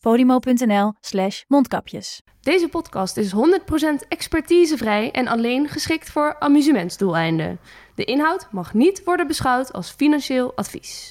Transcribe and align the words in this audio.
podimo.nl 0.00 0.92
slash 1.00 1.42
mondkapjes. 1.48 2.22
Deze 2.40 2.68
podcast 2.68 3.16
is 3.16 3.32
100% 3.34 3.36
expertisevrij 4.08 5.10
en 5.10 5.28
alleen 5.28 5.68
geschikt 5.68 6.10
voor 6.10 6.36
amusementsdoeleinden. 6.38 7.58
De 7.94 8.04
inhoud 8.04 8.48
mag 8.50 8.74
niet 8.74 9.04
worden 9.04 9.26
beschouwd 9.26 9.72
als 9.72 9.90
financieel 9.90 10.52
advies. 10.56 11.10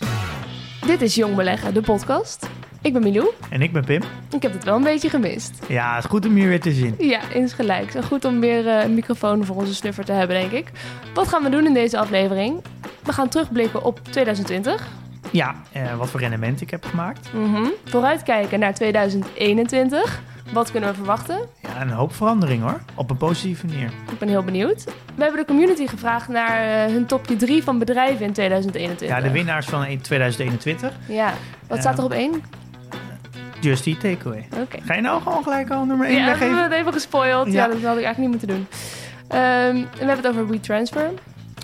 Dit 0.86 1.02
is 1.02 1.16
Jong 1.16 1.36
Beleggen, 1.36 1.74
de 1.74 1.82
podcast. 1.82 2.50
Ik 2.82 2.94
ben 2.94 3.02
Milou. 3.02 3.30
En 3.50 3.62
ik 3.62 3.74
ben 3.74 3.86
Pim. 3.86 4.02
Ik 4.32 4.42
heb 4.42 4.54
het 4.54 4.64
wel 4.64 4.76
een 4.76 4.84
beetje 4.84 5.10
gemist. 5.10 5.60
Ja, 5.68 5.96
het 5.96 6.04
is 6.04 6.10
goed 6.10 6.26
om 6.26 6.38
je 6.38 6.48
weer 6.48 6.62
te 6.62 6.72
zien. 6.72 6.96
Ja, 6.98 7.30
insgelijks. 7.30 7.96
En 7.96 8.04
goed 8.04 8.26
om 8.26 8.40
weer 8.40 8.68
eh, 8.68 8.84
een 8.84 8.94
microfoon 8.94 9.46
voor 9.46 9.56
onze 9.56 9.76
snuffer 9.76 10.06
te 10.06 10.12
hebben, 10.12 10.40
denk 10.40 10.52
ik. 10.52 10.72
Wat 11.14 11.28
gaan 11.28 11.44
we 11.44 11.50
doen 11.50 11.66
in 11.66 11.74
deze 11.74 11.98
aflevering? 11.98 12.62
We 13.04 13.14
gaan 13.14 13.30
terugblikken 13.30 13.84
op 13.84 14.00
2020. 14.04 14.88
Ja, 15.32 15.56
eh, 15.72 15.96
wat 15.98 16.10
voor 16.10 16.20
rendement 16.20 16.62
ik 16.62 16.70
heb 16.70 16.86
gemaakt. 16.86 17.30
Mhm. 17.34 17.64
Vooruitkijken 17.86 18.60
naar 18.60 18.74
2021. 18.74 20.22
Wat 20.54 20.72
kunnen 20.72 20.90
we 20.90 20.96
verwachten? 20.96 21.40
Ja, 21.62 21.82
een 21.82 21.90
hoop 21.90 22.14
verandering 22.16 22.62
hoor. 22.62 22.82
Op 22.96 23.10
een 23.10 23.18
positieve 23.18 23.66
manier. 23.66 23.92
Ik 24.12 24.18
ben 24.20 24.28
heel 24.28 24.44
benieuwd. 24.44 24.84
We 25.16 25.24
hebben 25.24 25.40
de 25.40 25.46
community 25.48 25.88
gevraagd 25.88 26.28
naar 26.28 26.86
eh, 26.86 26.94
hun 26.94 27.06
topje 27.06 27.36
3 27.36 27.64
van 27.64 27.80
bedrijven 27.80 28.26
in 28.26 28.34
2021. 28.34 29.08
Ja, 29.18 29.22
de 29.24 29.32
winnaars 29.32 29.66
van 29.66 29.98
2021. 30.02 30.92
Ja. 31.08 31.34
Wat 31.68 31.80
staat 31.80 31.98
er 31.98 32.04
op 32.04 32.12
één? 32.12 32.44
Just 33.60 33.88
Eat 33.88 34.00
Takeaway. 34.00 34.48
Oké. 34.62 34.78
Ga 34.84 34.94
je 34.94 35.02
nou 35.02 35.22
gewoon 35.22 35.44
gelijk 35.44 35.70
al 35.72 35.86
nummer 35.86 36.08
1 36.08 36.16
Ja, 36.16 36.24
we 36.24 36.30
hebben 36.30 36.48
weggeven? 36.48 36.64
het 36.72 36.80
even 36.80 36.94
gespoild. 36.94 37.48
Ja. 37.48 37.54
Ja. 37.54 37.68
dat 37.68 37.82
had 37.82 37.98
ik 37.98 38.04
eigenlijk 38.04 38.18
niet 38.18 38.30
moeten 38.30 38.48
doen. 38.48 38.68
Ehm, 39.28 39.40
en 39.76 39.88
we 40.00 40.06
hebben 40.06 40.16
het 40.18 40.28
over 40.28 40.48
WeTransfer. 40.48 41.10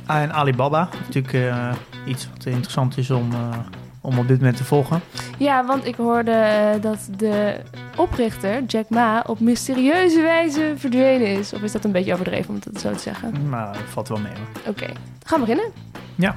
Ah, 0.06 0.22
en 0.22 0.34
Alibaba. 0.34 0.90
Natuurlijk 1.06 1.34
eh, 1.34 1.72
iets 2.06 2.28
wat 2.30 2.46
interessant 2.46 2.98
is 2.98 3.12
om, 3.12 3.32
eh, 3.32 3.58
om 4.02 4.18
op 4.18 4.28
dit 4.28 4.38
moment 4.38 4.58
te 4.58 4.64
volgen. 4.64 5.02
Ja, 5.38 5.66
want 5.66 5.86
ik 5.86 5.96
hoorde 5.96 6.32
eh, 6.32 6.82
dat 6.82 7.08
de 7.18 7.60
oprichter, 7.96 8.64
Jack 8.64 8.90
Ma, 8.90 9.24
op 9.28 9.40
mysterieuze 9.40 10.22
wijze 10.22 10.74
verdwenen 10.78 11.28
is. 11.28 11.54
Of 11.54 11.62
is 11.62 11.72
dat 11.72 11.84
een 11.84 11.92
beetje 11.92 12.14
overdreven 12.14 12.50
om 12.50 12.60
het 12.64 12.82
zo 12.82 12.92
te 12.92 13.00
zeggen? 13.00 13.50
Maar 13.50 13.74
dat 13.74 13.82
valt 13.90 14.08
wel 14.08 14.20
mee 14.20 14.34
hoor. 14.34 14.72
Oké, 14.74 14.86
gaan 15.24 15.40
we 15.40 15.46
beginnen. 15.46 15.72
Ja. 16.16 16.34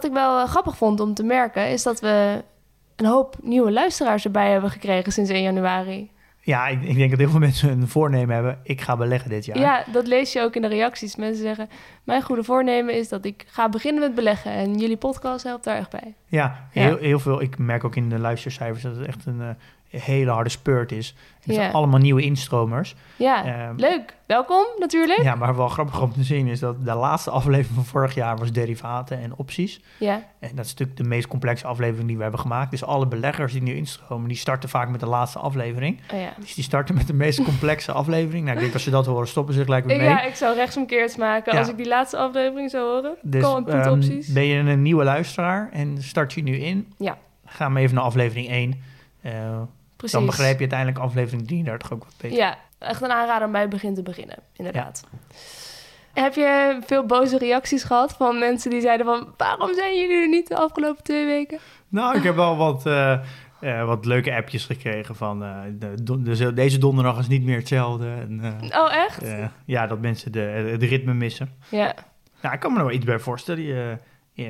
Wat 0.00 0.10
ik 0.10 0.16
wel 0.16 0.40
eh, 0.40 0.48
grappig 0.48 0.76
vond 0.76 1.00
om 1.00 1.14
te 1.14 1.22
merken, 1.22 1.68
is 1.68 1.82
dat 1.82 2.00
we 2.00 2.42
een 2.96 3.06
hoop 3.06 3.36
nieuwe 3.42 3.72
luisteraars 3.72 4.24
erbij 4.24 4.50
hebben 4.50 4.70
gekregen 4.70 5.12
sinds 5.12 5.30
1 5.30 5.42
januari. 5.42 6.10
Ja, 6.40 6.66
ik, 6.66 6.82
ik 6.82 6.96
denk 6.96 7.10
dat 7.10 7.18
heel 7.18 7.30
veel 7.30 7.38
mensen 7.38 7.70
een 7.70 7.88
voornemen 7.88 8.34
hebben. 8.34 8.58
Ik 8.62 8.80
ga 8.80 8.96
beleggen 8.96 9.30
dit 9.30 9.44
jaar. 9.44 9.58
Ja. 9.58 9.84
dat 9.92 10.06
lees 10.06 10.32
je 10.32 10.40
ook 10.40 10.56
in 10.56 10.62
de 10.62 10.68
reacties. 10.68 11.16
Mensen 11.16 11.42
zeggen, 11.42 11.68
mijn 12.04 12.22
goede 12.22 12.44
voornemen 12.44 12.94
is 12.94 13.08
dat 13.08 13.24
ik 13.24 13.44
ga 13.46 13.68
beginnen 13.68 14.00
met 14.02 14.14
beleggen. 14.14 14.52
En 14.52 14.78
jullie 14.78 14.96
podcast 14.96 15.44
helpt 15.44 15.64
daar 15.64 15.76
echt 15.76 15.90
bij. 15.90 16.14
Ja, 16.26 16.68
Ja. 16.72 16.82
Heel, 16.82 16.96
heel 16.96 17.18
veel. 17.18 17.42
Ik 17.42 17.58
merk 17.58 17.84
ook 17.84 17.96
in 17.96 18.08
de 18.08 18.18
luistercijfers 18.18 18.82
dat 18.82 18.96
het 18.96 19.06
echt 19.06 19.26
een 19.26 19.40
eh, 19.40 19.48
hele 19.90 20.30
harde 20.30 20.50
spurt 20.50 20.92
is. 20.92 21.14
Het 21.40 21.54
zijn 21.54 21.72
allemaal 21.72 22.00
nieuwe 22.00 22.22
instromers. 22.22 22.94
Ja, 23.16 23.44
Ehm, 23.44 23.74
leuk. 23.76 24.14
Welkom 24.26 24.64
natuurlijk. 24.78 25.22
Ja, 25.22 25.34
maar 25.34 25.56
wel 25.56 25.68
grappig 25.68 26.00
om 26.02 26.12
te 26.12 26.22
zien 26.22 26.46
is 26.46 26.60
dat 26.60 26.84
de 26.84 26.94
laatste 26.94 27.30
aflevering 27.30 27.74
van 27.74 27.84
vorig 27.84 28.14
jaar 28.14 28.36
was 28.38 28.52
derivaten 28.52 29.18
en 29.20 29.36
opties. 29.36 29.80
Ja, 29.98 30.22
En 30.38 30.50
dat 30.54 30.64
is 30.64 30.70
natuurlijk 30.70 30.98
de 30.98 31.04
meest 31.04 31.26
complexe 31.28 31.66
aflevering 31.66 32.06
die 32.06 32.16
we 32.16 32.22
hebben 32.22 32.40
gemaakt. 32.40 32.70
Dus 32.70 32.84
alle 32.84 33.06
beleggers 33.06 33.52
die 33.52 33.62
nu 33.62 33.74
instromen, 33.74 34.28
die 34.28 34.36
starten 34.36 34.68
vaak 34.68 34.88
met 34.88 35.00
de 35.00 35.06
laatste 35.06 35.38
aflevering. 35.38 36.00
oh 36.12 36.20
ja. 36.20 36.32
Dus 36.40 36.54
die 36.54 36.64
starten 36.64 36.94
met 36.94 37.06
de 37.06 37.12
meest 37.14 37.42
complexe 37.44 37.92
aflevering. 37.92 38.44
Nou, 38.44 38.54
ik 38.56 38.62
denk 38.62 38.74
als 38.74 38.82
ze 38.82 38.90
dat 38.90 39.06
horen, 39.06 39.28
stoppen 39.28 39.54
ze 39.54 39.64
gelijk 39.64 39.84
weer 39.84 39.96
mee. 39.96 40.08
ja, 40.08 40.22
ik 40.22 40.34
zou 40.34 40.54
rechtsomkeerd 40.54 41.16
maken 41.16 41.52
Ja. 41.52 41.58
als 41.58 41.68
ik 41.68 41.76
die 41.76 41.88
laatste 41.88 42.16
aflevering 42.16 42.70
zou 42.70 42.84
horen. 42.94 43.14
dus 43.22 43.42
ehm, 43.42 43.88
opties. 43.90 44.32
ben 44.32 44.44
je 44.44 44.58
een 44.58 44.82
nieuwe 44.82 45.04
luisteraar 45.04 45.68
en 45.72 46.02
start 46.02 46.32
je 46.32 46.42
nu 46.42 46.56
in, 46.56 46.92
Ja. 46.98 47.18
ga 47.46 47.68
maar 47.68 47.82
even 47.82 47.94
naar 47.94 48.04
aflevering 48.04 48.48
1. 48.48 48.80
Eh, 49.22 49.32
Precies. 50.00 50.18
dan 50.18 50.26
begrijp 50.26 50.54
je 50.54 50.60
uiteindelijk 50.60 50.98
aflevering 50.98 51.46
33 51.46 51.92
ook 51.92 52.04
wat 52.04 52.14
beter. 52.20 52.36
Ja, 52.38 52.58
echt 52.78 53.02
een 53.02 53.10
aanrader 53.10 53.46
om 53.46 53.52
bij 53.52 53.60
het 53.60 53.70
begin 53.70 53.94
te 53.94 54.02
beginnen, 54.02 54.36
inderdaad. 54.56 55.04
Heb 56.12 56.34
je 56.34 56.80
veel 56.86 57.06
boze 57.06 57.38
reacties 57.38 57.82
gehad 57.84 58.12
van 58.12 58.38
mensen 58.38 58.70
die 58.70 58.80
zeiden 58.80 59.06
van... 59.06 59.34
waarom 59.36 59.74
zijn 59.74 59.96
jullie 59.98 60.16
er 60.22 60.28
niet 60.28 60.48
de 60.48 60.56
afgelopen 60.56 61.02
twee 61.04 61.26
weken? 61.26 61.58
Nou, 61.88 62.16
ik 62.16 62.22
heb 62.22 62.34
wel 62.34 62.56
wat, 62.56 62.86
eh, 62.86 63.12
eh, 63.60 63.84
wat 63.86 64.04
leuke 64.04 64.34
appjes 64.34 64.64
gekregen 64.64 65.14
van 65.16 65.44
eh, 65.44 65.56
de, 65.78 65.94
de- 66.22 66.52
deze 66.54 66.78
donderdag 66.78 67.18
is 67.18 67.28
niet 67.28 67.44
meer 67.44 67.56
hetzelfde. 67.58 68.06
En, 68.06 68.40
Oh, 68.72 68.94
echt? 68.94 69.24
ja, 69.64 69.86
dat 69.86 70.00
mensen 70.00 70.32
de, 70.32 70.40
het 70.40 70.82
ritme 70.82 71.14
missen. 71.14 71.52
Ja. 71.68 71.94
Nou, 72.40 72.54
ik 72.54 72.60
kan 72.60 72.72
me 72.72 72.78
er 72.78 72.84
wel 72.84 72.94
iets 72.94 73.04
bij 73.04 73.18
voorstellen. 73.18 73.62
Je, 73.62 73.98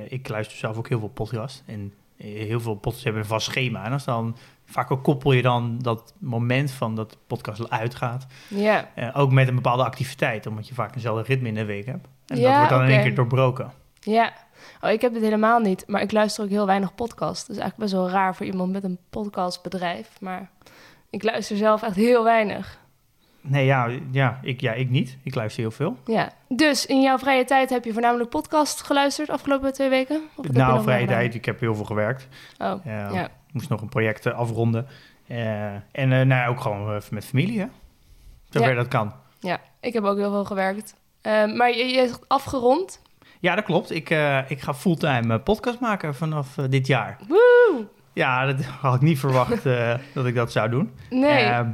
ik 0.09 0.28
luister 0.28 0.56
zelf 0.59 0.77
ook 0.77 0.88
heel 0.88 0.99
veel 0.99 1.09
podcasts. 1.09 1.62
En 1.67 1.93
heel 2.17 2.61
veel 2.61 2.75
podcasts 2.75 3.05
hebben 3.05 3.22
een 3.22 3.28
vast 3.28 3.47
schema. 3.47 3.84
En 3.84 3.93
als 3.93 4.05
dan, 4.05 4.37
vaak 4.70 4.91
ook 4.91 5.03
koppel 5.03 5.32
je 5.32 5.42
dan 5.42 5.78
dat 5.82 6.14
moment 6.19 6.70
van 6.70 6.94
dat 6.94 7.10
de 7.10 7.16
podcast 7.26 7.70
uitgaat. 7.70 8.26
Ja. 8.48 8.88
eh, 8.94 9.08
ook 9.12 9.32
met 9.32 9.48
een 9.48 9.54
bepaalde 9.54 9.84
activiteit. 9.84 10.47
Omdat 10.47 10.69
je 10.69 10.75
vaak 10.75 10.94
eenzelfde 10.94 11.22
ritme 11.22 11.48
in 11.48 11.54
de 11.54 11.64
week 11.64 11.86
hebt. 11.86 12.08
En 12.26 12.36
Ja, 12.36 12.48
dat 12.48 12.54
wordt 12.56 12.70
dan 12.70 12.82
in 12.82 12.91
één 12.91 13.03
keer 13.03 13.14
doorbroken. 13.14 13.72
Ja. 14.00 14.32
Oh, 14.81 14.91
ik 14.91 15.00
heb 15.00 15.12
dit 15.12 15.22
helemaal 15.22 15.58
niet, 15.58 15.84
maar 15.86 16.00
ik 16.03 16.12
luister 16.12 16.44
ook 16.44 16.50
heel 16.50 16.66
weinig 16.66 16.94
podcasts. 16.94 17.47
Dat 17.47 17.56
is 17.56 17.62
eigenlijk 17.62 17.91
best 17.91 18.03
wel 18.03 18.10
raar 18.10 18.34
voor 18.34 18.47
iemand 18.47 18.72
met 18.72 18.84
een 18.84 18.98
podcastbedrijf. 19.10 20.08
Maar 20.20 20.50
ik 21.10 21.22
luister 21.22 21.56
zelf 21.56 21.82
echt 21.82 21.97
heel 21.97 22.25
weinig. 22.25 22.78
Nee, 23.42 23.64
ja, 23.64 23.91
ja, 24.10 24.38
ik, 24.42 24.60
ja, 24.60 24.72
ik 24.72 24.91
niet. 24.91 25.19
Ik 25.22 25.34
luister 25.34 25.62
heel 25.62 25.70
veel. 25.70 25.97
Ja. 26.04 26.32
Dus 26.48 26.87
in 26.87 27.00
jouw 27.00 27.19
vrije 27.19 27.44
tijd 27.44 27.70
heb 27.70 27.84
je 27.84 27.92
voornamelijk 27.92 28.31
podcast 28.31 28.82
geluisterd 28.82 29.26
de 29.26 29.32
afgelopen 29.32 29.72
twee 29.72 29.88
weken? 29.88 30.20
Of 30.37 30.48
nou, 30.48 30.82
vrije 30.82 31.06
tijd. 31.06 31.34
Ik 31.34 31.44
heb 31.44 31.60
heel 31.60 31.75
veel 31.75 31.84
gewerkt. 31.84 32.28
Oh, 32.58 32.84
ja. 32.84 33.31
Moest 33.53 33.69
nog 33.69 33.81
een 33.81 33.88
project 33.88 34.27
eh, 34.27 34.34
afronden. 34.34 34.87
Eh, 35.27 35.75
en 35.75 35.83
eh, 35.93 36.09
nou, 36.09 36.28
ja, 36.28 36.47
ook 36.47 36.61
gewoon 36.61 37.03
met 37.11 37.25
familie, 37.25 37.61
hè? 37.61 37.66
Zover 38.49 38.69
Ja. 38.69 38.75
dat 38.75 38.88
kan. 38.88 39.12
Ja, 39.38 39.61
ik 39.81 39.93
heb 39.93 40.05
ook 40.05 40.16
heel 40.16 40.31
veel 40.31 40.44
gewerkt. 40.44 40.94
Maar 41.22 41.71
je, 41.71 41.84
je 41.84 42.06
zegt 42.06 42.28
afgerond. 42.28 43.03
Ja, 43.41 43.55
dat 43.55 43.65
klopt. 43.65 43.91
Ik, 43.91 44.11
ik 44.49 44.61
ga 44.61 44.75
fulltime 44.75 45.41
podcast 45.41 45.81
maken 45.81 46.15
vanaf 46.15 46.55
dit 46.55 46.87
jaar. 46.87 47.19
Woe! 47.28 47.87
Ja, 48.12 48.47
dat 48.47 48.65
had 48.83 48.94
ik 48.94 49.00
niet 49.00 49.19
verwacht 49.19 49.65
dat 50.15 50.27
ik 50.27 50.34
dat 50.34 50.53
zou 50.53 50.71
doen. 50.71 50.94
Nee. 51.11 51.65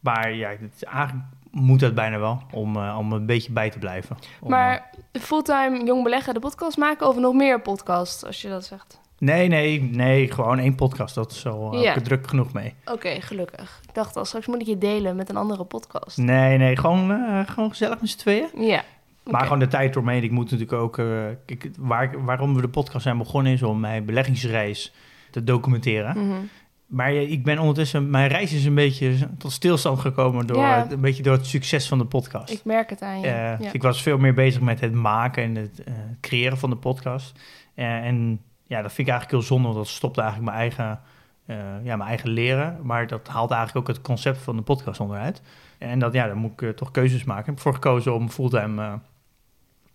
Maar 0.00 0.32
ja, 0.32 0.48
het, 0.48 0.84
eigenlijk 0.84 1.26
moet 1.50 1.80
dat 1.80 1.94
bijna 1.94 2.18
wel 2.18 2.42
om, 2.50 2.76
om 2.76 3.12
een 3.12 3.26
beetje 3.26 3.52
bij 3.52 3.70
te 3.70 3.78
blijven. 3.78 4.16
Om, 4.40 4.50
maar 4.50 4.90
fulltime 5.12 5.84
jong 5.84 6.02
beleggen 6.02 6.34
de 6.34 6.40
podcast 6.40 6.76
maken 6.76 7.08
of 7.08 7.16
nog 7.16 7.34
meer 7.34 7.60
podcasts, 7.60 8.24
als 8.24 8.42
je 8.42 8.48
dat 8.48 8.64
zegt? 8.64 9.00
Nee, 9.24 9.48
nee, 9.48 9.82
nee, 9.82 10.32
gewoon 10.32 10.58
één 10.58 10.74
podcast. 10.74 11.14
Dat 11.14 11.30
is 11.30 11.40
zo 11.40 11.70
eh, 11.70 11.82
Ja. 11.82 11.94
ik 11.94 12.04
druk 12.04 12.26
genoeg 12.28 12.52
mee. 12.52 12.74
Oké, 12.84 13.20
gelukkig. 13.20 13.80
Ik 13.88 13.94
dacht 13.94 14.16
al, 14.16 14.24
straks 14.24 14.46
moet 14.46 14.60
ik 14.60 14.66
je 14.66 14.78
delen 14.78 15.16
met 15.16 15.28
een 15.28 15.36
andere 15.36 15.64
podcast. 15.64 16.16
Nee, 16.16 16.58
nee, 16.58 16.76
gewoon, 16.76 17.10
eh, 17.10 17.40
gewoon 17.46 17.70
gezellig 17.70 18.00
met 18.00 18.10
z'n 18.10 18.18
tweeën. 18.18 18.48
Ja. 18.56 18.82
Maar 19.30 19.42
gewoon 19.42 19.58
de 19.58 19.68
tijd 19.68 19.92
doorheen. 19.92 20.22
Ik 20.22 20.30
moet 20.30 20.44
natuurlijk 20.50 20.72
ook... 20.72 20.98
eh, 20.98 21.06
kijk, 21.46 21.68
waar, 21.78 22.24
waarom 22.24 22.54
we 22.54 22.60
de 22.60 22.68
podcast 22.68 23.02
zijn 23.02 23.18
begonnen 23.18 23.52
is 23.52 23.62
om 23.62 23.80
mijn 23.80 24.04
beleggingsreis 24.04 24.92
te 25.30 25.44
documenteren. 25.44 26.26
Mhm. 26.26 26.38
Maar 26.86 27.12
ik 27.14 27.44
ben 27.44 27.58
ondertussen... 27.58 28.10
Mijn 28.10 28.28
reis 28.28 28.52
is 28.52 28.64
een 28.64 28.74
beetje 28.74 29.14
tot 29.38 29.52
stilstand 29.52 30.00
gekomen 30.00 30.46
door, 30.46 30.56
Ja. 30.56 30.90
een 30.90 31.00
beetje 31.00 31.22
door 31.22 31.32
het 31.32 31.46
succes 31.46 31.88
van 31.88 31.98
de 31.98 32.04
podcast. 32.04 32.52
Ik 32.52 32.64
merk 32.64 32.90
het 32.90 33.02
aan 33.02 33.20
je. 33.20 33.26
Ja. 33.26 33.58
ik 33.72 33.82
was 33.82 34.02
veel 34.02 34.18
meer 34.18 34.34
bezig 34.34 34.60
met 34.60 34.80
het 34.80 34.92
maken 34.92 35.42
en 35.42 35.54
het 35.54 35.82
creëren 36.20 36.58
van 36.58 36.70
de 36.70 36.76
podcast. 36.76 37.38
En 37.74 38.40
ja, 38.66 38.82
dat 38.82 38.92
vind 38.92 39.08
ik 39.08 39.12
eigenlijk 39.14 39.30
heel 39.30 39.56
zonde, 39.56 39.68
want 39.68 39.78
dat 39.84 39.88
stopt 39.94 40.18
eigenlijk 40.18 40.48
mijn 40.50 40.60
eigen, 40.60 41.00
eh, 41.46 41.56
ja, 41.84 41.96
mijn 41.96 42.08
eigen 42.08 42.28
leren. 42.30 42.78
Maar 42.82 43.06
dat 43.06 43.28
haalt 43.28 43.50
eigenlijk 43.50 43.88
ook 43.88 43.94
het 43.96 44.04
concept 44.04 44.38
van 44.38 44.56
de 44.56 44.62
podcast 44.62 45.00
onderuit. 45.00 45.42
En 45.78 45.98
dat, 45.98 46.12
ja, 46.12 46.26
dan 46.26 46.36
moet 46.36 46.52
ik 46.52 46.62
eh, 46.62 46.68
toch 46.68 46.90
keuzes 46.90 47.24
maken. 47.24 47.40
Ik 47.40 47.46
heb 47.46 47.56
ervoor 47.56 47.74
gekozen 47.74 48.14
om 48.14 48.30
fulltime 48.30 48.82
eh, 48.82 48.88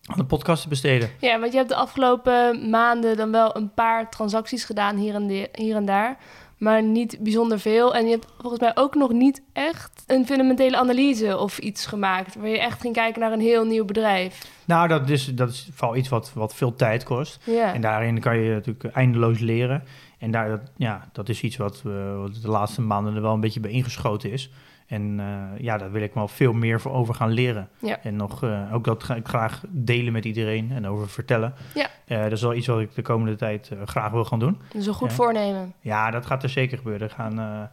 aan 0.05 0.17
de 0.17 0.25
podcast 0.25 0.63
te 0.63 0.69
besteden. 0.69 1.09
Ja, 1.19 1.39
want 1.39 1.51
je 1.51 1.57
hebt 1.57 1.69
de 1.69 1.75
afgelopen 1.75 2.69
maanden 2.69 3.17
dan 3.17 3.31
wel 3.31 3.55
een 3.55 3.73
paar 3.73 4.09
transacties 4.09 4.63
gedaan 4.63 4.95
hier 4.95 5.15
en, 5.15 5.27
de- 5.27 5.49
hier 5.53 5.75
en 5.75 5.85
daar. 5.85 6.17
maar 6.57 6.83
niet 6.83 7.17
bijzonder 7.19 7.59
veel. 7.59 7.95
En 7.95 8.05
je 8.05 8.11
hebt 8.11 8.27
volgens 8.39 8.61
mij 8.61 8.71
ook 8.75 8.95
nog 8.95 9.11
niet 9.11 9.41
echt 9.53 10.03
een 10.07 10.25
fundamentele 10.25 10.77
analyse 10.77 11.37
of 11.37 11.57
iets 11.57 11.85
gemaakt... 11.85 12.35
waar 12.35 12.47
je 12.47 12.59
echt 12.59 12.81
ging 12.81 12.93
kijken 12.93 13.21
naar 13.21 13.31
een 13.31 13.39
heel 13.39 13.65
nieuw 13.65 13.85
bedrijf. 13.85 14.55
Nou, 14.67 14.87
dat 14.87 15.09
is, 15.09 15.25
dat 15.35 15.49
is 15.49 15.69
vooral 15.73 15.95
iets 15.97 16.09
wat, 16.09 16.31
wat 16.33 16.55
veel 16.55 16.75
tijd 16.75 17.03
kost. 17.03 17.39
Ja, 17.45 17.73
En 17.73 17.81
daarin 17.81 18.19
kan 18.19 18.37
je 18.37 18.53
natuurlijk 18.53 18.95
eindeloos 18.95 19.39
leren. 19.39 19.83
En 20.19 20.31
daar, 20.31 20.49
dat, 20.49 20.61
ja, 20.77 21.09
dat 21.11 21.29
is 21.29 21.41
iets 21.41 21.57
wat, 21.57 21.83
eh, 21.85 22.17
wat 22.17 22.41
de 22.41 22.49
laatste 22.49 22.81
maanden 22.81 23.15
er 23.15 23.21
wel 23.21 23.33
een 23.33 23.39
beetje 23.39 23.59
bij 23.59 23.71
ingeschoten 23.71 24.31
is. 24.31 24.49
En 24.87 25.19
eh, 25.19 25.63
ja, 25.63 25.77
daar 25.77 25.91
wil 25.91 26.01
ik 26.01 26.13
wel 26.13 26.27
veel 26.27 26.53
meer 26.53 26.81
voor 26.81 26.91
over 26.91 27.13
gaan 27.15 27.29
leren. 27.31 27.69
Ja. 27.79 27.99
En 28.03 28.15
nog, 28.15 28.43
eh, 28.43 28.73
ook 28.73 28.83
dat 28.83 29.03
ga 29.03 29.15
ik 29.15 29.27
graag 29.27 29.61
delen 29.69 30.13
met 30.13 30.25
iedereen 30.25 30.71
en 30.71 30.87
over 30.87 31.09
vertellen. 31.09 31.53
Ja. 31.73 31.89
Dat 32.23 32.31
is 32.31 32.41
wel 32.41 32.53
iets 32.53 32.67
wat 32.67 32.79
ik 32.79 32.95
de 32.95 33.01
komende 33.01 33.35
tijd 33.35 33.71
graag 33.85 34.11
wil 34.11 34.25
gaan 34.25 34.39
doen. 34.39 34.57
dat 34.71 34.81
is 34.81 34.87
een 34.87 34.93
goed 34.93 35.09
Ja. 35.09 35.15
voornemen. 35.15 35.73
Ja, 35.81 36.11
dat 36.11 36.25
gaat 36.25 36.43
er 36.43 36.49
zeker 36.49 36.77
gebeuren. 36.77 37.07
We 37.07 37.13
gaan, 37.13 37.69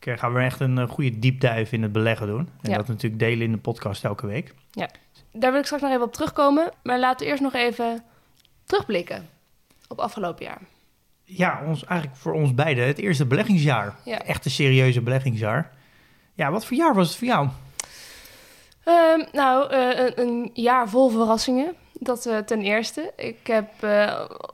ik 0.00 0.18
ga 0.18 0.32
weer 0.32 0.42
echt 0.44 0.60
een 0.60 0.88
goede 0.88 1.18
deep 1.18 1.40
dive 1.40 1.74
in 1.74 1.82
het 1.82 1.92
beleggen 1.92 2.26
doen. 2.26 2.48
En 2.60 2.70
Ja. 2.70 2.76
dat 2.76 2.88
natuurlijk 2.88 3.20
delen 3.22 3.46
in 3.46 3.52
de 3.52 3.58
podcast 3.58 4.04
elke 4.04 4.26
week. 4.26 4.54
Daar 5.32 5.50
wil 5.50 5.60
ik 5.60 5.66
straks 5.66 5.82
nog 5.82 5.92
even 5.92 6.04
op 6.04 6.12
terugkomen. 6.12 6.72
Maar 6.82 6.98
laten 6.98 7.26
we 7.26 7.30
eerst 7.32 7.42
nog 7.42 7.54
even 7.54 8.04
terugblikken 8.64 9.28
op 9.88 9.98
afgelopen 9.98 10.44
jaar. 10.44 10.60
Ja, 11.24 11.62
ons, 11.66 11.84
eigenlijk 11.84 12.20
voor 12.20 12.32
ons 12.32 12.54
beiden 12.54 12.86
het 12.86 12.98
eerste 12.98 13.26
beleggingsjaar. 13.26 13.96
Ja. 14.04 14.18
Echt 14.18 14.44
een 14.44 14.50
serieuze 14.50 15.00
beleggingsjaar. 15.00 15.70
Ja, 16.34 16.50
wat 16.50 16.66
voor 16.66 16.76
jaar 16.76 16.94
was 16.94 17.08
het 17.08 17.16
voor 17.16 17.26
jou? 17.26 17.48
Ehm, 18.84 19.24
nou, 19.32 19.70
eh, 19.70 19.98
een, 19.98 20.20
een 20.20 20.50
jaar 20.52 20.88
vol 20.88 21.08
verrassingen. 21.08 21.74
Dat 21.92 22.26
eh, 22.26 22.38
ten 22.38 22.60
eerste. 22.60 23.12
Ik, 23.16 23.46
heb, 23.46 23.68
eh, 23.80 23.90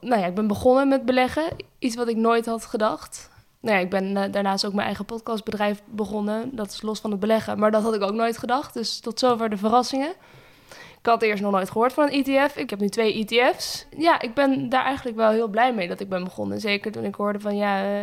nou 0.00 0.20
ja, 0.20 0.26
ik 0.26 0.34
ben 0.34 0.46
begonnen 0.46 0.88
met 0.88 1.04
beleggen. 1.04 1.44
Iets 1.78 1.96
wat 1.96 2.08
ik 2.08 2.16
nooit 2.16 2.46
had 2.46 2.64
gedacht. 2.64 3.30
Nou 3.60 3.76
ja, 3.76 3.82
ik 3.82 3.90
ben 3.90 4.30
daarnaast 4.32 4.66
ook 4.66 4.72
mijn 4.72 4.86
eigen 4.86 5.04
podcastbedrijf 5.04 5.82
begonnen. 5.86 6.56
Dat 6.56 6.70
is 6.70 6.82
los 6.82 7.00
van 7.00 7.10
het 7.10 7.20
beleggen. 7.20 7.58
Maar 7.58 7.70
dat 7.70 7.82
had 7.82 7.94
ik 7.94 8.02
ook 8.02 8.14
nooit 8.14 8.38
gedacht. 8.38 8.74
Dus 8.74 9.00
tot 9.00 9.18
zover 9.18 9.50
de 9.50 9.56
verrassingen. 9.56 10.12
Ik 11.00 11.06
had 11.06 11.22
eerst 11.22 11.42
nog 11.42 11.52
nooit 11.52 11.70
gehoord 11.70 11.92
van 11.92 12.08
een 12.12 12.24
ETF. 12.24 12.56
Ik 12.56 12.70
heb 12.70 12.80
nu 12.80 12.88
twee 12.88 13.26
ETF's. 13.26 13.86
Ja, 13.96 14.20
ik 14.20 14.34
ben 14.34 14.68
daar 14.68 14.84
eigenlijk 14.84 15.16
wel 15.16 15.30
heel 15.30 15.48
blij 15.48 15.74
mee 15.74 15.88
dat 15.88 16.00
ik 16.00 16.08
ben 16.08 16.24
begonnen. 16.24 16.60
Zeker 16.60 16.92
toen 16.92 17.04
ik 17.04 17.14
hoorde 17.14 17.40
van 17.40 17.56
ja, 17.56 17.82
eh, 17.82 18.02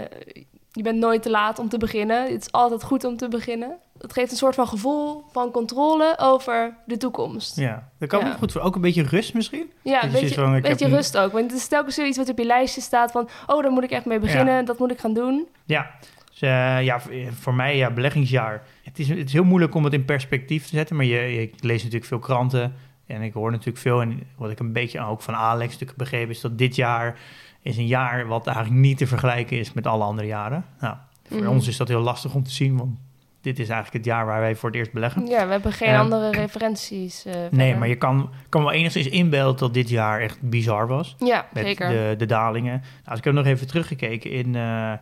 je 0.71 0.83
bent 0.83 0.97
nooit 0.99 1.21
te 1.21 1.29
laat 1.29 1.59
om 1.59 1.69
te 1.69 1.77
beginnen. 1.77 2.23
Het 2.31 2.41
is 2.41 2.51
altijd 2.51 2.83
goed 2.83 3.03
om 3.03 3.17
te 3.17 3.27
beginnen. 3.27 3.77
Het 4.01 4.13
geeft 4.13 4.31
een 4.31 4.37
soort 4.37 4.55
van 4.55 4.67
gevoel 4.67 5.23
van 5.31 5.51
controle 5.51 6.13
over 6.17 6.73
de 6.85 6.97
toekomst. 6.97 7.55
Ja, 7.55 7.89
dat 7.99 8.09
kan 8.09 8.19
Ja. 8.19 8.25
me 8.25 8.33
goed 8.33 8.51
voor. 8.51 8.61
Ook 8.61 8.75
een 8.75 8.81
beetje 8.81 9.03
rust 9.03 9.33
misschien? 9.33 9.71
Ja, 9.81 9.93
Dat 9.93 10.03
een 10.03 10.09
je 10.15 10.19
beetje, 10.21 10.35
van, 10.35 10.53
een- 10.53 10.89
rust 10.95 11.17
ook. 11.17 11.31
Want 11.31 11.51
het 11.51 11.59
is 11.59 11.67
telkens 11.67 11.95
weer 11.97 12.07
iets 12.07 12.17
wat 12.17 12.29
op 12.29 12.37
je 12.37 12.45
lijstje 12.45 12.81
staat 12.81 13.11
van... 13.11 13.29
oh, 13.47 13.61
daar 13.61 13.71
moet 13.71 13.83
ik 13.83 13.91
echt 13.91 14.05
mee 14.05 14.19
beginnen, 14.19 14.65
dat 14.65 14.79
moet 14.79 14.91
ik 14.91 14.99
gaan 14.99 15.13
doen. 15.13 15.47
Ja, 15.65 15.91
dus, 16.29 16.41
eh, 16.41 16.83
ja 16.83 16.99
voor, 16.99 17.11
voor 17.39 17.53
mij, 17.53 17.77
ja, 17.77 17.91
beleggingsjaar. 17.91 18.63
Het 18.83 18.99
is, 18.99 19.09
het 19.09 19.17
is 19.27 19.33
heel 19.33 19.43
moeilijk 19.43 19.75
om 19.75 19.83
het 19.83 19.93
in 19.93 20.05
perspectief 20.05 20.63
te 20.63 20.75
zetten, 20.75 20.95
maar 20.95 21.05
je, 21.05 21.41
ik 21.41 21.53
lees 21.63 21.77
natuurlijk 21.77 22.05
veel 22.05 22.19
kranten 22.19 22.75
en 23.07 23.21
ik 23.21 23.33
hoor 23.33 23.51
natuurlijk 23.51 23.77
veel. 23.77 24.01
En 24.01 24.23
wat 24.37 24.51
ik 24.51 24.59
een 24.59 24.73
beetje 24.73 25.01
ook 25.01 25.21
van 25.21 25.35
Alex 25.35 25.71
natuurlijk 25.71 25.97
begrepen 25.97 26.29
is 26.29 26.41
dat 26.41 26.57
dit 26.57 26.75
jaar 26.75 27.19
is 27.61 27.77
een 27.77 27.87
jaar 27.87 28.27
wat 28.27 28.47
eigenlijk 28.47 28.77
niet 28.79 28.97
te 28.97 29.07
vergelijken 29.07 29.57
is 29.59 29.73
met 29.73 29.87
alle 29.87 30.03
andere 30.03 30.27
jaren. 30.27 30.65
Nou, 30.79 30.95
voor 31.29 31.37
Mhm. 31.41 31.49
ons 31.49 31.67
is 31.67 31.77
dat 31.77 31.87
heel 31.87 32.01
lastig 32.01 32.33
om 32.35 32.43
te 32.43 32.51
zien, 32.51 32.77
want 32.77 32.97
dit 33.41 33.59
is 33.59 33.69
eigenlijk 33.69 34.05
het 34.05 34.13
jaar 34.13 34.25
waar 34.25 34.39
wij 34.39 34.55
voor 34.55 34.69
het 34.69 34.77
eerst 34.77 34.91
beleggen. 34.93 35.25
Ja, 35.27 35.45
we 35.45 35.51
hebben 35.51 35.71
geen 35.71 35.95
andere 35.95 36.31
referenties. 36.31 37.25
eh, 37.25 37.33
Nee, 37.51 37.75
maar 37.75 37.87
je 37.87 37.95
kan, 37.95 38.29
kan 38.49 38.61
wel 38.63 38.71
enigszins 38.71 39.07
inbeelden 39.07 39.57
dat 39.57 39.73
dit 39.73 39.89
jaar 39.89 40.19
echt 40.21 40.41
bizar 40.41 40.87
was. 40.87 41.15
Ja, 41.19 41.47
Met 41.53 41.65
zeker. 41.65 41.89
de, 41.89 42.13
de 42.17 42.25
dalingen. 42.25 42.71
Nou, 42.79 42.83
als 43.05 43.17
ik 43.17 43.23
heb 43.23 43.33
nog 43.33 43.45
even 43.45 43.67
teruggekeken. 43.67 44.31
In 44.31 44.55
eh, 44.55 44.93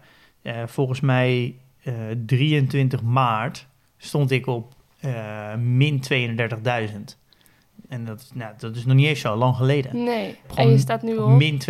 volgens 0.66 1.00
mij 1.00 1.56
eh, 1.84 1.94
23 2.26 3.02
maart 3.02 3.68
stond 3.98 4.32
ik 4.32 4.48
op 4.48 4.74
min 5.58 6.00
32.000. 6.00 7.22
En 7.94 8.06
dat, 8.06 8.20
is- 8.20 8.30
nou, 8.34 8.52
dat 8.58 8.76
is 8.76 8.86
nog 8.86 8.96
niet 8.96 9.08
eens 9.08 9.20
zo 9.20 9.36
lang 9.36 9.56
geleden. 9.56 10.04
Nee, 10.04 10.38
en 10.56 10.70
je 10.70 10.78
staat 10.78 11.02
nu 11.02 11.18
Op 11.18 11.30
min 11.30 11.62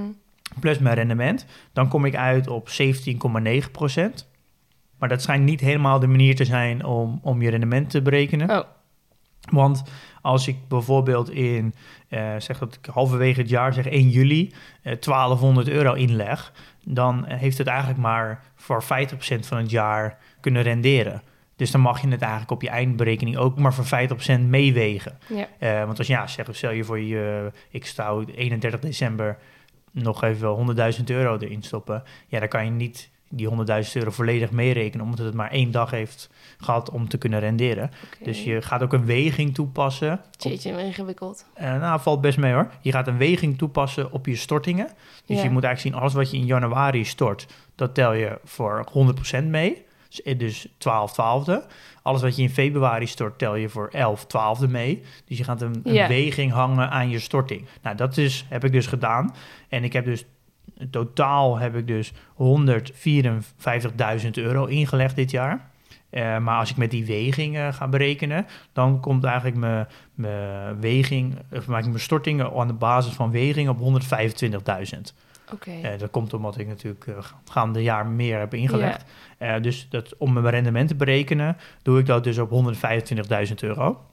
plus 0.59 0.79
mijn 0.79 0.95
rendement, 0.95 1.45
dan 1.73 1.87
kom 1.87 2.05
ik 2.05 2.15
uit 2.15 2.47
op 2.47 2.69
17,9% 2.69 4.27
Maar 4.97 5.09
dat 5.09 5.21
schijnt 5.21 5.43
niet 5.43 5.59
helemaal 5.59 5.99
de 5.99 6.07
manier 6.07 6.35
te 6.35 6.45
zijn 6.45 6.85
om, 6.85 7.19
om 7.23 7.41
je 7.41 7.49
rendement 7.49 7.89
te 7.89 8.01
berekenen. 8.01 8.49
Oh. 8.49 8.65
Want 9.51 9.83
als 10.21 10.47
ik 10.47 10.67
bijvoorbeeld 10.67 11.29
in, 11.29 11.73
eh, 12.07 12.35
zeg 12.37 12.59
dat 12.59 12.77
ik 12.81 12.85
halverwege 12.91 13.39
het 13.39 13.49
jaar, 13.49 13.73
zeg 13.73 13.85
1 13.85 14.09
juli, 14.09 14.53
eh 14.81 14.93
1200 14.99 15.67
euro 15.67 15.93
inleg, 15.93 16.53
dan 16.83 17.25
eh, 17.25 17.37
heeft 17.37 17.57
het 17.57 17.67
eigenlijk 17.67 17.99
maar 17.99 18.43
voor 18.55 18.83
50% 18.83 19.47
van 19.47 19.57
het 19.57 19.69
jaar 19.71 20.17
kunnen 20.39 20.61
renderen. 20.61 21.21
Dus 21.55 21.71
dan 21.71 21.81
mag 21.81 22.01
je 22.01 22.07
het 22.07 22.21
eigenlijk 22.21 22.51
op 22.51 22.61
je 22.61 22.69
eindberekening 22.69 23.37
ook 23.37 23.57
maar 23.57 23.73
voor 23.73 23.85
50% 23.85 24.49
meewegen. 24.49 25.17
ja. 25.27 25.47
Eh, 25.59 25.85
want 25.85 25.97
als 25.97 26.07
ja, 26.07 26.27
zeg, 26.27 26.47
stel 26.51 26.71
je 26.71 26.83
voor 26.83 26.99
je, 26.99 27.51
ik 27.69 27.85
sta 27.85 28.23
31 28.35 28.79
december 28.79 29.37
nog 29.91 30.23
even 30.23 30.41
wel 30.41 30.55
100.000 30.97 31.03
euro 31.05 31.37
erin 31.37 31.63
stoppen. 31.63 32.03
Ja, 32.27 32.39
dan 32.39 32.47
kan 32.47 32.65
je 32.65 32.71
niet 32.71 33.09
die 33.29 33.49
100.000 33.49 33.55
euro 33.93 34.11
volledig 34.11 34.51
meerekenen, 34.51 35.05
omdat 35.05 35.25
het 35.25 35.33
maar 35.33 35.51
één 35.51 35.71
dag 35.71 35.91
heeft 35.91 36.29
gehad 36.57 36.89
om 36.89 37.07
te 37.09 37.17
kunnen 37.17 37.39
renderen. 37.39 37.91
Dus 38.23 38.43
je 38.43 38.61
gaat 38.61 38.83
ook 38.83 38.93
een 38.93 39.05
weging 39.05 39.53
toepassen. 39.53 40.21
Jeetje, 40.37 40.83
ingewikkeld. 40.83 41.45
eh, 41.53 41.79
nou, 41.79 41.99
valt 42.01 42.21
best 42.21 42.37
mee 42.37 42.53
hoor. 42.53 42.69
Je 42.81 42.91
gaat 42.91 43.07
een 43.07 43.17
weging 43.17 43.57
toepassen 43.57 44.11
op 44.11 44.25
je 44.25 44.35
stortingen. 44.35 44.87
Dus 45.25 45.37
Ja. 45.37 45.43
je 45.43 45.49
moet 45.49 45.63
eigenlijk 45.63 45.79
zien, 45.79 45.93
alles 46.03 46.13
wat 46.13 46.31
je 46.31 46.37
in 46.37 46.45
januari 46.45 47.05
stort, 47.05 47.47
dat 47.75 47.93
tel 47.95 48.13
je 48.13 48.39
voor 48.43 48.85
100% 48.91 49.45
mee. 49.49 49.83
Dus, 50.09 50.21
eh, 50.21 50.37
Dus 50.39 50.67
12 50.77 51.13
twaalfde. 51.13 51.65
Alles 52.01 52.21
wat 52.21 52.35
je 52.35 52.41
in 52.41 52.49
februari 52.49 53.07
stort, 53.07 53.37
tel 53.39 53.55
je 53.55 53.69
voor 53.69 53.87
11 53.91 54.25
twaalfde 54.25 54.67
mee. 54.67 55.01
Dus 55.25 55.37
je 55.37 55.43
gaat 55.43 55.61
een, 55.61 55.81
een 55.83 56.07
weging 56.07 56.51
hangen 56.51 56.89
aan 56.89 57.09
je 57.09 57.19
storting. 57.19 57.65
Nou, 57.81 57.95
dat 57.95 58.17
is, 58.17 58.45
heb 58.49 58.63
ik 58.63 58.71
dus 58.71 58.87
gedaan. 58.87 59.35
En 59.69 59.83
ik 59.83 59.93
heb 59.93 60.05
dus, 60.05 60.25
in 60.79 60.89
totaal 60.89 61.57
heb 61.57 61.75
ik 61.75 61.87
dus 61.87 62.13
154.000 62.13 62.17
euro 64.31 64.65
ingelegd 64.65 65.15
dit 65.15 65.31
jaar. 65.31 65.69
Eh, 66.09 66.37
maar 66.37 66.59
als 66.59 66.69
ik 66.69 66.77
met 66.77 66.91
die 66.91 67.05
weging 67.05 67.57
eh, 67.57 67.73
ga 67.73 67.87
berekenen, 67.87 68.45
dan 68.73 68.99
komt 68.99 69.23
eigenlijk 69.23 69.57
mijn, 69.57 69.87
mijn 70.13 70.81
weging, 70.81 71.35
of 71.51 71.67
maak 71.67 71.83
ik 71.83 71.87
mijn 71.87 71.99
stortingen 71.99 72.53
aan 72.53 72.67
de 72.67 72.73
basis 72.73 73.13
van 73.13 73.31
weging 73.31 73.69
op 73.69 73.79
125.000. 73.79 75.13
Oké. 75.53 75.71
Eh, 75.71 75.99
dat 75.99 76.11
komt 76.11 76.33
omdat 76.33 76.57
ik 76.57 76.67
natuurlijk 76.67 77.05
uh, 77.05 77.17
gaande 77.49 77.81
jaar 77.81 78.07
meer 78.07 78.39
heb 78.39 78.53
ingelegd. 78.53 79.03
Dus 79.61 79.87
dat, 79.89 80.17
om 80.17 80.33
mijn 80.33 80.49
rendement 80.49 80.87
te 80.87 80.95
berekenen, 80.95 81.57
doe 81.81 81.99
ik 81.99 82.05
dat 82.05 82.23
dus 82.23 82.37
op 82.37 82.75
125.000 83.47 83.53
euro. 83.59 84.05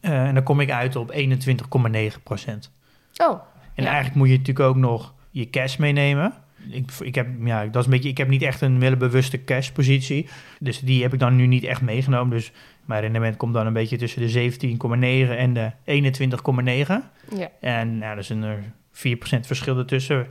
En 0.00 0.34
dan 0.34 0.42
kom 0.42 0.60
ik 0.60 0.70
uit 0.70 0.96
op 0.96 1.12
21,9 1.12 2.22
procent. 2.22 2.72
Oh, 3.16 3.40
En 3.74 3.82
Ja. 3.82 3.90
eigenlijk 3.90 4.14
moet 4.14 4.28
je 4.28 4.36
natuurlijk 4.36 4.68
ook 4.68 4.76
nog 4.76 5.14
je 5.32 5.50
cash 5.50 5.76
meenemen. 5.76 6.32
Ik, 6.70 6.90
ik, 7.00 7.14
heb, 7.14 7.26
ja, 7.44 7.64
dat 7.66 7.76
is 7.76 7.84
een 7.84 7.90
beetje, 7.90 8.08
ik 8.08 8.18
heb 8.18 8.28
niet 8.28 8.42
echt 8.42 8.60
een 8.60 8.82
hele 8.82 8.96
bewuste 8.96 9.44
cashpositie. 9.44 10.28
Dus 10.58 10.78
die 10.80 11.02
heb 11.02 11.12
ik 11.12 11.18
dan 11.18 11.36
nu 11.36 11.46
niet 11.46 11.64
echt 11.64 11.80
meegenomen. 11.80 12.36
Dus 12.36 12.52
mijn 12.84 13.00
rendement 13.00 13.36
komt 13.36 13.54
dan 13.54 13.66
een 13.66 13.72
beetje 13.72 13.96
tussen 13.96 14.20
de 14.26 14.52
17,9 15.26 15.36
en 15.36 15.52
de 15.52 15.72
21,9. 15.84 16.86
ja. 17.36 17.48
En 17.60 17.98
nou, 17.98 18.12
er 18.12 18.18
is 18.18 18.28
een 18.28 18.42
er 18.42 18.62
4% 18.92 19.46
verschil 19.46 19.78
ertussen. 19.78 20.26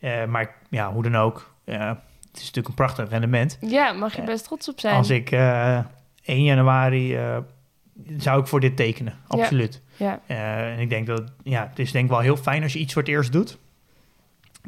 Eh, 0.00 0.24
maar 0.24 0.54
ja, 0.70 0.92
hoe 0.92 1.02
dan 1.02 1.16
ook, 1.16 1.54
eh, 1.64 1.88
het 1.88 1.96
is 2.36 2.40
natuurlijk 2.40 2.68
een 2.68 2.74
prachtig 2.74 3.08
rendement. 3.10 3.58
Ja, 3.60 3.92
mag 3.92 4.14
je 4.14 4.20
Ja. 4.20 4.26
best 4.26 4.44
trots 4.44 4.68
op 4.68 4.80
zijn. 4.80 4.94
Als 4.94 5.10
ik 5.10 5.30
eh 5.30 5.78
1 6.24 6.42
januari 6.44 7.16
eh, 7.16 7.38
zou 8.16 8.40
ik 8.40 8.46
voor 8.46 8.60
dit 8.60 8.76
tekenen, 8.76 9.12
Ja. 9.28 9.38
absoluut. 9.42 9.82
Ja, 9.96 10.20
Eh, 10.26 10.72
en 10.72 10.78
ik 10.78 10.88
denk 10.88 11.06
dat 11.06 11.22
ja, 11.42 11.66
het 11.70 11.78
is 11.78 11.92
denk 11.92 12.04
ik 12.04 12.10
wel 12.10 12.20
heel 12.20 12.36
fijn 12.36 12.62
als 12.62 12.72
je 12.72 12.78
iets 12.78 12.92
voor 12.92 13.02
het 13.02 13.10
eerst 13.10 13.32
doet, 13.32 13.58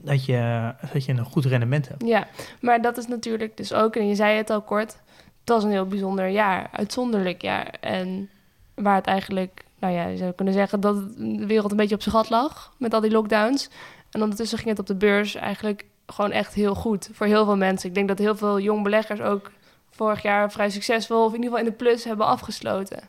dat 0.02 0.25
je, 0.25 0.73
dat 0.93 1.05
je 1.05 1.12
een 1.12 1.25
goed 1.25 1.45
rendement 1.45 1.88
hebt. 1.88 2.07
ja, 2.07 2.26
maar 2.61 2.83
dat 2.83 2.97
is 2.97 3.07
natuurlijk 3.07 3.57
dus 3.57 3.73
ook, 3.73 3.97
en 3.97 4.09
je 4.09 4.14
zei 4.14 4.37
het 4.37 4.50
al 4.50 4.62
kort, 4.62 4.93
het 5.40 5.49
was 5.49 5.64
een 5.64 5.71
heel 5.71 5.87
bijzonder 5.87 6.28
jaar, 6.28 6.69
uitzonderlijk 6.73 7.43
jaar. 7.43 7.75
En 7.81 8.28
waar 8.75 8.95
het 8.95 9.07
eigenlijk, 9.07 9.64
nou 9.78 9.95
ja, 9.95 10.07
je 10.07 10.17
zou 10.17 10.33
kunnen 10.33 10.55
zeggen 10.55 10.81
dat 10.81 11.17
de 11.17 11.47
wereld 11.47 11.71
een 11.71 11.76
beetje 11.76 11.95
op 11.95 12.02
zijn 12.02 12.14
gat 12.14 12.31
lag 12.31 12.73
met 12.78 12.95
al 12.95 13.00
die 13.00 13.11
lockdowns. 13.11 13.71
En 14.11 14.23
ondertussen 14.23 14.59
ging 14.59 14.71
het 14.71 14.78
op 14.78 14.87
de 14.87 14.95
beurs 14.95 15.35
eigenlijk 15.35 15.85
gewoon 16.07 16.31
echt 16.31 16.55
heel 16.55 16.75
goed 16.75 17.11
voor 17.12 17.26
heel 17.26 17.45
veel 17.45 17.57
mensen. 17.57 17.88
Ik 17.88 17.95
denk 17.95 18.09
dat 18.09 18.19
heel 18.19 18.37
veel 18.37 18.61
jong 18.61 18.83
beleggers 18.83 19.21
ook 19.21 19.50
vorig 19.90 20.23
jaar 20.23 20.52
vrij 20.52 20.71
succesvol, 20.71 21.25
of 21.25 21.35
in 21.35 21.43
ieder 21.43 21.50
geval 21.50 21.64
in 21.67 21.71
de 21.71 21.76
plus, 21.85 22.05
hebben 22.05 22.26
afgesloten. 22.26 23.09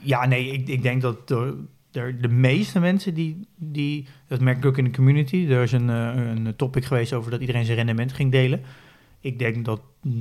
Ja, 0.00 0.26
nee, 0.26 0.46
ik, 0.46 0.68
ik 0.68 0.82
denk 0.82 1.02
dat 1.02 1.28
de, 1.28 1.64
de, 1.90 2.16
de 2.20 2.28
meeste 2.28 2.80
mensen 2.80 3.14
die, 3.14 3.48
die, 3.56 4.08
dat 4.28 4.40
merk 4.40 4.56
ik 4.56 4.64
ook 4.64 4.78
in 4.78 4.84
de 4.84 4.90
community, 4.90 5.46
er 5.50 5.62
is 5.62 5.72
een, 5.72 5.90
eh, 5.90 6.12
een 6.14 6.56
topic 6.56 6.84
geweest 6.84 7.12
over 7.12 7.30
dat 7.30 7.40
iedereen 7.40 7.64
zijn 7.64 7.76
rendement 7.76 8.12
ging 8.12 8.32
delen. 8.32 8.62
Ik 9.20 9.38
denk 9.38 9.64
dat 9.64 9.80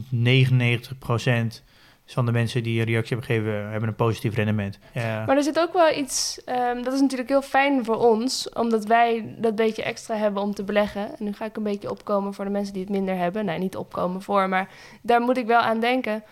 99% 0.09 1.63
van 2.05 2.25
de 2.25 2.31
mensen 2.31 2.63
die 2.63 2.79
een 2.79 2.85
reactie 2.85 3.17
hebben 3.17 3.35
gegeven, 3.35 3.71
hebben 3.71 3.89
een 3.89 3.95
positief 3.95 4.35
rendement. 4.35 4.79
Eh, 4.93 5.03
Maar 5.03 5.37
er 5.37 5.43
zit 5.43 5.59
ook 5.59 5.73
wel 5.73 5.97
iets, 5.97 6.41
ehm, 6.45 6.83
dat 6.83 6.93
is 6.93 7.01
natuurlijk 7.01 7.29
heel 7.29 7.41
fijn 7.41 7.85
voor 7.85 7.97
ons, 7.97 8.49
omdat 8.49 8.85
wij 8.85 9.35
dat 9.37 9.55
beetje 9.55 9.83
extra 9.83 10.15
hebben 10.15 10.43
om 10.43 10.53
te 10.53 10.63
beleggen. 10.63 11.17
En 11.17 11.25
nu 11.25 11.33
ga 11.33 11.45
ik 11.45 11.57
een 11.57 11.63
beetje 11.63 11.89
opkomen 11.89 12.33
voor 12.33 12.45
de 12.45 12.51
mensen 12.51 12.73
die 12.73 12.81
het 12.83 12.91
minder 12.91 13.15
hebben. 13.15 13.45
Nee, 13.45 13.59
niet 13.59 13.75
opkomen 13.75 14.21
voor, 14.21 14.49
maar 14.49 14.69
daar 15.01 15.21
moet 15.21 15.37
ik 15.37 15.45
wel 15.45 15.59
aan 15.59 15.79
denken. 15.79 16.23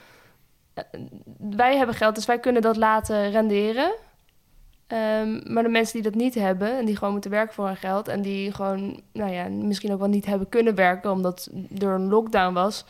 Eh, 0.74 0.84
wij 1.38 1.78
hebben 1.78 1.96
geld, 1.96 2.16
dus 2.16 2.26
wij 2.26 2.40
kunnen 2.40 2.62
dat 2.62 2.78
laten 2.78 3.32
renderen. 3.32 3.94
Ehm, 4.88 5.54
maar 5.54 5.64
de 5.64 5.70
mensen 5.70 5.94
die 5.94 6.12
dat 6.12 6.22
niet 6.22 6.36
hebben 6.36 6.78
en 6.78 6.86
die 6.86 6.96
gewoon 6.96 7.14
moeten 7.14 7.32
werken 7.32 7.54
voor 7.54 7.66
hun 7.66 7.76
geld 7.78 8.08
en 8.08 8.22
die 8.22 8.52
gewoon, 8.54 9.00
nou 9.14 9.32
ja, 9.32 9.48
misschien 9.50 9.92
ook 9.92 10.00
wel 10.00 10.08
niet 10.08 10.26
hebben 10.26 10.50
kunnen 10.50 10.76
werken 10.76 11.12
omdat 11.12 11.50
er 11.80 11.90
een 11.90 12.08
lockdown 12.08 12.54
was. 12.54 12.86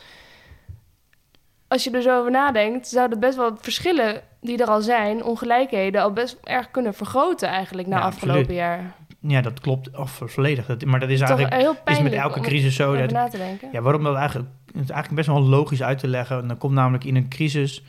Als 1.68 1.84
je 1.84 1.90
er 1.90 2.02
zo 2.02 2.18
over 2.18 2.30
nadenkt, 2.30 2.88
zouden 2.88 3.20
best 3.20 3.36
wel 3.36 3.56
verschillen 3.60 4.22
die 4.40 4.58
er 4.58 4.68
al 4.68 4.80
zijn, 4.80 5.24
ongelijkheden, 5.24 6.02
al 6.02 6.12
best 6.12 6.36
erg 6.42 6.70
kunnen 6.70 6.94
vergroten 6.94 7.48
eigenlijk 7.48 7.88
na 7.88 7.96
Ja, 7.98 8.02
afgelopen 8.02 8.40
absoluut. 8.40 8.60
jaar. 8.60 8.94
ja, 9.20 9.40
dat 9.40 9.60
klopt 9.60 9.96
of 9.96 10.20
volledig. 10.24 10.66
Dat, 10.66 10.84
maar 10.84 11.00
dat 11.00 11.08
is 11.08 11.18
Toch 11.18 11.28
eigenlijk 11.28 11.60
heel 11.62 11.94
is 11.94 12.02
met 12.02 12.12
elke 12.12 12.40
crisis 12.40 12.74
zo. 12.74 12.96
Dat, 12.96 13.10
na 13.10 13.28
te 13.28 13.36
denken. 13.36 13.68
Ja, 13.72 13.80
waarom 13.80 14.02
dat 14.02 14.16
eigenlijk? 14.16 14.48
Het 14.66 14.82
is 14.82 14.90
eigenlijk 14.90 15.14
best 15.14 15.38
wel 15.38 15.48
logisch 15.48 15.82
uit 15.82 15.98
te 15.98 16.08
leggen. 16.08 16.48
Dan 16.48 16.58
komt 16.58 16.74
namelijk 16.74 17.04
in 17.04 17.16
een 17.16 17.28
crisis, 17.28 17.82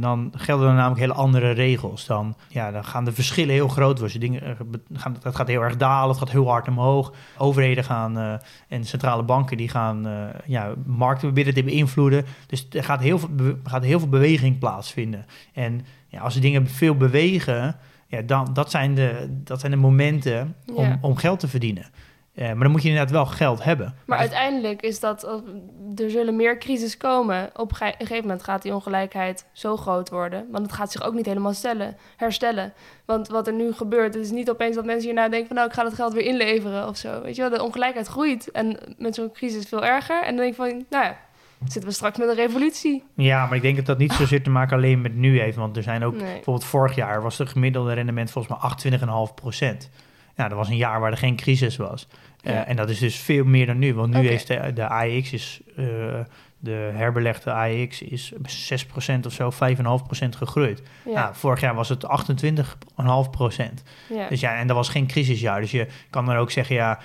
dan 0.00 0.32
gelden 0.36 0.68
er 0.68 0.74
namelijk 0.74 1.00
hele 1.00 1.12
andere 1.12 1.50
regels. 1.50 2.06
Dan, 2.06 2.36
ja, 2.48 2.70
dan 2.70 2.84
gaan 2.84 3.04
de 3.04 3.12
verschillen 3.12 3.54
heel 3.54 3.68
groot 3.68 3.98
worden. 3.98 4.20
Dingen, 4.20 4.42
eh, 4.42 4.54
gaan, 4.92 5.16
het 5.22 5.34
gaat 5.36 5.48
heel 5.48 5.62
erg 5.62 5.76
dalen, 5.76 6.08
het 6.08 6.18
gaat 6.18 6.30
heel 6.30 6.48
hard 6.48 6.68
omhoog. 6.68 7.12
Overheden 7.38 7.84
gaan 7.84 8.18
eh, 8.18 8.34
en 8.68 8.84
centrale 8.84 9.22
banken 9.22 9.56
die 9.56 9.68
gaan 9.68 10.06
eh, 10.06 10.12
ja, 10.46 10.72
markten 10.86 11.26
proberen 11.28 11.54
te 11.54 11.62
beïnvloeden. 11.64 12.24
Dus 12.46 12.66
er 12.70 12.84
gaat 12.84 13.00
heel 13.00 13.18
veel, 13.18 13.28
gaat 13.64 13.84
heel 13.84 13.98
veel 13.98 14.08
beweging 14.08 14.58
plaatsvinden. 14.58 15.26
En 15.52 15.86
ja, 16.08 16.20
als 16.20 16.34
de 16.34 16.40
dingen 16.40 16.66
veel 16.68 16.96
bewegen, 16.96 17.76
ja, 18.06 18.22
dan, 18.22 18.48
dat, 18.52 18.70
zijn 18.70 18.94
de, 18.94 19.40
dat 19.44 19.60
zijn 19.60 19.72
de 19.72 19.78
momenten 19.78 20.54
om, 20.74 20.84
Ja. 20.84 20.98
om 21.00 21.16
geld 21.16 21.40
te 21.40 21.48
verdienen. 21.48 21.86
Eh, 22.40 22.46
maar 22.46 22.58
dan 22.62 22.70
moet 22.70 22.82
je 22.82 22.88
inderdaad 22.88 23.12
wel 23.12 23.26
geld 23.26 23.64
hebben. 23.64 23.94
Maar 24.06 24.18
uiteindelijk 24.18 24.80
is 24.82 25.00
dat, 25.00 25.22
er 25.96 26.10
zullen 26.10 26.36
meer 26.36 26.58
crisis 26.58 26.96
komen. 26.96 27.50
Op 27.56 27.70
een 27.70 27.76
ge- 27.76 27.84
een 27.84 27.92
gegeven 27.98 28.22
moment 28.22 28.42
gaat 28.42 28.62
die 28.62 28.74
ongelijkheid 28.74 29.46
zo 29.52 29.76
groot 29.76 30.08
worden. 30.10 30.46
Want 30.50 30.66
het 30.66 30.74
gaat 30.74 30.92
zich 30.92 31.02
ook 31.02 31.14
niet 31.14 31.26
helemaal 31.26 31.52
stellen, 31.54 31.96
herstellen. 32.16 32.72
Want 33.04 33.28
wat 33.28 33.46
er 33.46 33.52
nu 33.52 33.72
gebeurt, 33.72 34.14
het 34.14 34.24
is 34.24 34.30
niet 34.30 34.50
opeens 34.50 34.74
dat 34.76 34.84
mensen 34.84 35.04
hierna 35.04 35.28
denken 35.28 35.46
van... 35.46 35.56
nou, 35.56 35.68
ik 35.68 35.74
ga 35.74 35.82
dat 35.82 35.94
geld 35.94 36.12
weer 36.12 36.24
inleveren 36.24 36.88
of 36.88 36.96
zo. 36.96 37.22
Weet 37.22 37.36
je 37.36 37.40
wel, 37.42 37.50
de 37.50 37.62
ongelijkheid 37.62 38.06
groeit. 38.06 38.50
En 38.50 38.78
met 38.98 39.14
zo'n 39.14 39.32
crisis 39.32 39.66
veel 39.68 39.84
erger. 39.84 40.22
En 40.22 40.36
dan 40.36 40.44
denk 40.44 40.56
je 40.56 40.62
van, 40.62 40.84
nou 40.90 41.04
ja, 41.04 41.16
zitten 41.64 41.84
we 41.90 41.94
straks 41.94 42.18
met 42.18 42.28
een 42.28 42.34
revolutie. 42.34 43.04
Ja, 43.14 43.46
maar 43.46 43.56
ik 43.56 43.62
denk 43.62 43.76
dat 43.76 43.86
dat 43.86 43.98
niet 43.98 44.12
zozeer 44.12 44.42
te 44.42 44.50
maken 44.50 44.76
alleen 44.76 45.00
met 45.00 45.14
nu 45.14 45.40
heeft. 45.40 45.56
Want 45.56 45.76
er 45.76 45.82
zijn 45.82 46.04
ook, 46.04 46.14
Nee. 46.14 46.22
bijvoorbeeld 46.34 46.64
vorig 46.64 46.94
jaar 46.94 47.22
was 47.22 47.38
het 47.38 47.48
gemiddelde 47.48 47.92
rendement 47.92 48.30
volgens 48.30 48.54
mij 48.54 48.70
28,5 49.28 49.34
procent. 49.34 49.90
Nou, 50.36 50.48
dat 50.52 50.58
was 50.58 50.68
een 50.68 50.76
jaar 50.76 51.00
waar 51.00 51.10
er 51.10 51.16
geen 51.16 51.36
crisis 51.36 51.76
was. 51.76 52.08
Eh, 52.42 52.52
Ja. 52.54 52.66
en 52.66 52.76
dat 52.76 52.90
is 52.90 52.98
dus 52.98 53.16
veel 53.16 53.44
meer 53.44 53.66
dan 53.66 53.78
nu. 53.78 53.94
Want 53.94 54.12
nu 54.12 54.18
Oké. 54.18 54.28
heeft 54.28 54.46
de, 54.46 54.72
de 54.74 54.86
AEX, 54.88 55.32
is, 55.32 55.60
eh, 55.76 55.84
de 56.58 56.90
herbelegde 56.94 57.50
AEX, 57.52 58.02
is 58.02 58.32
6 58.42 58.84
procent 58.86 59.26
of 59.26 59.32
zo, 59.32 59.50
5,5 59.50 60.04
procent 60.06 60.36
gegroeid. 60.36 60.82
Ja, 61.04 61.12
Nou, 61.12 61.34
vorig 61.34 61.60
jaar 61.60 61.74
was 61.74 61.88
het 61.88 62.04
28,5 62.06 63.30
procent. 63.30 63.82
ja. 64.08 64.28
Dus 64.28 64.40
ja, 64.40 64.56
en 64.56 64.66
dat 64.66 64.76
was 64.76 64.88
geen 64.88 65.06
crisisjaar. 65.06 65.60
Dus 65.60 65.70
je 65.70 65.86
kan 66.10 66.26
dan 66.26 66.36
ook 66.36 66.50
zeggen, 66.50 66.74
ja, 66.74 66.98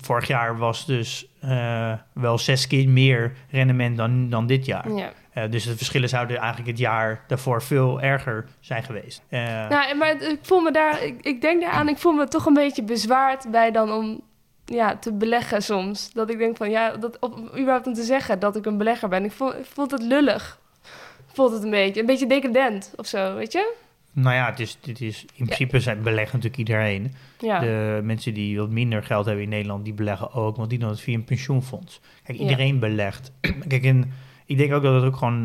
vorig 0.00 0.26
jaar 0.26 0.58
was 0.58 0.86
dus 0.86 1.26
eh, 1.40 1.92
wel 2.12 2.38
zes 2.38 2.66
keer 2.66 2.88
meer 2.88 3.32
rendement 3.50 3.96
dan, 3.96 4.28
dan 4.30 4.46
dit 4.46 4.66
jaar. 4.66 4.92
ja. 4.92 5.12
Dus 5.50 5.64
de 5.64 5.76
verschillen 5.76 6.08
zouden 6.08 6.36
eigenlijk 6.36 6.68
het 6.68 6.78
jaar 6.78 7.24
daarvoor 7.26 7.62
veel 7.62 8.00
erger 8.00 8.44
zijn 8.60 8.82
geweest. 8.82 9.22
Nou, 9.30 9.94
maar 9.96 10.22
ik 10.22 10.38
voel 10.42 10.60
me 10.60 10.70
daar, 10.72 11.02
ik, 11.02 11.22
ik 11.22 11.40
denk 11.40 11.60
daaraan, 11.62 11.88
ik 11.88 11.98
voel 11.98 12.12
me 12.12 12.28
toch 12.28 12.46
een 12.46 12.54
beetje 12.54 12.82
bezwaard 12.82 13.50
bij 13.50 13.70
dan 13.70 13.92
om 13.92 14.20
ja, 14.66 14.96
te 14.96 15.12
beleggen 15.12 15.62
soms. 15.62 16.12
Dat 16.12 16.30
ik 16.30 16.38
denk 16.38 16.56
van 16.56 16.70
ja, 16.70 16.96
dat, 16.96 17.18
überhaupt 17.58 17.86
om 17.86 17.94
te 17.94 18.02
zeggen 18.02 18.38
dat 18.38 18.56
ik 18.56 18.66
een 18.66 18.78
belegger 18.78 19.08
ben. 19.08 19.24
Ik 19.24 19.32
voel, 19.32 19.54
ik 19.56 19.90
het 19.90 20.02
lullig. 20.02 20.60
Voelt 21.32 21.52
het 21.52 21.62
een 21.62 21.70
beetje, 21.70 22.00
een 22.00 22.06
beetje 22.06 22.26
decadent 22.26 22.92
of 22.96 23.06
zo, 23.06 23.34
weet 23.34 23.52
je? 23.52 23.74
nou 24.12 24.34
ja, 24.34 24.46
het 24.50 24.60
is, 24.60 24.78
het 24.86 25.00
is, 25.00 25.24
in 25.34 25.44
principe 25.44 25.80
zijn 25.80 26.02
beleggen 26.02 26.38
natuurlijk 26.38 26.56
iedereen. 26.68 27.14
Ja, 27.38 27.60
De 27.60 28.00
mensen 28.02 28.34
die 28.34 28.58
wat 28.58 28.70
minder 28.70 29.02
geld 29.02 29.26
hebben 29.26 29.44
in 29.44 29.50
Nederland, 29.50 29.84
die 29.84 29.94
beleggen 29.94 30.32
ook, 30.32 30.56
want 30.56 30.70
die 30.70 30.78
doen 30.78 30.88
het 30.88 31.00
via 31.00 31.14
een 31.14 31.24
pensioenfonds. 31.24 32.00
Kijk, 32.22 32.38
Ja. 32.38 32.44
iedereen 32.44 32.78
belegt. 32.78 33.32
Kijk, 33.68 33.84
en 33.84 34.12
ik 34.46 34.56
denk 34.56 34.72
ook 34.72 34.82
dat 34.82 34.94
het 34.94 35.04
ook 35.04 35.16
gewoon, 35.16 35.42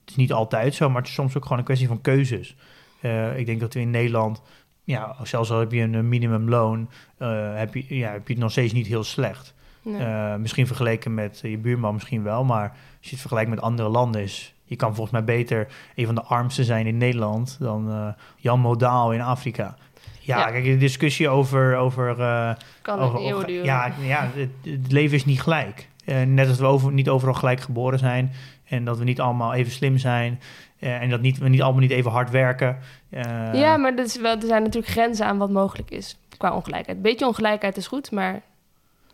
het 0.00 0.10
is 0.10 0.16
niet 0.16 0.32
altijd 0.32 0.74
zo, 0.74 0.88
maar 0.88 1.00
het 1.00 1.08
is 1.10 1.14
soms 1.14 1.36
ook 1.36 1.42
gewoon 1.42 1.58
een 1.58 1.64
kwestie 1.64 1.88
van 1.88 2.00
keuzes. 2.00 2.56
Eh, 3.00 3.38
ik 3.38 3.46
denk 3.46 3.60
dat 3.60 3.74
we 3.74 3.80
in 3.80 3.90
Nederland, 3.90 4.42
ja, 4.84 5.16
zelfs 5.22 5.50
al 5.50 5.58
heb 5.58 5.72
je 5.72 5.80
een 5.80 6.08
minimumloon, 6.08 6.90
eh, 7.18 7.54
heb, 7.54 7.74
je, 7.74 7.96
ja, 7.96 8.10
heb 8.12 8.26
je 8.26 8.32
het 8.32 8.42
nog 8.42 8.50
steeds 8.50 8.72
niet 8.72 8.86
heel 8.86 9.04
slecht. 9.04 9.54
nee. 9.82 10.02
Eh, 10.04 10.34
misschien 10.36 10.66
vergeleken 10.66 11.14
met 11.14 11.38
je 11.42 11.58
buurman 11.58 11.92
misschien 11.94 12.22
wel, 12.22 12.44
maar 12.44 12.68
als 12.70 12.76
je 13.00 13.10
het 13.10 13.20
vergelijkt 13.20 13.50
met 13.50 13.60
andere 13.60 13.88
landen 13.88 14.22
is... 14.22 14.54
Je 14.64 14.76
kan 14.78 14.94
volgens 14.94 15.10
mij 15.12 15.24
beter 15.36 15.66
een 15.94 16.06
van 16.06 16.14
de 16.14 16.22
armste 16.22 16.64
zijn 16.64 16.86
in 16.86 16.96
Nederland 16.96 17.56
dan 17.60 17.90
eh, 17.90 18.06
Jan 18.36 18.60
Modaal 18.60 19.12
in 19.12 19.20
Afrika. 19.20 19.76
Ja, 20.20 20.38
Ja. 20.38 20.50
kijk, 20.50 20.64
de 20.64 20.76
discussie 20.76 21.28
over... 21.28 21.76
over, 21.76 22.20
eh, 22.20 22.50
kan 22.82 22.98
over- 22.98 23.18
over- 23.18 23.50
ja, 23.50 23.92
ja 24.00 24.28
het, 24.34 24.50
het 24.64 24.92
leven 24.92 25.16
is 25.16 25.24
niet 25.24 25.40
gelijk. 25.42 25.88
Eh, 26.04 26.22
net 26.22 26.48
als 26.48 26.58
we 26.58 26.64
over, 26.64 26.92
niet 26.92 27.08
overal 27.08 27.34
gelijk 27.34 27.60
geboren 27.60 27.98
zijn... 27.98 28.32
en 28.64 28.84
dat 28.84 28.98
we 28.98 29.04
niet 29.04 29.20
allemaal 29.20 29.54
even 29.54 29.72
slim 29.72 29.98
zijn... 29.98 30.40
eh, 30.82 31.00
en 31.00 31.10
dat 31.10 31.20
niet, 31.20 31.38
we 31.38 31.48
niet 31.48 31.62
allemaal 31.62 31.80
niet 31.80 31.90
even 31.90 32.10
hard 32.10 32.30
werken. 32.30 32.78
Eh, 33.10 33.54
ja, 33.54 33.76
maar 33.76 33.96
dat 33.96 34.06
is 34.06 34.16
wel, 34.16 34.34
er 34.34 34.46
zijn 34.46 34.62
natuurlijk 34.62 34.92
grenzen 34.92 35.26
aan 35.26 35.38
wat 35.38 35.50
mogelijk 35.50 35.90
is 35.90 36.18
qua 36.38 36.54
ongelijkheid. 36.54 37.02
Beetje 37.02 37.26
ongelijkheid 37.26 37.76
is 37.76 37.86
goed, 37.86 38.10
maar, 38.10 38.42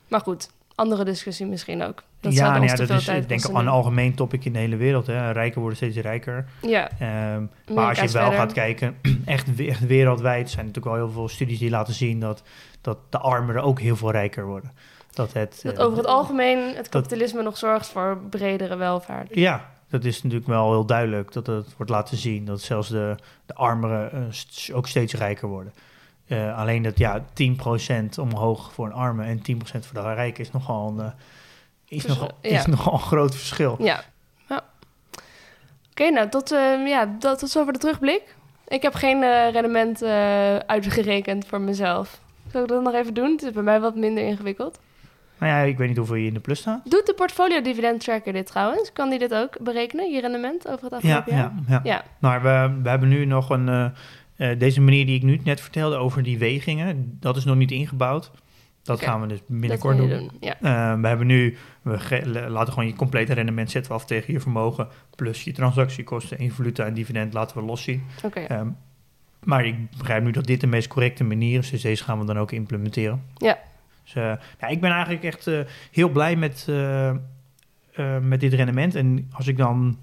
maar 0.09 0.21
goed, 0.21 0.51
andere 0.75 1.05
discussie 1.05 1.47
misschien 1.47 1.83
ook. 1.83 2.03
Dat 2.21 2.35
ja, 2.35 2.51
nou 2.51 2.65
ja, 2.65 2.75
dat 2.75 2.91
is 2.91 3.09
ik 3.09 3.29
denk 3.29 3.45
een 3.45 3.69
algemeen 3.69 4.15
topic 4.15 4.45
in 4.45 4.53
de 4.53 4.59
hele 4.59 4.77
wereld. 4.77 5.07
Hè. 5.07 5.31
Rijken 5.31 5.61
worden 5.61 5.77
steeds 5.77 5.97
rijker. 5.97 6.49
Ja, 6.63 6.91
Ehm, 6.99 7.43
maar 7.75 7.89
als 7.89 8.01
je 8.01 8.09
wel 8.09 8.23
verder. 8.23 8.41
gaat 8.41 8.53
kijken, 8.53 8.97
echt, 9.25 9.47
echt 9.57 9.87
wereldwijd 9.87 10.51
zijn 10.51 10.61
er 10.61 10.67
natuurlijk 10.67 10.97
wel 10.97 11.05
heel 11.05 11.15
veel 11.15 11.29
studies 11.29 11.59
die 11.59 11.71
laten 11.71 11.95
zien 11.95 12.21
dat, 12.21 12.43
dat 12.81 12.99
de 13.09 13.19
armeren 13.19 13.63
ook 13.63 13.81
heel 13.81 13.97
veel 13.97 14.11
rijker 14.11 14.47
worden. 14.47 14.73
Dat, 15.13 15.33
het, 15.33 15.61
dat 15.63 15.79
eh, 15.79 15.85
over 15.85 15.99
het 15.99 16.07
algemeen 16.07 16.75
het 16.77 16.89
kapitalisme 16.89 17.43
nog 17.43 17.57
zorgt 17.57 17.87
voor 17.87 18.19
bredere 18.31 18.77
welvaart. 18.77 19.35
Ja, 19.35 19.71
dat 19.91 20.05
is 20.05 20.23
natuurlijk 20.23 20.51
wel 20.51 20.71
heel 20.71 20.87
duidelijk 20.87 21.33
dat 21.33 21.47
het 21.47 21.77
wordt 21.77 21.93
laten 21.93 22.17
zien 22.17 22.45
dat 22.45 22.61
zelfs 22.61 22.89
de, 22.89 23.17
de 23.47 23.55
armeren 23.55 24.13
eh, 24.13 24.77
ook 24.77 24.87
steeds 24.87 25.15
rijker 25.15 25.49
worden. 25.49 25.73
Eh, 26.29 26.59
alleen 26.59 26.83
dat 26.83 26.99
ja, 26.99 27.25
10% 28.15 28.21
omhoog 28.21 28.73
voor 28.73 28.87
een 28.87 28.93
arme 28.93 29.25
en 29.25 29.39
10% 29.39 29.41
voor 29.63 30.03
de 30.03 30.15
rijken 30.15 30.45
is 30.45 30.51
nogal 30.51 30.89
een, 30.89 31.01
eh, 31.01 31.13
is 31.89 32.07
nogal, 32.07 32.31
ja. 32.43 32.59
is 32.59 32.67
nogal 32.67 32.93
een 32.93 32.99
groot 32.99 33.35
verschil. 33.35 33.77
Ja. 33.79 34.05
ja. 34.49 34.65
Oké, 35.91 36.11
nou, 36.11 36.29
tot, 36.29 36.53
eh, 36.53 36.87
ja, 36.87 37.07
dat, 37.19 37.39
tot 37.39 37.51
zover 37.51 37.73
de 37.73 37.79
terugblik. 37.79 38.37
Ik 38.67 38.83
heb 38.83 38.95
geen 38.95 39.21
rendement 39.51 40.03
uitgerekend 40.67 41.47
voor 41.47 41.61
mezelf. 41.61 42.21
Zal 42.53 42.63
ik 42.63 42.69
dat 42.69 42.83
nog 42.83 42.95
even 42.95 43.15
doen? 43.15 43.31
Het 43.31 43.43
is 43.43 43.53
bij 43.53 43.63
mij 43.63 43.81
wat 43.81 43.95
minder 43.95 44.25
ingewikkeld. 44.25 44.79
Nou 45.39 45.53
ja, 45.53 45.59
ik 45.61 45.77
weet 45.79 45.89
niet 45.89 45.97
hoeveel 45.97 46.15
je 46.17 46.27
in 46.27 46.35
de 46.35 46.41
plus 46.41 46.59
staat. 46.59 46.91
Doet 46.91 47.07
de 47.07 47.15
portfolio 47.15 47.61
dividend 47.63 48.01
tracker 48.01 48.33
dit 48.33 48.47
trouwens? 48.47 48.93
Kan 48.93 49.11
die 49.11 49.19
dit 49.19 49.35
ook 49.35 49.57
berekenen, 49.61 50.13
je 50.13 50.21
rendement 50.21 50.69
over 50.69 50.91
het 50.93 51.03
Ja, 51.03 51.17
afgelopen 51.17 51.33
jaar? 51.43 51.53
ja, 51.69 51.75
ja. 51.75 51.81
Ja, 51.85 52.05
Maar 52.19 52.43
we, 52.43 52.81
we 52.83 52.89
hebben 52.89 53.09
nu 53.09 53.25
nog 53.25 53.51
een. 53.51 53.69
eh, 53.69 53.91
eh, 54.37 54.59
deze 54.59 54.81
manier 54.81 55.07
die 55.07 55.17
ik 55.17 55.23
nu 55.23 55.41
net 55.45 55.61
vertelde 55.61 55.97
over 55.97 56.23
die 56.23 56.39
wegingen, 56.39 57.17
dat 57.21 57.37
is 57.37 57.45
nog 57.45 57.57
niet 57.57 57.71
ingebouwd. 57.71 58.31
Dat 58.83 59.01
gaan 59.03 59.21
we 59.21 59.27
dus 59.27 59.39
binnenkort 59.47 59.97
doen. 59.97 60.09
doen. 60.09 60.31
Ja. 60.41 60.55
Eh, 60.61 61.01
we 61.01 61.09
hebben 61.09 61.27
nu, 61.27 61.57
we 61.83 62.47
laten 62.49 62.73
gewoon 62.73 62.89
je 62.89 62.95
complete 62.95 63.33
rendement 63.33 63.71
zetten 63.71 63.93
we 63.93 63.99
af 63.99 64.05
tegen 64.05 64.33
je 64.33 64.41
vermogen. 64.41 64.89
Plus 65.17 65.45
je 65.45 65.53
transactiekosten, 65.53 66.39
invaluta 66.39 66.85
en 66.85 66.95
dividend 66.95 67.33
laten 67.33 67.57
we 67.59 67.63
los 67.65 67.83
zien. 67.83 68.03
Oké. 68.25 68.41
Ehm, 68.41 68.69
maar 69.45 69.65
ik 69.67 69.91
begrijp 69.99 70.23
nu 70.25 70.31
dat 70.31 70.47
dit 70.47 70.61
de 70.61 70.67
meest 70.67 70.89
correcte 70.89 71.25
manier 71.25 71.59
is. 71.59 71.71
Dus 71.71 71.83
deze 71.83 72.05
gaan 72.05 72.19
we 72.19 72.25
dan 72.25 72.39
ook 72.39 72.53
implementeren. 72.53 73.23
Ja. 73.37 73.59
Dus, 74.15 74.23
eh, 74.23 74.33
ja, 74.61 74.67
ik 74.67 74.81
ben 74.81 74.91
eigenlijk 74.91 75.25
echt 75.25 75.47
eh, 75.47 75.61
heel 75.91 76.09
blij 76.09 76.37
met, 76.37 76.67
eh, 76.69 77.13
met 78.21 78.41
dit 78.41 78.53
rendement. 78.53 78.95
En 78.95 79.31
als 79.33 79.47
ik 79.47 79.57
dan 79.57 79.99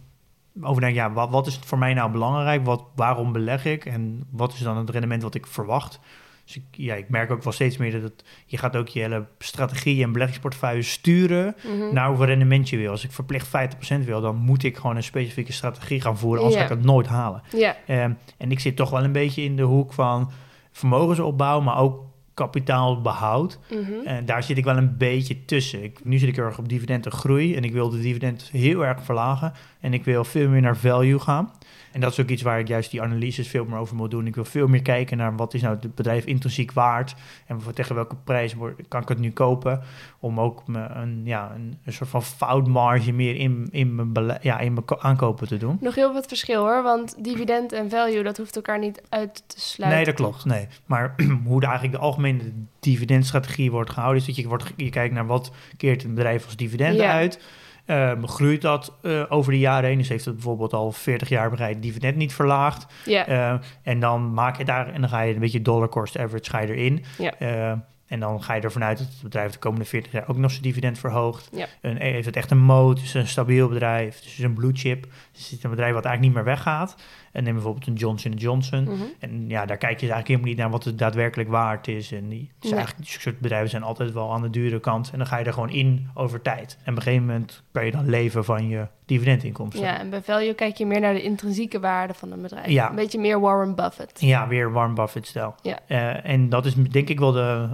overdenk, 0.61 0.95
ja, 0.95 1.11
wat, 1.11 1.29
wat 1.29 1.47
is 1.47 1.59
voor 1.65 1.77
mij 1.77 1.93
nou 1.93 2.11
belangrijk? 2.11 2.65
Wat, 2.65 2.83
waarom 2.95 3.31
beleg 3.31 3.65
ik? 3.65 3.85
En 3.85 4.23
wat 4.31 4.53
is 4.53 4.59
dan 4.59 4.77
het 4.77 4.89
rendement 4.89 5.21
wat 5.21 5.35
ik 5.35 5.47
verwacht? 5.47 5.99
Dus 6.45 6.55
ik, 6.55 6.63
ja, 6.71 6.95
ik 6.95 7.09
merk 7.09 7.31
ook 7.31 7.43
wel 7.43 7.53
steeds 7.53 7.77
meer 7.77 7.91
dat 7.91 8.01
het, 8.01 8.23
je 8.45 8.57
gaat 8.57 8.75
ook 8.75 8.87
je 8.87 8.99
hele 8.99 9.25
strategie 9.39 10.03
en 10.03 10.11
beleggingsportefeuille 10.11 10.81
sturen 10.81 11.55
Mhm. 11.63 11.93
naar 11.93 12.07
hoeveel 12.07 12.25
rendement 12.25 12.69
je 12.69 12.77
wil. 12.77 12.91
Als 12.91 13.03
ik 13.03 13.11
verplicht 13.11 13.47
50% 13.47 14.05
wil, 14.05 14.21
dan 14.21 14.35
moet 14.35 14.63
ik 14.63 14.77
gewoon 14.77 14.95
een 14.95 15.03
specifieke 15.03 15.51
strategie 15.51 16.01
gaan 16.01 16.17
voeren, 16.17 16.39
anders 16.43 16.59
ga 16.59 16.63
ik 16.71 16.77
het 16.77 16.85
nooit 16.85 17.07
halen. 17.07 17.41
Ehm, 17.87 18.11
en 18.37 18.51
ik 18.51 18.59
zit 18.59 18.75
toch 18.75 18.89
wel 18.89 19.03
een 19.03 19.11
beetje 19.11 19.41
in 19.43 19.55
de 19.55 19.63
hoek 19.63 19.93
van 19.93 20.31
vermogensopbouw, 20.71 21.61
maar 21.61 21.77
ook 21.77 22.03
kapitaalbehoud. 22.35 23.59
Mhm. 23.69 24.07
En 24.07 24.25
daar 24.25 24.43
zit 24.43 24.57
ik 24.57 24.63
wel 24.63 24.77
een 24.77 24.97
beetje 24.97 25.45
tussen. 25.45 25.83
Ik, 25.83 25.99
nu 26.03 26.17
zit 26.17 26.29
ik 26.29 26.37
erg 26.37 26.57
op 26.57 26.69
dividendengroei 26.69 27.55
en 27.55 27.63
ik 27.63 27.71
wil 27.71 27.89
de 27.89 27.99
dividend 27.99 28.49
heel 28.51 28.85
erg 28.85 29.03
verlagen. 29.03 29.53
En 29.79 29.93
ik 29.93 30.03
wil 30.03 30.23
veel 30.23 30.49
meer 30.49 30.61
naar 30.61 30.77
value 30.77 31.19
gaan. 31.19 31.51
En 31.95 32.01
dat 32.01 32.11
is 32.11 32.19
ook 32.19 32.29
iets 32.29 32.41
waar 32.41 32.59
ik 32.59 32.67
juist 32.67 32.91
die 32.91 33.01
analyses 33.01 33.47
veel 33.47 33.65
meer 33.65 33.77
over 33.77 33.95
moet 33.95 34.11
doen. 34.11 34.27
Ik 34.27 34.35
wil 34.35 34.45
veel 34.45 34.67
meer 34.67 34.81
kijken 34.81 35.17
naar 35.17 35.35
wat 35.35 35.53
is 35.53 35.61
nou 35.61 35.77
het 35.81 35.95
bedrijf 35.95 36.25
intrinsiek 36.25 36.71
waard. 36.71 37.15
En 37.45 37.61
voor 37.61 37.73
tegen 37.73 37.95
welke 37.95 38.15
prijs 38.23 38.55
kan 38.87 39.01
ik 39.01 39.07
het 39.07 39.19
nu 39.19 39.31
kopen. 39.31 39.81
Om 40.19 40.39
ook 40.39 40.63
een, 40.67 41.21
ja, 41.23 41.51
een, 41.55 41.77
een 41.85 41.93
soort 41.93 42.09
van 42.09 42.23
foutmarge 42.23 43.11
meer 43.11 43.35
in, 43.35 43.67
in, 43.71 43.95
mijn, 44.11 44.37
ja, 44.41 44.59
in 44.59 44.73
mijn 44.73 44.85
ko- 44.85 44.97
aankopen 44.99 45.47
te 45.47 45.57
doen. 45.57 45.77
Nog 45.81 45.95
heel 45.95 46.13
wat 46.13 46.27
verschil 46.27 46.61
hoor, 46.61 46.83
want 46.83 47.23
dividend 47.23 47.71
en 47.71 47.89
value, 47.89 48.23
dat 48.23 48.37
hoeft 48.37 48.55
elkaar 48.55 48.79
niet 48.79 49.01
uit 49.09 49.43
te 49.47 49.59
sluiten. 49.61 49.97
Nee, 49.99 50.05
dat 50.13 50.15
klopt. 50.15 50.45
Nee. 50.45 50.67
Maar 50.85 51.15
hoe 51.45 51.59
de, 51.59 51.65
eigenlijk 51.65 51.95
de 51.97 52.01
algemene 52.03 52.43
dividendstrategie 52.79 53.71
wordt 53.71 53.89
gehouden, 53.89 54.21
is 54.21 54.27
dat 54.27 54.35
je, 54.35 54.47
wordt, 54.47 54.73
je 54.75 54.89
kijkt 54.89 55.13
naar 55.13 55.25
wat 55.25 55.51
keert 55.77 56.03
een 56.03 56.13
bedrijf 56.13 56.45
als 56.45 56.55
dividend 56.55 56.95
Ja. 56.95 57.11
uit. 57.11 57.39
Ehm, 57.85 58.25
groeit 58.25 58.61
dat 58.61 58.93
eh, 59.01 59.23
over 59.29 59.51
de 59.51 59.59
jaren 59.59 59.89
heen? 59.89 59.97
Dus 59.97 60.09
heeft 60.09 60.25
het 60.25 60.33
bijvoorbeeld 60.33 60.73
al 60.73 60.91
40 60.91 61.29
jaar 61.29 61.49
bereid 61.49 61.81
dividend 61.81 62.15
niet 62.15 62.33
verlaagd. 62.33 62.85
Eh, 63.05 63.53
en 63.83 63.99
dan 63.99 64.33
maak 64.33 64.57
je 64.57 64.65
daar 64.65 64.93
en 64.93 65.01
dan 65.01 65.09
ga 65.09 65.21
je 65.21 65.33
een 65.33 65.39
beetje 65.39 65.61
dollar 65.61 65.89
cost 65.89 66.17
average 66.17 66.49
ga 66.49 66.59
je 66.59 66.67
erin. 66.67 67.03
Ja. 67.17 67.33
Eh, 67.39 67.71
en 68.07 68.19
dan 68.19 68.43
ga 68.43 68.53
je 68.53 68.61
ervan 68.61 68.83
uit 68.83 68.97
dat 68.97 69.07
het 69.07 69.21
bedrijf 69.23 69.51
de 69.51 69.59
komende 69.59 69.85
40 69.85 70.11
jaar 70.11 70.27
ook 70.27 70.37
nog 70.37 70.51
zijn 70.51 70.63
dividend 70.63 70.99
verhoogt. 70.99 71.49
Ja. 71.51 71.65
En 71.81 71.97
heeft 71.97 72.25
het 72.25 72.35
echt 72.35 72.51
een 72.51 72.61
moot, 72.61 73.01
is 73.01 73.13
een 73.13 73.27
stabiel 73.27 73.67
bedrijf, 73.67 74.19
dus 74.19 74.37
een 74.37 74.53
blue 74.53 74.73
chip. 74.73 75.01
Dus 75.31 75.43
het 75.43 75.57
is 75.57 75.63
een 75.63 75.69
bedrijf 75.69 75.93
wat 75.93 76.05
eigenlijk 76.05 76.35
niet 76.35 76.43
meer 76.43 76.55
weggaat. 76.55 76.95
En 77.35 77.43
neem 77.43 77.53
bijvoorbeeld 77.53 77.87
een 77.87 77.93
Johnson 77.93 78.31
Johnson. 78.31 78.83
Mhm. 78.83 78.93
En 79.19 79.45
ja, 79.49 79.65
daar 79.65 79.77
kijk 79.77 79.99
je 79.99 80.11
eigenlijk 80.11 80.27
helemaal 80.27 80.47
niet 80.47 80.57
naar 80.57 80.69
wat 80.69 80.83
het 80.83 80.97
daadwerkelijk 80.97 81.49
waard 81.49 81.87
is. 81.87 82.11
En 82.11 82.29
die, 82.29 82.51
dus 82.59 82.69
Nee. 82.69 82.79
eigenlijk, 82.79 83.09
die 83.09 83.19
soort 83.19 83.39
bedrijven 83.39 83.69
zijn 83.69 83.83
altijd 83.83 84.13
wel 84.13 84.33
aan 84.33 84.41
de 84.41 84.49
dure 84.49 84.79
kant. 84.79 85.09
En 85.11 85.17
dan 85.17 85.27
ga 85.27 85.37
je 85.37 85.45
er 85.45 85.53
gewoon 85.53 85.69
in 85.69 86.09
over 86.13 86.41
tijd. 86.41 86.77
En 86.83 86.91
op 86.91 86.97
een 86.97 87.03
gegeven 87.03 87.25
moment 87.25 87.63
kan 87.71 87.85
je 87.85 87.91
dan 87.91 88.09
leven 88.09 88.45
van 88.45 88.67
je 88.67 88.87
dividendinkomsten. 89.05 89.83
Ja, 89.83 89.99
en 89.99 90.09
bij 90.09 90.21
value 90.21 90.53
kijk 90.53 90.75
je 90.77 90.85
meer 90.85 90.99
naar 90.99 91.13
de 91.13 91.21
intrinsieke 91.21 91.79
waarde 91.79 92.13
van 92.13 92.31
een 92.31 92.41
bedrijf. 92.41 92.67
Ja. 92.67 92.89
Een 92.89 92.95
beetje 92.95 93.19
meer 93.19 93.39
Warren 93.39 93.75
Buffett. 93.75 94.21
Ja, 94.21 94.47
weer 94.47 94.71
Warren 94.71 94.95
Buffett-stijl. 94.95 95.55
Ja. 95.61 95.79
Eh, 95.87 96.31
en 96.31 96.49
dat 96.49 96.65
is 96.65 96.73
denk 96.73 97.09
ik 97.09 97.19
wel 97.19 97.31
de 97.31 97.69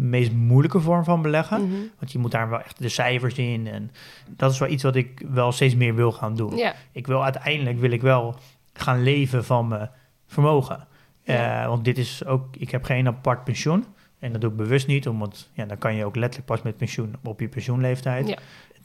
meest 0.00 0.32
moeilijke 0.32 0.80
vorm 0.80 1.04
van 1.04 1.22
beleggen. 1.22 1.62
Mhm. 1.68 1.76
Want 1.98 2.12
je 2.12 2.18
moet 2.18 2.30
daar 2.30 2.48
wel 2.50 2.60
echt 2.60 2.78
de 2.82 2.88
cijfers 2.88 3.34
in. 3.34 3.66
En 3.66 3.90
dat 4.36 4.52
is 4.52 4.58
wel 4.58 4.68
iets 4.68 4.82
wat 4.82 4.96
ik 4.96 5.22
wel 5.30 5.52
steeds 5.52 5.74
meer 5.74 5.94
wil 5.94 6.12
gaan 6.12 6.36
doen. 6.36 6.56
Ja, 6.56 6.74
Ik 6.92 7.06
wil 7.06 7.24
uiteindelijk 7.24 7.78
wil 7.78 7.90
ik 7.90 8.02
wel 8.02 8.34
gaan 8.80 9.02
leven 9.02 9.44
van 9.44 9.68
mijn 9.68 9.90
vermogen. 10.26 10.86
Ja. 11.22 11.62
Eh, 11.62 11.68
want 11.68 11.84
dit 11.84 11.98
is 11.98 12.24
ook, 12.24 12.56
ik 12.56 12.70
heb 12.70 12.84
geen 12.84 13.06
apart 13.06 13.44
pensioen. 13.44 13.84
En 14.18 14.32
dat 14.32 14.40
doe 14.40 14.50
ik 14.50 14.56
bewust 14.56 14.86
niet, 14.86 15.08
omdat 15.08 15.48
ja, 15.52 15.64
dan 15.64 15.78
kan 15.78 15.94
je 15.94 16.04
ook 16.04 16.16
letterlijk 16.16 16.46
pas 16.46 16.62
met 16.62 16.76
pensioen 16.76 17.14
op 17.24 17.40
je 17.40 17.48
pensioenleeftijd. 17.48 18.28
Ja. 18.28 18.38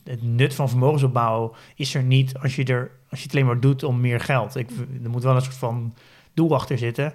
Het 0.04 0.24
nut 0.24 0.56
van 0.56 0.70
vermogensopbouw 0.70 1.56
is 1.76 1.96
er 1.96 2.04
niet 2.04 2.38
als 2.38 2.56
je, 2.56 2.64
er, 2.64 2.92
als 3.10 3.20
je 3.20 3.26
het 3.26 3.36
alleen 3.36 3.46
maar 3.48 3.60
doet 3.60 3.84
om 3.84 4.02
meer 4.02 4.20
geld. 4.20 4.56
Ik, 4.56 4.70
er 5.04 5.10
moet 5.10 5.24
wel 5.24 5.36
een 5.36 5.42
soort 5.42 5.56
van 5.56 5.94
doel 6.34 6.54
achter 6.54 6.78
zitten. 6.78 7.14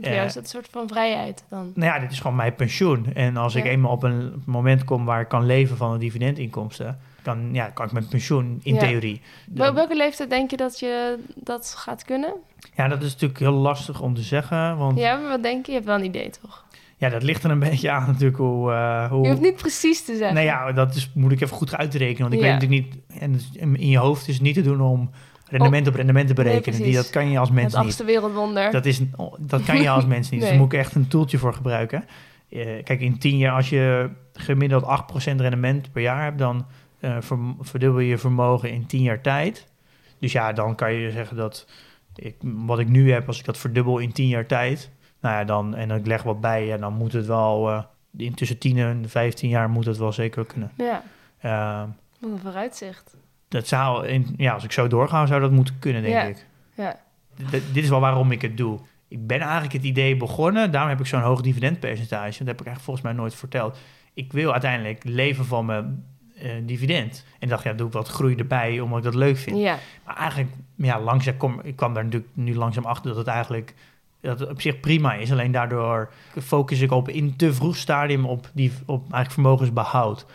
voor 0.00 0.12
jou 0.12 0.26
is 0.26 0.34
dat 0.34 0.42
een 0.42 0.48
soort 0.48 0.68
van 0.70 0.88
vrijheid 0.88 1.44
dan. 1.48 1.72
Nou 1.74 1.92
ja, 1.92 1.98
dit 1.98 2.10
is 2.10 2.20
gewoon 2.20 2.36
mijn 2.36 2.54
pensioen. 2.54 3.14
En 3.14 3.36
als 3.36 3.54
ik 3.54 3.64
eenmaal 3.64 3.92
op 3.92 4.02
een 4.02 4.42
moment 4.46 4.84
kom 4.84 5.04
waar 5.04 5.20
ik 5.20 5.28
kan 5.28 5.46
leven 5.46 5.76
van 5.76 5.92
de 5.92 5.98
dividendinkomsten, 5.98 6.98
dan 7.22 7.48
ja, 7.52 7.66
kan 7.66 7.86
ik 7.86 7.92
met 7.92 8.08
pensioen 8.08 8.60
in 8.62 8.74
Ja. 8.74 8.80
theorie. 8.80 9.20
Wel- 9.54 9.74
welke 9.74 9.96
leeftijd 9.96 10.30
denk 10.30 10.50
je 10.50 10.56
dat 10.56 10.78
je 10.78 11.18
dat 11.34 11.74
gaat 11.78 12.04
kunnen? 12.04 12.32
Ja, 12.74 12.88
dat 12.88 13.02
is 13.02 13.12
natuurlijk 13.12 13.38
heel 13.40 13.52
lastig 13.52 14.00
om 14.00 14.14
te 14.14 14.22
zeggen. 14.22 14.76
Want 14.76 14.98
Ja, 14.98 15.16
maar 15.16 15.28
wat 15.28 15.42
denk 15.42 15.64
je? 15.66 15.70
Je 15.72 15.76
hebt 15.76 15.86
wel 15.88 15.98
een 15.98 16.04
idee, 16.04 16.30
toch? 16.42 16.66
Ja, 16.96 17.08
dat 17.08 17.22
ligt 17.22 17.44
er 17.44 17.50
een 17.50 17.58
beetje 17.70 17.90
aan 17.90 18.06
natuurlijk 18.06 18.36
hoe... 18.38 18.72
eh, 18.72 19.10
hoe... 19.10 19.22
Je 19.24 19.28
hoeft 19.30 19.42
niet 19.42 19.56
precies 19.56 20.04
te 20.04 20.16
zeggen. 20.16 20.34
Nou 20.34 20.46
ja, 20.46 20.72
dat 20.72 20.94
is, 20.94 21.10
moet 21.14 21.32
ik 21.32 21.40
even 21.40 21.56
goed 21.56 21.76
uitrekenen. 21.76 22.22
Want 22.30 22.32
ik 22.32 22.38
Ja. 22.40 22.44
weet 22.44 22.60
natuurlijk 22.60 22.92
niet... 23.08 23.20
En 23.22 23.32
het 23.32 23.40
is- 23.40 23.56
in 23.80 23.88
je 23.88 23.98
hoofd 23.98 24.28
is 24.28 24.34
het 24.34 24.42
niet 24.42 24.54
te 24.54 24.62
doen 24.62 24.80
om 24.80 25.10
rendement 25.50 25.86
op 25.88 25.94
rendement 25.94 26.28
te 26.28 26.34
berekenen. 26.34 26.82
Die, 26.82 26.94
dat 26.94 27.10
kan 27.10 27.30
je 27.30 27.38
als 27.38 27.50
mens 27.50 27.66
het 27.66 27.74
niet. 27.76 27.84
achtste 27.84 28.04
wereldwonder. 28.04 28.70
Dat, 28.70 28.86
is, 28.86 29.00
dat 29.38 29.62
kan 29.64 29.80
je 29.82 29.90
als 29.90 30.06
mens 30.14 30.30
niet. 30.30 30.40
Dus 30.40 30.48
daar 30.48 30.58
moet 30.58 30.72
ik 30.72 30.78
echt 30.78 30.94
een 30.94 31.08
toeltje 31.08 31.38
voor 31.38 31.54
gebruiken. 31.54 32.04
Eh, 32.50 32.84
kijk, 32.84 33.00
in 33.00 33.18
tien 33.18 33.36
jaar, 33.38 33.54
als 33.54 33.68
je 33.68 34.10
gemiddeld 34.32 34.84
8% 34.84 35.36
rendement 35.36 35.92
per 35.92 36.02
jaar 36.02 36.22
hebt... 36.22 36.38
dan 36.38 36.66
verdubbel 37.60 38.00
je 38.00 38.18
vermogen 38.18 38.70
in 38.70 38.86
tien 38.86 39.02
jaar 39.02 39.20
tijd. 39.20 39.66
Dus 40.18 40.32
ja, 40.32 40.52
dan 40.52 40.74
kan 40.74 40.92
je 40.92 41.10
zeggen 41.10 41.36
dat... 41.36 41.66
Ik, 42.14 42.34
wat 42.40 42.78
ik 42.78 42.88
nu 42.88 43.12
heb, 43.12 43.26
als 43.26 43.38
ik 43.38 43.44
dat 43.44 43.58
verdubbel 43.58 43.98
in 43.98 44.12
tien 44.12 44.28
jaar 44.28 44.46
tijd... 44.46 44.90
Nou 45.20 45.34
ja, 45.34 45.44
dan, 45.44 45.74
en 45.74 45.90
ik 45.90 46.06
leg 46.06 46.22
wat 46.22 46.40
bij, 46.40 46.72
en 46.72 46.80
dan 46.80 46.92
moet 46.92 47.12
het 47.12 47.26
wel... 47.26 47.70
eh 47.70 47.82
in 48.16 48.34
tussen 48.34 48.58
10 48.58 48.78
en 48.78 49.08
15 49.08 49.48
jaar 49.48 49.70
moet 49.70 49.86
het 49.86 49.96
wel 49.96 50.12
zeker 50.12 50.44
kunnen. 50.44 50.70
Ja, 50.76 51.02
Eh, 51.38 51.82
wat 52.20 52.30
een 52.30 52.38
vooruitzicht. 52.38 53.16
dat 53.48 53.66
zou, 53.66 54.06
in, 54.06 54.34
ja, 54.36 54.52
als 54.52 54.64
ik 54.64 54.72
zo 54.72 54.86
doorga, 54.88 55.26
zou 55.26 55.40
dat 55.40 55.50
moeten 55.50 55.78
kunnen, 55.78 56.02
denk 56.02 56.14
Ja. 56.14 56.22
ik. 56.22 56.46
Ja. 56.74 56.98
D- 57.48 57.50
dit 57.50 57.76
is 57.84 57.88
wel 57.88 58.00
waarom 58.00 58.32
ik 58.32 58.42
het 58.42 58.56
doe. 58.56 58.78
Ik 59.08 59.26
ben 59.26 59.40
eigenlijk 59.40 59.72
het 59.72 59.82
idee 59.84 60.16
begonnen, 60.16 60.70
daarom 60.70 60.90
heb 60.90 61.00
ik 61.00 61.06
zo'n 61.06 61.20
hoog 61.20 61.40
dividendpercentage. 61.40 62.38
Dat 62.38 62.46
heb 62.46 62.60
ik 62.60 62.66
eigenlijk 62.66 62.80
volgens 62.84 63.04
mij 63.06 63.14
nooit 63.14 63.34
verteld. 63.34 63.78
Ik 64.14 64.32
wil 64.32 64.52
uiteindelijk 64.52 65.04
leven 65.04 65.44
van 65.44 65.66
mijn 65.66 66.04
eh, 66.42 66.50
dividend. 66.62 67.24
En 67.38 67.48
dacht, 67.48 67.64
ja, 67.64 67.72
doe 67.72 67.86
ik 67.86 67.92
wat 67.92 68.08
groei 68.08 68.34
erbij, 68.34 68.80
omdat 68.80 68.98
ik 68.98 69.04
dat 69.04 69.14
leuk 69.14 69.36
vind. 69.36 69.58
Ja, 69.58 69.78
Maar 70.04 70.16
eigenlijk, 70.16 70.50
ja, 70.76 71.00
langzaam 71.00 71.36
kom 71.36 71.60
ik 71.62 71.76
kwam 71.76 71.94
daar 71.94 72.04
natuurlijk 72.04 72.30
nu 72.34 72.54
langzaam 72.54 72.84
achter 72.84 73.08
dat 73.08 73.16
het 73.16 73.26
eigenlijk 73.26 73.74
dat 74.20 74.38
het 74.40 74.50
op 74.50 74.60
zich 74.60 74.80
prima 74.80 75.14
is. 75.14 75.32
Alleen 75.32 75.52
daardoor 75.52 76.12
focus 76.42 76.80
ik 76.80 76.92
op 76.92 77.08
in 77.08 77.36
te 77.36 77.52
vroeg 77.52 77.76
stadium 77.76 78.24
op 78.24 78.50
die 78.52 78.72
op 78.86 79.00
eigenlijk 79.00 79.30
vermogensbehoud. 79.30 80.26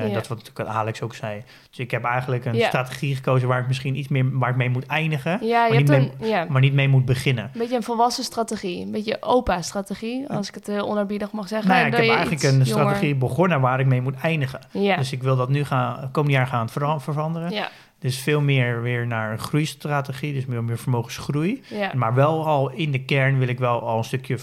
Eh, 0.00 0.08
Ja. 0.08 0.14
Dat 0.14 0.28
wat 0.28 0.38
natuurlijk 0.38 0.68
Alex 0.76 1.02
ook 1.02 1.14
zei. 1.14 1.42
Dus 1.70 1.78
ik 1.78 1.90
heb 1.90 2.04
eigenlijk 2.04 2.44
een 2.44 2.54
Ja. 2.54 2.66
strategie 2.68 3.14
gekozen 3.16 3.48
waar 3.48 3.60
ik 3.60 3.66
misschien 3.66 3.96
iets 3.96 4.08
meer 4.08 4.38
waar 4.38 4.50
ik 4.50 4.56
mee 4.56 4.70
moet 4.70 4.86
eindigen, 4.86 5.38
ja 5.46 5.68
maar, 5.68 5.76
niet 5.76 5.88
mee, 5.88 6.12
een, 6.20 6.28
ja, 6.28 6.46
maar 6.48 6.60
niet 6.60 6.72
mee 6.72 6.88
moet 6.88 7.04
beginnen. 7.04 7.44
een 7.44 7.58
beetje 7.58 7.76
een 7.76 7.82
volwassen 7.82 8.24
strategie. 8.24 8.84
Een 8.84 8.90
beetje 8.90 9.16
opa-strategie, 9.22 10.28
als 10.28 10.48
ik 10.48 10.54
het 10.54 10.66
heel 10.66 10.88
onerbiedig 10.88 11.32
mag 11.32 11.48
zeggen. 11.48 11.68
Nou 11.70 11.86
ik 11.86 11.92
heb 11.92 12.08
eigenlijk 12.08 12.42
een 12.42 12.50
jonger- 12.50 12.66
strategie 12.66 13.14
begonnen 13.14 13.60
waar 13.60 13.80
ik 13.80 13.86
mee 13.86 14.00
moet 14.00 14.16
eindigen. 14.16 14.60
Dus 14.72 15.12
ik 15.12 15.22
wil 15.22 15.36
dat 15.36 15.48
nu 15.48 15.64
gaan, 15.64 16.08
komend 16.12 16.32
jaar 16.34 16.46
gaan 16.46 16.68
vera- 16.68 17.00
veranderen. 17.00 17.52
Dus 17.98 18.18
veel 18.18 18.40
meer 18.40 18.82
weer 18.82 19.06
naar 19.06 19.32
een 19.32 19.38
groeistrategie, 19.38 20.32
dus 20.32 20.46
meer, 20.46 20.64
meer 20.64 20.78
vermogensgroei. 20.78 21.62
Maar 21.94 22.14
wel 22.14 22.46
al 22.46 22.70
in 22.70 22.90
de 22.90 23.04
kern 23.04 23.38
wil 23.38 23.48
ik 23.48 23.58
wel 23.58 23.80
al 23.82 23.98
een 23.98 24.04
stukje 24.04 24.38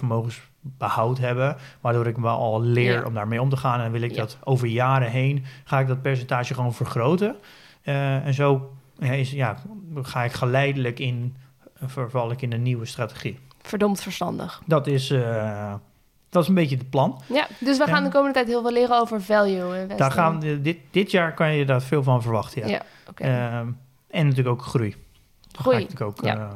vermogensbehoud 0.61 1.17
hebben. 1.17 1.55
Waardoor 1.81 2.07
ik 2.07 2.17
wel 2.17 2.37
al 2.37 2.61
leer 2.61 2.93
Ja. 2.99 3.03
om 3.05 3.13
daarmee 3.13 3.41
om 3.41 3.49
te 3.49 3.57
gaan. 3.57 3.79
En 3.81 3.91
wil 3.91 4.01
ik 4.01 4.11
Ja. 4.11 4.17
dat 4.17 4.37
over 4.43 4.67
jaren 4.67 5.09
heen 5.11 5.45
ga 5.63 5.79
ik 5.79 5.87
dat 5.87 6.01
percentage 6.01 6.53
gewoon 6.53 6.73
vergroten. 6.73 7.35
Eh, 7.81 8.25
en 8.25 8.33
zo 8.33 8.71
ja, 8.99 9.11
is, 9.11 9.31
ja, 9.31 9.57
ga 9.95 10.23
ik 10.23 10.31
geleidelijk 10.31 10.99
in, 10.99 11.35
verval 11.83 12.31
ik 12.31 12.41
in 12.41 12.53
een 12.53 12.63
nieuwe 12.63 12.85
strategie. 12.85 13.39
Verdomd 13.61 14.01
verstandig. 14.01 14.61
Dat 14.65 14.87
is, 14.87 15.09
eh, 15.09 15.73
dat 16.29 16.43
is 16.43 16.49
een 16.49 16.55
beetje 16.55 16.77
het 16.77 16.89
plan. 16.89 17.21
Ja, 17.27 17.47
dus 17.59 17.77
we 17.77 17.85
gaan 17.85 18.03
de 18.03 18.09
komende 18.09 18.33
tijd 18.33 18.47
heel 18.47 18.61
veel 18.61 18.71
leren 18.71 18.99
over 18.99 19.21
value 19.21 19.63
investing. 19.65 19.97
Daar 19.99 20.11
gaan, 20.11 20.39
we- 20.39 20.61
dit, 20.61 20.77
dit 20.91 21.11
jaar 21.11 21.33
kan 21.33 21.53
je 21.53 21.65
daar 21.65 21.81
veel 21.81 22.03
van 22.03 22.21
verwachten. 22.21 22.61
Ja. 22.61 22.67
Ja, 22.67 22.81
oké. 23.09 23.23
Ehm, 23.23 23.67
en 24.09 24.27
natuurlijk 24.27 24.47
ook 24.55 24.61
groei. 24.61 24.95
Groei, 25.51 25.75
Ga 25.77 25.81
ik 25.83 25.89
natuurlijk 25.89 26.19
ook, 26.19 26.25
ja. 26.25 26.35
eh, 26.37 26.49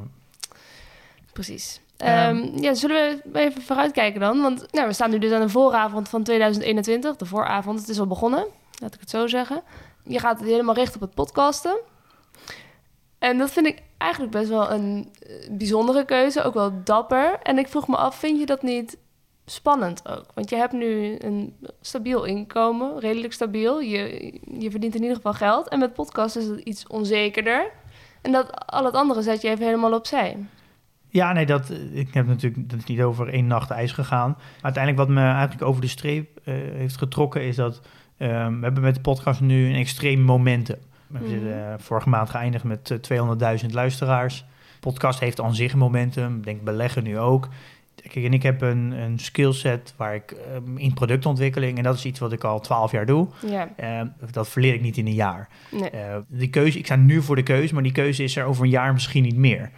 Precies. 1.33 1.81
Ehm, 1.97 2.37
Ehm, 2.37 2.63
ja, 2.63 2.73
zullen 2.73 3.21
we 3.23 3.39
even 3.39 3.61
vooruitkijken 3.61 4.19
dan? 4.19 4.41
Want 4.41 4.65
nou, 4.71 4.87
we 4.87 4.93
staan 4.93 5.09
nu 5.09 5.17
dus 5.17 5.31
aan 5.31 5.41
de 5.41 5.49
vooravond 5.49 6.09
van 6.09 6.23
2021. 6.23 7.15
De 7.15 7.25
vooravond, 7.25 7.79
het 7.79 7.89
is 7.89 7.99
al 7.99 8.07
begonnen. 8.07 8.45
Laat 8.81 8.93
ik 8.93 8.99
het 8.99 9.09
zo 9.09 9.27
zeggen. 9.27 9.61
Je 10.03 10.19
gaat 10.19 10.39
het 10.39 10.47
helemaal 10.47 10.75
richten 10.75 10.95
op 10.95 11.01
het 11.01 11.15
podcasten. 11.15 11.77
En 13.19 13.37
dat 13.37 13.51
vind 13.51 13.65
ik 13.65 13.81
eigenlijk 13.97 14.31
best 14.31 14.49
wel 14.49 14.71
een 14.71 15.13
eh, 15.19 15.49
bijzondere 15.51 16.05
keuze. 16.05 16.43
Ook 16.43 16.53
wel 16.53 16.83
dapper. 16.83 17.39
En 17.43 17.57
ik 17.57 17.67
vroeg 17.67 17.87
me 17.87 17.95
af, 17.95 18.15
vind 18.15 18.39
je 18.39 18.45
dat 18.45 18.61
niet 18.61 18.97
spannend 19.45 20.09
ook. 20.09 20.25
Want 20.33 20.49
je 20.49 20.55
hebt 20.55 20.73
nu 20.73 21.15
een 21.19 21.55
stabiel 21.81 22.23
inkomen, 22.23 22.99
redelijk 22.99 23.33
stabiel. 23.33 23.81
Je, 23.81 24.33
je 24.59 24.71
verdient 24.71 24.95
in 24.95 25.01
ieder 25.01 25.15
geval 25.15 25.33
geld. 25.33 25.67
En 25.67 25.79
met 25.79 25.93
podcast 25.93 26.35
is 26.35 26.47
het 26.47 26.59
iets 26.59 26.87
onzekerder. 26.87 27.71
En 28.21 28.31
dat, 28.31 28.67
al 28.67 28.85
het 28.85 28.95
andere 28.95 29.21
zet 29.21 29.41
je 29.41 29.49
even 29.49 29.65
helemaal 29.65 29.93
opzij. 29.93 30.37
Ja, 31.15 31.33
nee, 31.33 31.45
dat, 31.45 31.71
ik 31.91 32.13
heb 32.13 32.27
natuurlijk 32.27 32.69
dat 32.69 32.79
is 32.79 32.85
niet 32.85 33.01
over 33.01 33.29
één 33.29 33.47
nacht 33.47 33.69
ijs 33.69 33.91
gegaan. 33.91 34.29
Maar 34.37 34.61
uiteindelijk 34.61 35.07
wat 35.07 35.15
me 35.15 35.21
eigenlijk 35.21 35.61
over 35.61 35.81
de 35.81 35.87
streep 35.87 36.39
uh, 36.43 36.55
heeft 36.75 36.97
getrokken 36.97 37.41
is 37.41 37.55
dat 37.55 37.81
um, 38.17 38.57
we 38.57 38.63
hebben 38.65 38.83
met 38.83 38.95
de 38.95 39.01
podcast 39.01 39.41
nu 39.41 39.69
een 39.69 39.75
extreem 39.75 40.21
momentum. 40.21 40.77
We 41.07 41.19
mm. 41.19 41.27
zitten 41.27 41.49
uh, 41.49 41.73
vorige 41.77 42.09
maand 42.09 42.29
geëindigd 42.29 42.63
met 42.63 42.99
uh, 43.09 43.59
200.000 43.63 43.69
luisteraars. 43.71 44.45
Podcast 44.79 45.19
heeft 45.19 45.41
aan 45.41 45.55
zich 45.55 45.75
momentum, 45.75 46.41
denk 46.43 46.63
beleggen 46.63 47.03
nu 47.03 47.19
ook. 47.19 47.47
Kijk, 47.95 48.25
en 48.25 48.33
ik 48.33 48.43
heb 48.43 48.61
een, 48.61 48.91
een 48.91 49.19
skillset 49.19 49.93
waar 49.97 50.15
ik 50.15 50.35
um, 50.55 50.77
in 50.77 50.93
productontwikkeling, 50.93 51.77
en 51.77 51.83
dat 51.83 51.95
is 51.95 52.05
iets 52.05 52.19
wat 52.19 52.31
ik 52.31 52.43
al 52.43 52.59
twaalf 52.59 52.91
jaar 52.91 53.05
doe. 53.05 53.27
Uh, 53.43 54.01
dat 54.31 54.49
verleer 54.49 54.73
ik 54.73 54.81
niet 54.81 54.97
in 54.97 55.07
een 55.07 55.13
jaar. 55.13 55.47
Nee. 55.71 55.89
Die 56.27 56.49
keuze, 56.49 56.77
ik 56.77 56.85
sta 56.85 56.95
nu 56.95 57.21
voor 57.21 57.35
de 57.35 57.43
keuze, 57.43 57.73
maar 57.73 57.83
die 57.83 57.91
keuze 57.91 58.23
is 58.23 58.35
er 58.35 58.45
over 58.45 58.63
een 58.63 58.69
jaar 58.69 58.93
misschien 58.93 59.23
niet 59.23 59.37
meer. 59.37 59.71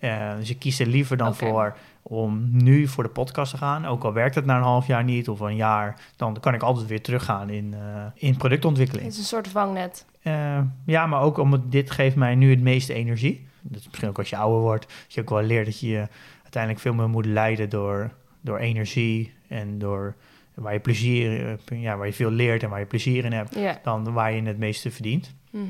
Uh, 0.00 0.36
dus 0.36 0.50
ik 0.50 0.58
kies 0.58 0.78
er 0.78 0.86
liever 0.86 1.16
dan 1.16 1.34
voor 1.34 1.76
om 2.02 2.48
nu 2.52 2.86
voor 2.86 3.02
de 3.02 3.10
podcast 3.10 3.50
te 3.50 3.56
gaan. 3.56 3.86
Ook 3.86 4.04
al 4.04 4.12
werkt 4.12 4.34
het 4.34 4.44
na 4.44 4.56
een 4.56 4.62
half 4.62 4.86
jaar 4.86 5.04
niet 5.04 5.28
of 5.28 5.40
een 5.40 5.56
jaar, 5.56 6.00
dan 6.16 6.40
kan 6.40 6.54
ik 6.54 6.62
altijd 6.62 6.86
weer 6.86 7.02
teruggaan 7.02 7.50
in, 7.50 7.74
uh, 7.74 8.04
in 8.14 8.36
productontwikkeling. 8.36 9.04
Het 9.04 9.14
is 9.14 9.20
een 9.20 9.26
soort 9.26 9.48
vangnet. 9.48 10.06
Uh, 10.22 10.60
ja, 10.84 11.06
maar 11.06 11.20
ook 11.20 11.38
omdat 11.38 11.72
dit 11.72 11.90
geeft 11.90 12.16
mij 12.16 12.34
nu 12.34 12.50
het 12.50 12.60
meeste 12.60 12.94
energie. 12.94 13.46
Dat 13.62 13.80
is 13.80 13.86
misschien 13.86 14.08
ook 14.08 14.18
als 14.18 14.30
je 14.30 14.36
ouder 14.36 14.60
wordt, 14.60 14.86
dat 14.86 15.14
je 15.14 15.20
ook 15.20 15.30
wel 15.30 15.42
leert 15.42 15.66
dat 15.66 15.80
je 15.80 16.08
uiteindelijk 16.42 16.82
veel 16.82 16.94
meer 16.94 17.08
moet 17.08 17.26
leiden 17.26 17.68
door, 17.68 18.10
door 18.40 18.58
energie 18.58 19.32
en 19.48 19.78
door 19.78 20.14
waar 20.54 20.72
je 20.72 20.80
plezier, 20.80 21.58
ja, 21.74 21.96
waar 21.96 22.06
je 22.06 22.12
veel 22.12 22.30
leert 22.30 22.62
en 22.62 22.70
waar 22.70 22.78
je 22.78 22.86
plezier 22.86 23.24
in 23.24 23.32
hebt, 23.32 23.58
dan 23.82 24.12
waar 24.12 24.32
je 24.32 24.42
het 24.42 24.58
meeste 24.58 24.90
verdient. 24.90 25.34
Mhm. 25.50 25.64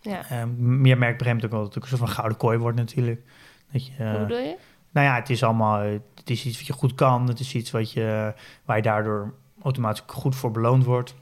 ja. 0.00 0.22
Uh, 0.32 0.44
meer 0.58 0.98
merkt 0.98 1.20
op 1.20 1.26
een 1.26 1.26
gegeven 1.26 1.26
moment 1.26 1.44
ook 1.44 1.50
wel 1.50 1.60
dat 1.60 1.74
het 1.74 1.76
ook 1.76 1.82
een 1.82 1.88
soort 1.88 2.00
van 2.00 2.08
gouden 2.08 2.38
kooi 2.38 2.58
wordt 2.58 2.76
natuurlijk. 2.76 3.20
Dat 3.72 3.86
je, 3.86 3.92
Hoe 3.96 4.18
bedoel 4.18 4.38
je? 4.38 4.56
nou 4.90 5.06
ja, 5.06 5.14
het 5.14 5.30
is 5.30 5.42
allemaal, 5.42 5.80
het 6.14 6.30
is 6.30 6.46
iets 6.46 6.56
wat 6.56 6.66
je 6.66 6.72
goed 6.72 6.94
kan. 6.94 7.28
Het 7.28 7.40
is 7.40 7.54
iets 7.54 7.70
wat 7.70 7.92
je, 7.92 8.34
waar 8.64 8.76
je 8.76 8.82
daardoor 8.82 9.34
automatisch 9.62 10.02
goed 10.06 10.36
voor 10.36 10.50
beloond 10.50 10.84
wordt. 10.84 11.14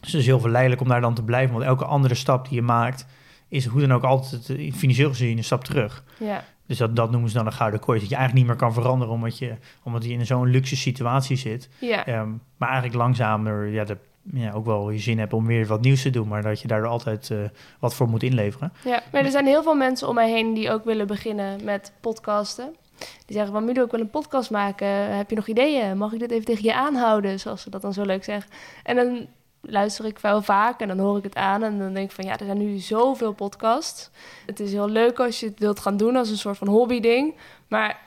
Dus 0.00 0.12
het 0.12 0.20
is 0.20 0.26
heel 0.26 0.40
verleidelijk 0.40 0.80
om 0.80 0.88
daar 0.88 1.00
dan 1.00 1.14
te 1.14 1.22
blijven. 1.22 1.54
Want 1.54 1.64
elke 1.64 1.84
andere 1.84 2.14
stap 2.14 2.44
die 2.48 2.54
je 2.54 2.62
maakt, 2.62 3.06
is 3.48 3.66
hoe 3.66 3.80
dan 3.80 3.92
ook 3.92 4.04
altijd 4.04 4.50
eh, 4.50 4.72
financieel 4.72 5.08
gezien 5.08 5.36
een 5.36 5.44
stap 5.44 5.64
terug. 5.64 6.04
Ja. 6.18 6.44
Dus 6.66 6.78
dat, 6.78 6.96
dat 6.96 7.10
noemen 7.10 7.30
ze 7.30 7.36
dan 7.36 7.46
een 7.46 7.52
gouden 7.52 7.80
kooi. 7.80 8.00
Dat 8.00 8.08
je 8.08 8.14
eigenlijk 8.16 8.46
niet 8.46 8.56
meer 8.56 8.66
kan 8.66 8.74
veranderen 8.74 9.14
omdat 9.14 9.38
je, 9.38 9.54
omdat 9.82 10.04
je 10.04 10.10
in 10.10 10.26
zo'n 10.26 10.50
luxe 10.50 10.76
situatie 10.76 11.36
zit. 11.36 11.68
Ja. 11.80 12.20
Um, 12.20 12.40
maar 12.56 12.68
eigenlijk 12.68 12.98
langzamer 12.98 13.66
ja, 13.66 13.84
de, 13.84 13.96
ja, 14.22 14.52
ook 14.52 14.64
wel 14.64 14.90
je 14.90 14.98
zin 14.98 15.18
hebt 15.18 15.32
om 15.32 15.46
weer 15.46 15.66
wat 15.66 15.80
nieuws 15.80 16.02
te 16.02 16.10
doen. 16.10 16.28
Maar 16.28 16.42
dat 16.42 16.60
je 16.60 16.68
daardoor 16.68 16.90
altijd 16.90 17.28
uh, 17.28 17.38
wat 17.78 17.94
voor 17.94 18.08
moet 18.08 18.22
inleveren. 18.22 18.72
ja, 18.84 19.02
maar 19.12 19.24
er 19.24 19.30
zijn 19.30 19.46
heel 19.46 19.62
veel 19.62 19.74
mensen 19.74 20.08
om 20.08 20.14
mij 20.14 20.30
heen 20.30 20.54
die 20.54 20.70
ook 20.70 20.84
willen 20.84 21.06
beginnen 21.06 21.64
met 21.64 21.92
podcasten. 22.00 22.74
Die 22.98 23.36
zeggen 23.36 23.52
van, 23.52 23.64
Milo, 23.64 23.84
ik 23.84 23.90
wil 23.90 24.00
een 24.00 24.10
podcast 24.10 24.50
maken. 24.50 25.16
Heb 25.16 25.30
je 25.30 25.36
nog 25.36 25.46
ideeën? 25.46 25.98
Mag 25.98 26.12
ik 26.12 26.18
dit 26.18 26.30
even 26.30 26.44
tegen 26.44 26.64
je 26.64 26.74
aanhouden? 26.74 27.40
Zoals 27.40 27.62
ze 27.62 27.70
dat 27.70 27.82
dan 27.82 27.92
zo 27.92 28.02
leuk 28.02 28.24
zeggen. 28.24 28.50
En 28.82 28.96
dan 28.96 29.26
luister 29.60 30.04
ik 30.04 30.18
wel 30.18 30.42
vaak 30.42 30.80
en 30.80 30.88
dan 30.88 30.98
hoor 30.98 31.16
ik 31.16 31.22
het 31.22 31.34
aan. 31.34 31.62
En 31.62 31.78
dan 31.78 31.92
denk 31.92 32.08
ik 32.08 32.14
van, 32.14 32.24
ja, 32.24 32.38
er 32.38 32.44
zijn 32.44 32.58
nu 32.58 32.78
zoveel 32.78 33.32
podcasts. 33.32 34.10
Het 34.46 34.60
is 34.60 34.72
heel 34.72 34.88
leuk 34.88 35.20
als 35.20 35.40
je 35.40 35.46
het 35.46 35.58
wilt 35.58 35.80
gaan 35.80 35.96
doen 35.96 36.16
als 36.16 36.30
een 36.30 36.36
soort 36.36 36.58
van 36.58 36.68
hobby-ding. 36.68 37.34
Maar 37.68 38.00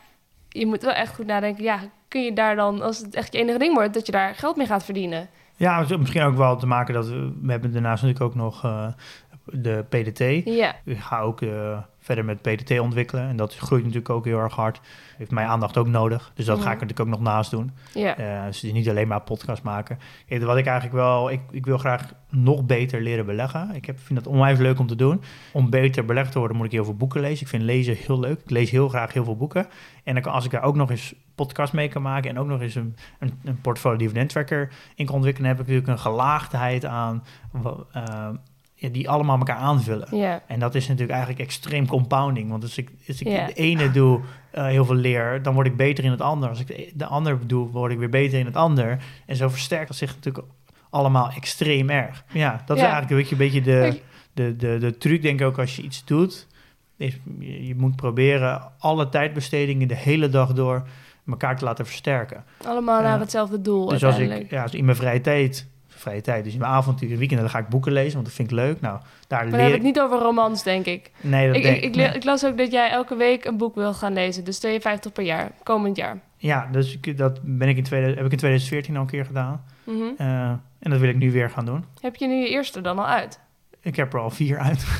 je 0.50 0.66
moet 0.66 0.84
wel 0.84 0.94
echt 0.94 1.16
goed 1.16 1.26
nadenken, 1.26 1.64
ja, 1.64 1.80
kun 2.08 2.24
je 2.24 2.34
daar 2.34 2.56
dan, 2.56 2.82
als 2.82 2.98
het 2.98 3.16
echt 3.16 3.34
je 3.34 3.40
enige 3.40 3.58
ding 3.58 3.74
wordt, 3.74 3.94
dat 3.94 4.06
je 4.06 4.12
daar 4.12 4.36
geld 4.36 4.56
mee 4.56 4.68
gaat 4.68 4.84
verdienen? 4.84 5.30
Ja, 5.58 5.86
misschien 6.00 6.22
ook 6.24 6.38
wel 6.38 6.58
te 6.58 6.68
maken 6.68 6.94
dat 6.94 7.08
we, 7.08 7.34
we 7.42 7.52
hebben 7.52 7.72
daarnaast 7.72 8.04
natuurlijk 8.04 8.32
ook 8.32 8.36
nog 8.36 8.66
uh, 8.66 8.88
de 9.46 9.86
PDT. 9.90 10.46
Ja. 10.46 10.76
Ik 10.86 10.98
ga 11.00 11.20
ook 11.20 11.42
uh, 11.42 11.78
verder 12.00 12.26
met 12.26 12.42
PDT 12.42 12.80
ontwikkelen 12.80 13.28
en 13.28 13.36
dat 13.36 13.56
groeit 13.56 13.82
natuurlijk 13.84 14.10
ook 14.10 14.26
heel 14.26 14.40
erg 14.40 14.56
hard. 14.56 14.82
Heeft 15.18 15.32
mijn 15.32 15.48
aandacht 15.48 15.78
ook 15.78 15.88
nodig, 15.88 16.32
dus 16.36 16.46
dat 16.46 16.56
Mhm. 16.58 16.66
ga 16.66 16.72
ik 16.74 16.80
natuurlijk 16.82 17.10
ook 17.10 17.16
nog 17.16 17.24
naast 17.34 17.52
doen. 17.52 17.72
Ja. 17.94 18.20
Uh, 18.20 18.46
dus 18.46 18.62
niet 18.62 18.90
alleen 18.90 19.08
maar 19.08 19.22
podcast 19.22 19.64
maken. 19.64 20.00
Wat 20.30 20.58
ik 20.58 20.66
eigenlijk 20.66 20.96
wel, 20.96 21.32
ik, 21.32 21.42
ik 21.52 21.66
wil 21.66 21.78
graag 21.78 22.14
nog 22.30 22.66
beter 22.66 23.02
leren 23.02 23.26
beleggen. 23.26 23.70
Ik 23.74 23.86
heb, 23.86 24.00
vind 24.00 24.24
dat 24.24 24.34
onwijs 24.34 24.60
leuk 24.60 24.80
om 24.80 24.88
te 24.88 24.96
doen. 24.96 25.22
Om 25.54 25.70
beter 25.70 26.06
belegd 26.06 26.32
te 26.32 26.40
worden 26.40 26.58
moet 26.58 26.66
ik 26.66 26.72
heel 26.72 26.84
veel 26.84 26.96
boeken 26.96 27.22
lezen. 27.22 27.42
Ik 27.42 27.48
vind 27.48 27.64
lezen 27.64 27.96
heel 27.96 28.20
leuk. 28.20 28.40
Ik 28.40 28.50
lees 28.50 28.70
heel 28.70 28.90
graag 28.90 29.14
heel 29.14 29.24
veel 29.24 29.38
boeken. 29.38 29.68
En 30.04 30.14
dan, 30.16 30.24
als 30.34 30.46
ik 30.46 30.52
daar 30.52 30.64
ook 30.64 30.76
nog 30.76 30.90
eens 30.90 31.16
podcast 31.36 31.74
mee 31.74 31.88
kan 31.88 32.02
maken 32.02 32.30
en 32.30 32.40
ook 32.40 32.48
nog 32.48 32.62
eens 32.62 32.76
een, 32.76 32.96
een, 33.20 33.40
een 33.44 33.62
portfolio 33.62 33.98
dividend 33.98 34.30
tracker 34.30 34.72
in 34.96 35.06
kan 35.06 35.16
ontwikkelen, 35.16 35.50
heb 35.50 35.60
ik 35.60 35.66
natuurlijk 35.68 35.94
een 35.94 36.04
gelaagdheid 36.12 36.86
aan 36.86 37.24
uh, 37.96 38.30
ja, 38.86 38.92
die 38.92 39.10
allemaal 39.10 39.38
elkaar 39.38 39.58
aanvullen. 39.58 40.18
Ja. 40.18 40.42
En 40.48 40.60
dat 40.60 40.76
is 40.76 40.84
natuurlijk 40.88 41.18
eigenlijk 41.18 41.42
extreem 41.42 41.88
compounding. 41.88 42.50
Want 42.50 42.64
als 42.64 42.78
ik, 42.78 42.92
als 43.08 43.22
ik 43.22 43.28
Ja. 43.28 43.46
de 43.46 43.54
ene 43.54 43.92
doe 43.92 44.20
uh, 44.56 44.66
heel 44.66 44.86
veel 44.86 44.96
leer, 44.96 45.42
dan 45.42 45.54
word 45.54 45.68
ik 45.68 45.76
beter 45.76 46.04
in 46.04 46.12
het 46.12 46.22
ander. 46.22 46.50
Als 46.50 46.60
ik 46.60 46.68
de, 46.68 46.92
de 46.94 47.06
ander 47.06 47.48
doe, 47.48 47.70
word 47.70 47.92
ik 47.92 47.98
weer 47.98 48.10
beter 48.10 48.40
in 48.40 48.46
het 48.46 48.56
ander. 48.56 49.04
En 49.26 49.36
zo 49.36 49.50
versterkt 49.50 49.88
dat 49.88 49.98
zich 49.98 50.16
natuurlijk 50.16 50.46
allemaal 50.90 51.32
extreem 51.36 51.90
erg. 51.90 52.24
Ja, 52.34 52.64
dat 52.66 52.78
is 52.78 52.84
eigenlijk 52.84 53.32
een 53.32 53.38
beetje 53.38 53.62
de, 53.62 54.00
de, 54.34 54.56
de, 54.56 54.78
de 54.78 54.98
truc, 54.98 55.22
denk 55.22 55.40
ik 55.40 55.46
ook, 55.46 55.60
als 55.60 55.76
je 55.76 55.82
iets 55.82 56.06
doet. 56.06 56.48
Is, 56.98 57.20
je, 57.40 57.76
moet 57.78 57.96
proberen 57.96 58.72
alle 58.80 59.10
tijdbestedingen 59.10 59.88
de 59.88 59.96
hele 59.96 60.30
dag 60.30 60.54
door 60.54 60.88
elkaar 61.28 61.58
te 61.58 61.66
laten 61.66 61.86
versterken. 61.86 62.44
Allemaal 62.66 63.02
naar 63.02 63.20
hetzelfde 63.20 63.62
doel 63.62 63.88
Dus 63.88 64.04
als 64.04 64.18
ik 64.18 64.50
ja, 64.50 64.62
als 64.64 64.74
in 64.74 64.86
mijn 64.86 64.98
vrije 64.98 65.22
tijd, 65.22 65.68
vrije 66.06 66.22
tijd, 66.22 66.44
dus 66.44 66.54
in 66.54 66.60
mijn 66.60 66.72
avond, 66.72 67.02
in 67.02 67.18
weekend, 67.18 67.40
dan 67.40 67.50
ga 67.50 67.60
ik 67.60 67.68
boeken 67.68 67.92
lezen, 67.92 68.14
want 68.14 68.26
dat 68.26 68.36
vind 68.36 68.52
ik 68.52 68.56
leuk. 68.56 68.82
Nou, 68.82 69.00
daar 69.28 69.40
Maar 69.44 69.52
leer 69.52 69.60
we 69.62 69.68
ik. 69.68 69.74
het 69.74 69.84
niet 69.84 70.00
over 70.00 70.18
romans, 70.18 70.64
denk 70.64 70.86
ik. 70.86 71.12
Nee, 71.22 71.48
dat 71.48 71.56
Ik, 71.56 71.64
denk 71.64 71.78
ik, 71.78 71.84
ik, 71.84 71.96
nee. 71.96 72.08
ik 72.08 72.24
las 72.24 72.46
ook 72.46 72.58
dat 72.58 72.72
jij 72.72 72.90
elke 72.90 73.16
week 73.16 73.46
een 73.46 73.58
boek 73.58 73.76
wil 73.76 73.94
gaan 73.94 74.14
lezen. 74.14 74.44
Dus 74.44 74.60
52 74.60 75.12
per 75.12 75.24
jaar, 75.24 75.52
komend 75.64 75.96
jaar. 75.98 76.18
Ja, 76.38 76.68
dus 76.72 76.98
ik, 77.02 77.18
dat 77.18 77.40
ben 77.44 77.70
ik 77.70 77.78
in 77.78 77.84
tweede, 77.84 78.08
heb 78.08 78.26
ik 78.26 78.32
in 78.32 78.38
2014 78.38 78.96
al 78.96 79.02
een 79.02 79.08
keer 79.08 79.26
gedaan. 79.26 79.64
Mhm. 79.84 80.02
Uh, 80.18 80.50
en 80.80 80.90
dat 80.92 81.00
wil 81.00 81.10
ik 81.10 81.16
nu 81.18 81.32
weer 81.32 81.50
gaan 81.50 81.66
doen. 81.66 81.86
Heb 82.02 82.16
je 82.16 82.28
nu 82.28 82.34
je 82.36 82.50
eerste 82.50 82.82
dan 82.82 83.00
al 83.00 83.08
uit? 83.08 83.40
Ik 83.82 83.96
heb 83.96 84.14
er 84.14 84.20
al 84.20 84.30
vier 84.30 84.58
uit. 84.58 84.86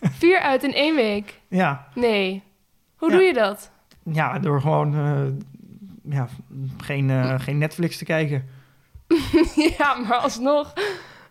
Vier 0.00 0.38
uit 0.40 0.62
in 0.64 0.74
één 0.74 0.94
week? 0.96 1.40
ja, 1.48 1.86
Nee. 1.94 2.42
Hoe 2.96 3.10
Ja. 3.10 3.16
doe 3.16 3.24
je 3.24 3.32
dat? 3.32 3.70
ja, 4.12 4.38
door 4.38 4.60
gewoon 4.60 4.94
uh, 4.94 5.20
ja, 6.14 6.28
geen, 6.80 7.08
uh, 7.08 7.34
geen 7.40 7.58
Netflix 7.58 7.98
te 7.98 8.04
kijken. 8.04 8.44
ja, 9.78 9.94
maar 9.94 10.16
alsnog. 10.16 10.72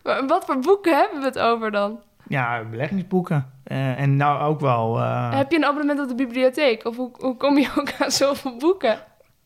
Wat 0.02 0.44
voor 0.44 0.58
boeken 0.58 0.96
hebben 0.96 1.20
we 1.20 1.26
het 1.26 1.38
over 1.38 1.70
dan? 1.70 2.00
Ja, 2.28 2.64
beleggingsboeken. 2.70 3.52
Uh, 3.66 4.00
en 4.00 4.16
nou 4.16 4.42
ook 4.42 4.60
wel... 4.60 4.98
Uh, 4.98 5.34
Heb 5.34 5.50
je 5.50 5.56
een 5.56 5.64
abonnement 5.64 6.00
op 6.00 6.08
de 6.08 6.14
bibliotheek? 6.14 6.84
Of 6.84 6.96
hoe, 6.96 7.10
hoe 7.18 7.36
kom 7.36 7.58
je 7.58 7.68
ook 7.78 7.92
aan 7.98 8.10
zoveel 8.10 8.56
boeken? 8.56 8.98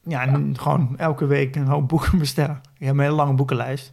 Ja, 0.02 0.22
en 0.22 0.58
gewoon 0.58 0.94
elke 0.96 1.26
week 1.26 1.56
een 1.56 1.66
hoop 1.66 1.88
boeken 1.88 2.18
bestellen. 2.18 2.60
Ik 2.78 2.86
heb 2.86 2.94
een 2.94 3.00
hele 3.00 3.14
lange 3.14 3.34
boekenlijst. 3.34 3.92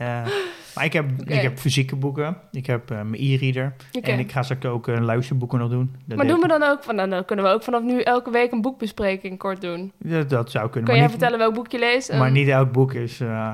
Uh, 0.00 0.26
maar 0.74 0.84
ik 0.84 0.92
heb, 0.92 1.10
ik 1.24 1.40
heb 1.40 1.58
fysieke 1.58 1.96
boeken. 1.96 2.36
Ik 2.50 2.66
heb 2.66 2.88
mijn 2.88 3.14
e-reader. 3.14 3.74
En 4.02 4.18
ik 4.18 4.32
ga 4.32 4.42
straks 4.42 4.64
ook 4.64 4.88
uh, 4.88 5.00
luisterboeken 5.00 5.58
nog 5.58 5.70
doen. 5.70 5.96
Dat 6.04 6.16
Maar 6.16 6.26
doen 6.26 6.40
we 6.40 6.48
dan 6.48 6.62
ook 6.62 6.82
van, 6.82 6.94
nou, 6.94 7.08
dan 7.08 7.24
kunnen 7.24 7.44
we 7.44 7.50
ook 7.50 7.62
vanaf 7.62 7.82
nu 7.82 8.00
elke 8.00 8.30
week 8.30 8.52
een 8.52 8.60
boekbespreking 8.60 9.38
kort 9.38 9.60
doen. 9.60 9.92
Ja, 9.98 10.22
dat 10.22 10.50
zou 10.50 10.68
kunnen. 10.70 10.84
Kan 10.84 10.98
jij 10.98 11.02
niet, 11.02 11.16
vertellen 11.16 11.38
welk 11.38 11.54
boek 11.54 11.70
je 11.70 11.78
leest? 11.78 12.12
Maar 12.12 12.30
niet 12.30 12.48
elk 12.48 12.72
boek 12.72 12.92
is, 12.92 13.20
uh, 13.20 13.52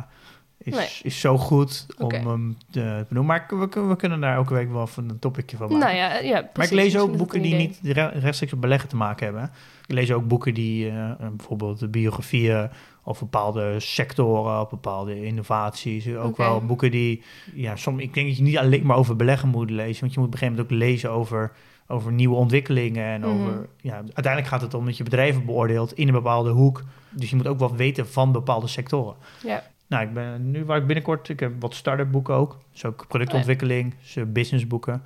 is, 0.62 0.74
Nee. 0.74 0.88
is 1.02 1.20
zo 1.20 1.38
goed 1.38 1.86
om 1.98 2.10
hem 2.12 2.56
te 2.70 3.06
doen. 3.08 3.26
Maar 3.26 3.46
we, 3.48 3.68
kunnen- 3.68 3.88
we 3.90 3.96
kunnen 3.96 4.20
daar 4.20 4.34
elke 4.34 4.54
week 4.54 4.72
wel 4.72 4.86
van 4.86 5.08
een 5.10 5.18
topicje 5.18 5.56
van 5.56 5.66
maken. 5.72 5.84
Nou 5.86 5.96
ja, 5.96 6.18
ja 6.18 6.32
maar 6.32 6.42
ik 6.42 6.52
precies. 6.52 6.74
lees 6.76 6.98
ook 6.98 7.16
boeken 7.16 7.42
die 7.42 7.54
niet 7.54 7.78
re- 7.82 8.06
rechtstreeks 8.06 8.52
met 8.52 8.60
beleggen 8.60 8.88
te 8.88 8.96
maken 8.96 9.24
hebben. 9.24 9.50
Ik 9.86 9.94
lees 9.94 10.12
ook 10.12 10.28
boeken 10.28 10.54
die 10.54 10.86
uh, 10.90 11.10
bijvoorbeeld 11.36 11.78
de 11.78 11.88
biografieën 11.88 12.70
of 13.04 13.18
bepaalde 13.18 13.80
sectoren, 13.80 14.60
of 14.60 14.68
bepaalde 14.70 15.24
innovaties. 15.24 16.08
Ook 16.14 16.36
wel 16.36 16.60
boeken 16.60 16.90
die, 16.90 17.22
ja, 17.54 17.76
soms, 17.76 18.02
ik 18.02 18.14
denk 18.14 18.26
dat 18.26 18.36
je 18.36 18.42
niet 18.42 18.58
alleen 18.58 18.86
maar 18.86 18.96
over 18.96 19.16
beleggen 19.16 19.48
moet 19.48 19.70
lezen, 19.70 20.00
want 20.00 20.12
je 20.12 20.18
moet 20.18 20.28
op 20.28 20.32
een 20.34 20.38
gegeven 20.38 20.62
moment 20.64 20.82
ook 20.82 20.88
lezen 20.88 21.10
over, 21.10 21.52
over 21.88 22.12
nieuwe 22.12 22.34
ontwikkelingen 22.36 23.04
en 23.04 23.20
Mhm. 23.20 23.30
over, 23.30 23.68
ja, 23.80 23.94
uiteindelijk 23.94 24.46
gaat 24.46 24.60
het 24.60 24.74
om 24.74 24.84
dat 24.84 24.96
je 24.96 25.04
bedrijven 25.04 25.44
beoordeelt 25.44 25.92
in 25.92 26.06
een 26.06 26.14
bepaalde 26.14 26.50
hoek. 26.50 26.82
Dus 27.10 27.30
je 27.30 27.36
moet 27.36 27.46
ook 27.48 27.58
wat 27.58 27.72
weten 27.72 28.08
van 28.08 28.32
bepaalde 28.32 28.66
sectoren. 28.66 29.14
Ja. 29.42 29.62
Nou, 29.86 30.04
ik 30.06 30.14
ben 30.14 30.50
nu 30.50 30.64
waar 30.64 30.76
ik 30.78 30.86
binnenkort, 30.86 31.28
ik 31.28 31.40
heb 31.40 31.52
wat 31.60 31.74
start-up 31.74 32.10
boeken 32.10 32.34
ook. 32.34 32.58
Dus 32.72 32.84
ook 32.84 33.04
productontwikkeling, 33.08 33.94
dus, 34.00 34.16
uh, 34.16 34.24
businessboeken. 34.26 35.02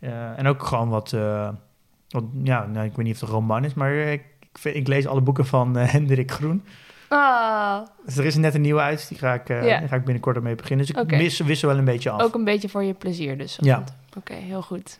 Uh, 0.00 0.38
en 0.38 0.46
ook 0.46 0.62
gewoon 0.62 0.88
wat, 0.88 1.12
uh, 1.12 1.48
wat 2.08 2.24
ja, 2.42 2.66
nou, 2.66 2.86
ik 2.86 2.96
weet 2.96 3.06
niet 3.06 3.14
of 3.14 3.20
het 3.20 3.28
een 3.28 3.34
roman 3.34 3.64
is, 3.64 3.74
maar 3.74 3.92
ik, 3.92 4.22
ik, 4.40 4.58
vind- 4.58 4.76
ik 4.76 4.86
lees 4.88 5.06
alle 5.06 5.20
boeken 5.20 5.46
van 5.46 5.78
uh, 5.78 5.88
Hendrik 5.92 6.30
Groen. 6.30 6.64
Ah, 7.08 7.80
Dus 8.04 8.16
er 8.16 8.24
is 8.24 8.36
net 8.36 8.54
een 8.54 8.60
nieuwe 8.60 8.80
uit, 8.80 9.08
die 9.08 9.18
ga 9.18 9.34
ik, 9.34 9.48
Ja. 9.48 9.60
daar 9.60 9.88
ga 9.88 9.96
ik 9.96 10.04
binnenkort 10.04 10.36
ermee 10.36 10.54
beginnen. 10.54 10.86
Dus 10.86 10.94
ik 10.94 11.02
Oké. 11.02 11.16
wissel, 11.16 11.46
wissel 11.46 11.68
wel 11.68 11.78
een 11.78 11.84
beetje 11.84 12.10
af. 12.10 12.22
ook 12.22 12.34
een 12.34 12.44
beetje 12.44 12.68
voor 12.68 12.84
je 12.84 12.94
plezier 12.94 13.38
dus. 13.38 13.58
Ja. 13.60 13.84
Oké, 14.16 14.34
heel 14.34 14.62
goed. 14.62 14.98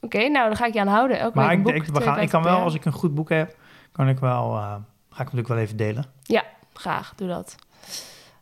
Oké, 0.00 0.28
nou 0.28 0.48
dan 0.48 0.56
ga 0.56 0.66
ik 0.66 0.72
je 0.72 0.80
aan 0.80 0.86
houden. 0.86 1.18
Elke 1.18 1.38
maar 1.38 1.52
ik, 1.52 1.62
boek, 1.62 1.72
denk, 1.72 1.84
we 1.84 1.90
gaan, 1.92 1.96
ik 2.00 2.02
52 2.02 2.30
kan 2.30 2.42
wel, 2.52 2.60
als 2.62 2.74
ik 2.74 2.84
een 2.84 2.92
goed 2.92 3.14
boek 3.14 3.28
heb, 3.28 3.56
kan 3.92 4.08
ik 4.08 4.18
wel, 4.18 4.50
ga 4.52 4.74
ik 4.76 4.80
hem 5.08 5.16
natuurlijk 5.16 5.48
wel 5.48 5.58
even 5.58 5.76
delen. 5.76 6.04
Ga 6.24 6.44
graag, 6.72 7.12
doe 7.16 7.28
dat. 7.28 7.54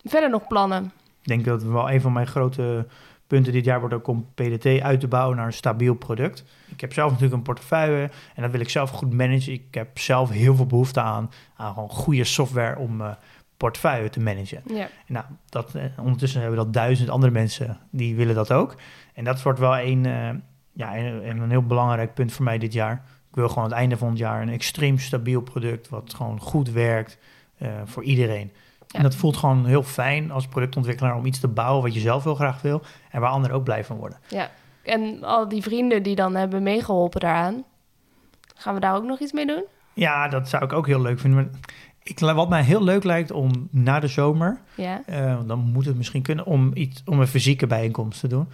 Verder 0.09 0.31
nog 0.31 0.47
plannen? 0.47 0.85
Ik 1.23 1.29
denk 1.29 1.45
dat 1.45 1.63
wel 1.63 1.91
een 1.91 2.01
van 2.01 2.13
mijn 2.13 2.27
grote 2.27 2.87
punten 3.29 3.53
dit 3.53 3.65
jaar 3.65 3.81
wordt 3.81 3.95
ook 3.95 4.07
om 4.07 4.27
PDT 4.35 4.81
uit 4.81 5.01
te 5.01 5.09
bouwen 5.09 5.37
naar 5.37 5.47
een 5.47 5.53
stabiel 5.53 5.95
product. 5.95 6.45
Ik 6.69 6.81
heb 6.81 6.93
zelf 6.93 7.11
natuurlijk 7.11 7.37
een 7.37 7.43
portefeuille 7.43 8.11
en 8.35 8.43
dat 8.43 8.51
wil 8.51 8.61
ik 8.61 8.69
zelf 8.69 8.91
goed 8.91 9.13
managen. 9.13 9.53
Ik 9.53 9.75
heb 9.75 9.99
zelf 9.99 10.31
heel 10.31 10.55
veel 10.55 10.67
behoefte 10.67 11.01
aan, 11.01 11.31
aan 11.57 11.75
gewoon 11.75 11.89
goede 11.89 12.25
software 12.25 12.79
om 12.79 13.01
uh, 13.01 13.11
portefeuille 13.57 14.11
te 14.11 14.21
managen. 14.21 14.63
Ja. 14.67 14.89
Nou, 15.07 15.25
dat, 15.49 15.75
eh, 15.75 15.85
ondertussen 15.99 16.41
hebben 16.41 16.59
we 16.59 16.65
dat 16.65 16.75
duizend 16.75 17.09
andere 17.09 17.33
mensen 17.33 17.79
die 17.91 18.17
willen 18.17 18.35
dat 18.35 18.53
ook. 18.53 18.75
En 19.15 19.25
dat 19.25 19.43
wordt 19.43 19.59
wel 19.59 19.79
een, 19.79 20.05
uh, 20.05 20.31
ja, 20.73 20.97
een, 20.97 21.41
een 21.41 21.51
heel 21.51 21.67
belangrijk 21.67 22.15
punt 22.15 22.33
voor 22.33 22.45
mij 22.45 22.59
dit 22.59 22.73
jaar. 22.73 23.05
Ik 23.29 23.35
wil 23.35 23.49
gewoon 23.49 23.65
aan 23.65 23.71
het 23.71 23.79
einde 23.79 23.97
van 23.97 24.09
het 24.09 24.19
jaar 24.19 24.43
een 24.43 24.49
extreem 24.49 24.99
stabiel 24.99 25.41
product 25.41 25.89
wat 25.89 26.15
gewoon 26.15 26.41
goed 26.41 26.71
werkt 26.71 27.19
uh, 27.59 27.69
voor 27.85 28.03
iedereen. 28.03 28.53
En 28.89 29.03
dat 29.03 29.15
voelt 29.15 29.37
gewoon 29.37 29.67
heel 29.67 29.83
fijn 29.83 30.31
als 30.31 30.47
productontwikkelaar 30.47 31.17
om 31.17 31.27
iets 31.27 31.41
te 31.41 31.49
bouwen 31.49 31.83
wat 31.83 31.95
je 31.95 32.01
zelf 32.01 32.25
heel 32.25 32.35
graag 32.35 32.63
wil 32.63 32.83
en 33.11 33.21
waar 33.21 33.31
anderen 33.31 33.57
ook 33.57 33.65
blij 33.65 33.85
van 33.85 33.97
worden. 33.97 34.19
Ja, 34.29 34.51
en 34.83 35.25
al 35.25 35.49
die 35.49 35.63
vrienden 35.63 36.03
die 36.03 36.15
dan 36.15 36.35
hebben 36.35 36.63
meegeholpen 36.63 37.21
daaraan, 37.21 37.65
gaan 38.55 38.75
we 38.75 38.81
daar 38.81 38.95
ook 38.95 39.05
nog 39.05 39.19
iets 39.19 39.33
mee 39.33 39.47
doen? 39.47 39.65
Ja, 39.93 40.29
dat 40.29 40.49
zou 40.49 40.65
ik 40.65 40.73
ook 40.73 40.87
heel 40.87 41.01
leuk 41.01 41.19
vinden. 41.19 41.51
Ik, 42.03 42.19
wat 42.19 42.49
mij 42.49 42.63
heel 42.63 42.85
leuk 42.85 43.05
lijkt 43.05 43.31
om 43.31 43.69
na 43.71 44.01
de 44.01 44.07
zomer, 44.07 44.61
ja. 44.75 45.03
Uh, 45.11 45.39
dan 45.47 45.59
moet 45.59 45.85
het 45.87 45.97
misschien 45.97 46.23
kunnen, 46.23 46.45
om, 46.45 46.71
iets, 46.75 47.03
om 47.05 47.21
een 47.21 47.27
fysieke 47.27 47.67
bijeenkomst 47.67 48.21
te 48.21 48.29
doen 48.29 48.49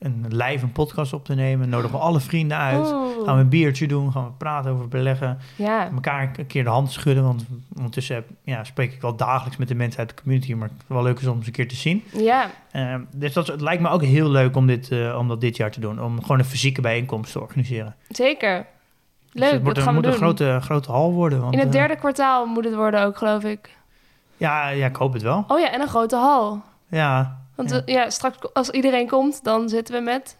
een 0.00 0.24
live 0.28 0.64
een 0.64 0.72
podcast 0.72 1.12
op 1.12 1.24
te 1.24 1.34
nemen. 1.34 1.68
Nodigen 1.68 1.96
we 1.98 2.02
alle 2.04 2.20
vrienden 2.20 2.56
uit. 2.58 2.92
Oeh. 2.92 3.24
Gaan 3.24 3.34
we 3.36 3.40
een 3.40 3.48
biertje 3.48 3.86
doen. 3.88 4.12
Gaan 4.12 4.24
we 4.24 4.30
praten 4.38 4.70
over 4.70 4.88
beleggen. 4.88 5.38
Ja. 5.56 5.90
Elkaar 5.90 6.32
een 6.36 6.46
keer 6.46 6.64
de 6.64 6.70
hand 6.70 6.90
schudden. 6.92 7.24
Want 7.24 7.44
ondertussen 7.76 8.14
heb, 8.14 8.28
ja, 8.44 8.64
spreek 8.64 8.92
ik 8.92 9.00
wel 9.00 9.16
dagelijks 9.16 9.56
met 9.56 9.68
de 9.68 9.74
mensen 9.74 9.98
uit 10.00 10.08
de 10.08 10.14
community. 10.22 10.54
Maar 10.54 10.68
het 10.68 10.82
wel 10.86 11.02
leuk 11.02 11.20
is 11.20 11.26
om 11.26 11.36
eens 11.36 11.46
een 11.46 11.52
keer 11.52 11.68
te 11.68 11.74
zien. 11.74 12.04
Ja. 12.12 12.50
Uh, 12.72 12.94
dus 13.12 13.32
dat, 13.32 13.46
het 13.46 13.60
lijkt 13.60 13.82
me 13.82 13.88
ook 13.88 14.02
heel 14.02 14.28
leuk 14.30 14.56
om, 14.56 14.66
dit, 14.66 14.90
uh, 14.90 15.16
om 15.18 15.28
dat 15.28 15.40
dit 15.40 15.56
jaar 15.56 15.70
te 15.70 15.80
doen. 15.80 16.02
Om 16.02 16.20
gewoon 16.22 16.38
een 16.38 16.44
fysieke 16.44 16.80
bijeenkomst 16.80 17.32
te 17.32 17.40
organiseren. 17.40 17.94
Zeker. 18.08 18.66
Leuk, 19.32 19.42
dus 19.42 19.50
het 19.50 19.62
moet, 19.62 19.74
dat 19.74 19.84
gaan 19.84 19.94
moet 19.94 20.04
we 20.04 20.10
een 20.12 20.18
doen. 20.18 20.22
grote, 20.22 20.58
grote 20.60 20.90
hal 20.90 21.12
worden. 21.12 21.40
Want, 21.40 21.52
In 21.52 21.58
het 21.58 21.68
uh, 21.68 21.74
derde 21.74 21.96
kwartaal 21.96 22.46
moet 22.46 22.64
het 22.64 22.74
worden 22.74 23.02
ook, 23.04 23.16
geloof 23.16 23.44
ik. 23.44 23.76
ja, 24.36 24.68
ja, 24.68 24.86
ik 24.86 24.96
hoop 24.96 25.12
het 25.12 25.22
wel. 25.22 25.44
Oh 25.48 25.60
ja, 25.60 25.72
en 25.72 25.80
een 25.80 25.88
grote 25.88 26.16
hal. 26.16 26.62
Ja. 26.88 27.39
Want 27.66 27.70
ja. 27.70 27.82
we- 27.84 27.92
ja, 27.92 28.10
straks 28.10 28.36
als 28.52 28.70
iedereen 28.70 29.08
komt, 29.08 29.44
dan 29.44 29.68
zitten 29.68 29.94
we 29.94 30.00
met 30.00 30.36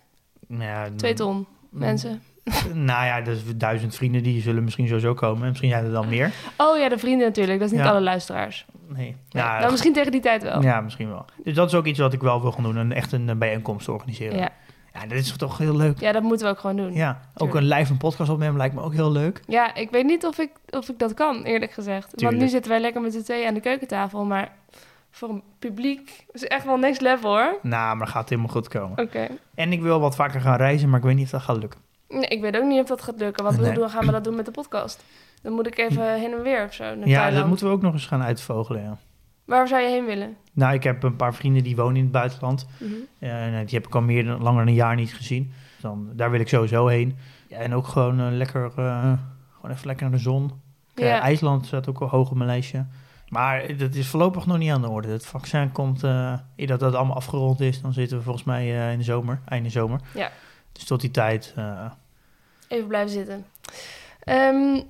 Nou 0.46 0.62
ja, 0.62 0.88
twee 0.96 1.14
ton 1.14 1.46
mensen. 1.70 2.22
Nou 2.72 3.04
ja, 3.06 3.20
dus 3.20 3.38
duizend 3.56 3.94
vrienden 3.94 4.22
die 4.22 4.42
zullen 4.42 4.64
misschien 4.64 4.86
sowieso 4.86 5.14
komen. 5.14 5.42
En 5.42 5.48
misschien 5.48 5.70
zijn 5.70 5.84
er 5.84 5.92
dan 5.92 6.08
meer. 6.08 6.32
Oh 6.56 6.78
ja, 6.78 6.88
de 6.88 6.98
vrienden 6.98 7.26
natuurlijk. 7.26 7.58
Dat 7.58 7.66
is 7.68 7.74
niet 7.74 7.84
Ja. 7.84 7.90
alle 7.90 8.00
luisteraars. 8.00 8.66
Nee. 8.88 9.16
Ja, 9.28 9.54
Ja, 9.54 9.58
nou, 9.58 9.70
misschien 9.70 9.92
tegen 9.92 10.12
die 10.12 10.20
tijd 10.20 10.42
wel. 10.42 10.62
Ja, 10.62 10.80
misschien 10.80 11.08
wel. 11.08 11.24
Dus 11.44 11.54
dat 11.54 11.68
is 11.68 11.74
ook 11.74 11.86
iets 11.86 11.98
wat 11.98 12.12
ik 12.12 12.20
wel 12.20 12.40
wil 12.42 12.52
gaan 12.52 12.62
doen. 12.62 12.76
Een, 12.76 12.92
echt 12.92 13.12
een 13.12 13.28
eh, 13.28 13.36
bijeenkomst 13.36 13.88
organiseren. 13.88 14.38
Ja. 14.38 14.48
Ja, 14.94 15.00
dat 15.00 15.18
is 15.18 15.36
toch 15.36 15.58
heel 15.58 15.76
leuk. 15.76 16.00
Ja, 16.00 16.12
dat 16.12 16.22
moeten 16.22 16.46
we 16.46 16.52
ook 16.52 16.58
gewoon 16.58 16.76
doen. 16.76 16.92
Ja, 16.92 16.98
Ja, 16.98 17.20
ook 17.34 17.54
een 17.54 17.68
live 17.68 17.92
een 17.92 17.98
podcast 17.98 18.30
opnemen 18.30 18.56
lijkt 18.56 18.74
me 18.74 18.80
ook 18.82 18.92
heel 18.94 19.12
leuk. 19.12 19.40
ik 19.74 19.90
weet 19.90 20.04
niet 20.04 20.26
of 20.26 20.38
ik, 20.38 20.50
of 20.70 20.88
ik 20.88 20.98
dat 20.98 21.14
kan, 21.14 21.42
eerlijk 21.44 21.72
gezegd. 21.72 22.22
Want 22.22 22.36
nu 22.36 22.48
zitten 22.48 22.70
wij 22.70 22.80
lekker 22.80 23.00
met 23.00 23.12
z'n 23.12 23.22
tweeën 23.22 23.46
aan 23.48 23.54
de 23.54 23.60
keukentafel. 23.60 24.24
Maar 24.24 24.52
voor 25.10 25.28
een 25.28 25.42
publiek 25.58 26.26
is 26.32 26.44
echt 26.46 26.64
wel 26.64 26.76
next 26.76 27.00
level, 27.00 27.30
hoor. 27.30 27.58
Nou, 27.62 27.96
maar 27.96 28.06
gaat 28.06 28.28
helemaal 28.28 28.50
goed 28.50 28.68
komen. 28.68 28.98
Oké. 28.98 29.26
En 29.54 29.72
ik 29.72 29.82
wil 29.82 30.00
wat 30.00 30.14
vaker 30.16 30.40
gaan 30.40 30.56
reizen, 30.56 30.88
maar 30.88 30.98
ik 30.98 31.04
weet 31.04 31.14
niet 31.14 31.24
of 31.24 31.30
dat 31.30 31.42
gaat 31.42 31.56
lukken. 31.56 31.80
Nee, 32.08 32.26
ik 32.26 32.40
weet 32.40 32.56
ook 32.56 32.64
niet 32.64 32.80
of 32.80 32.88
dat 32.88 33.02
gaat 33.02 33.18
lukken. 33.18 33.44
Wat 33.44 33.56
Nee. 33.56 33.68
we 33.70 33.74
doen, 33.74 33.90
gaan 33.90 34.06
we 34.06 34.12
dat 34.12 34.24
doen 34.24 34.34
met 34.36 34.44
de 34.44 34.50
podcast? 34.50 35.04
Dan 35.42 35.52
moet 35.52 35.66
ik 35.66 35.78
even 35.78 36.14
heen 36.14 36.32
en 36.32 36.42
weer 36.42 36.64
of 36.64 36.72
zo 36.72 36.84
naar 36.84 37.08
ja, 37.08 37.14
Thailand. 37.14 37.36
dat 37.36 37.46
moeten 37.46 37.66
we 37.66 37.72
ook 37.72 37.82
nog 37.82 37.92
eens 37.92 38.06
gaan 38.06 38.22
uitvogelen. 38.22 38.82
Ja. 38.82 38.98
Waar 39.44 39.68
zou 39.68 39.82
je 39.82 39.88
heen 39.88 40.04
willen? 40.04 40.36
Nou, 40.52 40.74
ik 40.74 40.82
heb 40.82 41.02
een 41.02 41.16
paar 41.16 41.34
vrienden 41.34 41.62
die 41.62 41.76
wonen 41.76 41.96
in 41.96 42.02
het 42.02 42.12
buitenland. 42.12 42.66
Mhm. 42.78 42.92
Eh, 43.18 43.58
en 43.58 43.64
die 43.66 43.74
heb 43.74 43.86
ik 43.86 43.94
al 43.94 44.00
meer 44.00 44.24
dan, 44.24 44.42
langer 44.42 44.58
dan 44.58 44.68
een 44.68 44.74
jaar 44.74 44.94
niet 44.94 45.14
gezien. 45.14 45.52
Dan, 45.80 46.08
daar 46.12 46.30
wil 46.30 46.40
ik 46.40 46.48
sowieso 46.48 46.86
heen. 46.86 47.16
Ja, 47.48 47.56
en 47.58 47.74
ook 47.74 47.86
gewoon 47.86 48.20
eh, 48.20 48.26
lekker, 48.30 48.64
eh, 48.64 49.12
gewoon 49.54 49.70
even 49.70 49.86
lekker 49.86 50.04
naar 50.08 50.16
de 50.16 50.22
zon. 50.22 50.50
Ja. 50.94 51.20
IJsland 51.20 51.66
staat 51.66 51.88
ook 51.88 51.98
wel 51.98 52.08
hoog 52.08 52.30
op 52.30 52.36
mijn 52.36 52.48
lijstje. 52.50 52.86
Maar 53.30 53.76
dat 53.76 53.94
is 53.94 54.06
voorlopig 54.06 54.46
nog 54.46 54.58
niet 54.58 54.70
aan 54.70 54.80
de 54.80 54.88
orde. 54.88 55.08
Het 55.08 55.26
vaccin 55.26 55.72
komt, 55.72 56.04
eh 56.04 56.34
eer 56.56 56.66
dat 56.66 56.80
dat 56.80 56.94
allemaal 56.94 57.16
afgerond 57.16 57.60
is, 57.60 57.80
dan 57.80 57.92
zitten 57.92 58.16
we 58.16 58.22
volgens 58.22 58.44
mij 58.44 58.62
eh, 58.62 58.92
in 58.92 58.98
de 58.98 59.04
zomer, 59.04 59.40
einde 59.48 59.68
zomer. 59.68 60.00
Ja. 60.14 60.30
Dus 60.72 60.84
tot 60.84 61.00
die 61.00 61.10
tijd, 61.10 61.52
eh, 61.56 61.90
Even 62.68 62.86
blijven 62.86 63.10
zitten. 63.10 63.46
Ehm, 64.20 64.80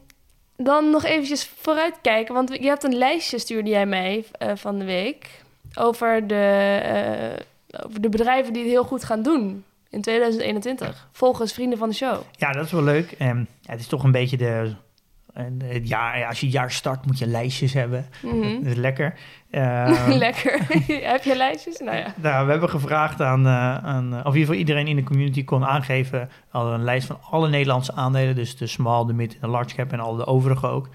dan 0.56 0.90
nog 0.90 1.04
eventjes 1.04 1.52
vooruitkijken. 1.56 2.34
Want 2.34 2.48
je 2.48 2.66
hebt 2.66 2.84
een 2.84 2.96
lijstje, 2.96 3.38
stuurde 3.38 3.70
jij 3.70 3.86
mij 3.86 4.24
van 4.54 4.78
de 4.78 4.84
week... 4.84 5.42
over 5.74 6.26
de, 6.26 7.44
over 7.84 8.00
de 8.00 8.08
bedrijven 8.08 8.52
die 8.52 8.62
het 8.62 8.70
heel 8.70 8.84
goed 8.84 9.04
gaan 9.04 9.22
doen 9.22 9.64
in 9.90 10.00
2021. 10.02 11.08
Volgens 11.12 11.52
vrienden 11.52 11.78
van 11.78 11.88
de 11.88 11.94
show. 11.94 12.22
ja, 12.32 12.52
dat 12.52 12.64
is 12.64 12.72
wel 12.72 12.82
leuk. 12.82 13.12
En 13.12 13.48
ja, 13.60 13.70
het 13.70 13.80
is 13.80 13.86
toch 13.86 14.04
een 14.04 14.12
beetje 14.12 14.36
de, 14.36 14.74
en 15.34 15.62
het 15.64 15.88
jaar, 15.88 16.18
ja, 16.18 16.28
als 16.28 16.40
je 16.40 16.46
het 16.46 16.54
jaar 16.54 16.70
start 16.70 17.06
moet 17.06 17.18
je 17.18 17.26
lijstjes 17.26 17.72
hebben. 17.72 18.06
Mhm. 18.22 18.54
Dat 18.62 18.72
is 18.72 18.74
lekker. 18.74 19.14
Eh, 19.50 20.06
Lekker. 20.08 20.58
Heb 21.12 21.22
je 21.22 21.36
lijstjes? 21.36 21.78
Nou 21.78 21.96
ja. 21.96 22.14
Nou, 22.16 22.44
we 22.44 22.50
hebben 22.50 22.70
gevraagd 22.70 23.20
aan, 23.20 23.46
eh, 23.46 23.76
aan, 23.76 24.14
eh, 24.14 24.18
of 24.18 24.32
in 24.34 24.38
ieder 24.38 24.40
geval 24.40 24.54
iedereen 24.54 24.86
in 24.86 24.96
de 24.96 25.02
community 25.02 25.44
kon 25.44 25.64
aangeven, 25.64 26.30
al 26.50 26.72
een 26.72 26.84
lijst 26.84 27.06
van 27.06 27.18
alle 27.30 27.48
Nederlandse 27.48 27.94
aandelen, 27.94 28.34
dus 28.34 28.56
de 28.56 28.66
small, 28.66 29.06
de 29.06 29.12
mid 29.12 29.32
en 29.32 29.40
de 29.40 29.46
large 29.46 29.74
cap 29.74 29.92
en 29.92 30.00
al 30.00 30.16
de 30.16 30.26
overige 30.26 30.66
ook. 30.66 30.88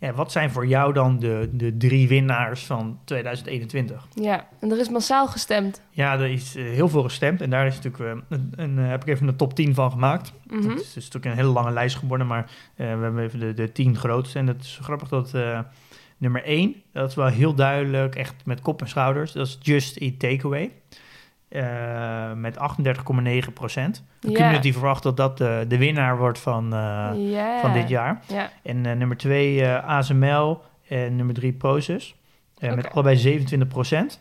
Ja, 0.00 0.12
wat 0.12 0.32
zijn 0.32 0.50
voor 0.50 0.66
jou 0.66 0.92
dan 0.92 1.18
de, 1.18 1.48
de 1.52 1.76
drie 1.76 2.08
winnaars 2.08 2.66
van 2.66 2.98
2021? 3.04 4.06
ja, 4.14 4.48
en 4.60 4.70
er 4.70 4.78
is 4.78 4.88
massaal 4.88 5.28
gestemd. 5.28 5.82
Ja, 5.90 6.18
er 6.18 6.30
is 6.30 6.56
eh, 6.56 6.64
heel 6.64 6.88
veel 6.88 7.02
gestemd 7.02 7.40
en 7.40 7.50
daar 7.50 7.66
is 7.66 7.80
natuurlijk 7.80 8.04
eh, 8.04 8.22
een, 8.38 8.52
een, 8.56 8.78
eh, 8.78 8.88
heb 8.88 9.02
ik 9.02 9.08
even 9.08 9.28
een 9.28 9.36
top 9.36 9.54
10 9.54 9.74
van 9.74 9.90
gemaakt. 9.90 10.32
Mhm. 10.46 10.68
Het 10.68 10.80
is 10.80 10.92
dus 10.92 11.04
natuurlijk 11.04 11.24
een 11.24 11.40
hele 11.40 11.52
lange 11.52 11.70
lijst 11.70 11.96
geworden, 11.96 12.26
maar 12.26 12.50
we 12.76 12.84
hebben 12.84 13.18
even 13.18 13.40
de, 13.40 13.54
de 13.54 13.72
10 13.72 13.96
grootste. 13.96 14.38
En 14.38 14.46
het 14.46 14.62
is 14.62 14.78
grappig 14.82 15.08
dat 15.08 15.32
nummer 16.16 16.44
1, 16.44 16.74
dat 16.92 17.08
is 17.08 17.14
wel 17.14 17.26
heel 17.26 17.54
duidelijk, 17.54 18.14
echt 18.14 18.34
met 18.44 18.60
kop 18.60 18.80
en 18.80 18.88
schouders, 18.88 19.32
dat 19.32 19.46
is 19.46 19.58
Just 19.60 19.96
Eat 19.96 20.18
Takeaway. 20.18 20.72
Eh, 21.50 22.32
met 22.32 22.56
38,9 22.58 23.52
procent. 23.52 24.04
De 24.20 24.30
Ja. 24.30 24.36
community 24.36 24.72
verwacht 24.72 25.02
dat 25.02 25.16
dat 25.16 25.38
de, 25.38 25.64
de 25.68 25.78
winnaar 25.78 26.18
wordt 26.18 26.38
van, 26.38 26.74
eh, 26.74 27.10
van 27.60 27.72
dit 27.72 27.88
jaar. 27.88 28.20
Ja. 28.26 28.50
En 28.62 28.86
eh, 28.86 28.96
nummer 28.96 29.16
2 29.16 29.64
eh, 29.64 29.84
ASML 29.88 30.62
en 30.88 31.16
nummer 31.16 31.34
3 31.34 31.52
Proces. 31.52 32.14
Eh, 32.58 32.74
Met 32.74 32.90
allebei 32.92 33.16
27 33.16 33.68
procent. 33.68 34.20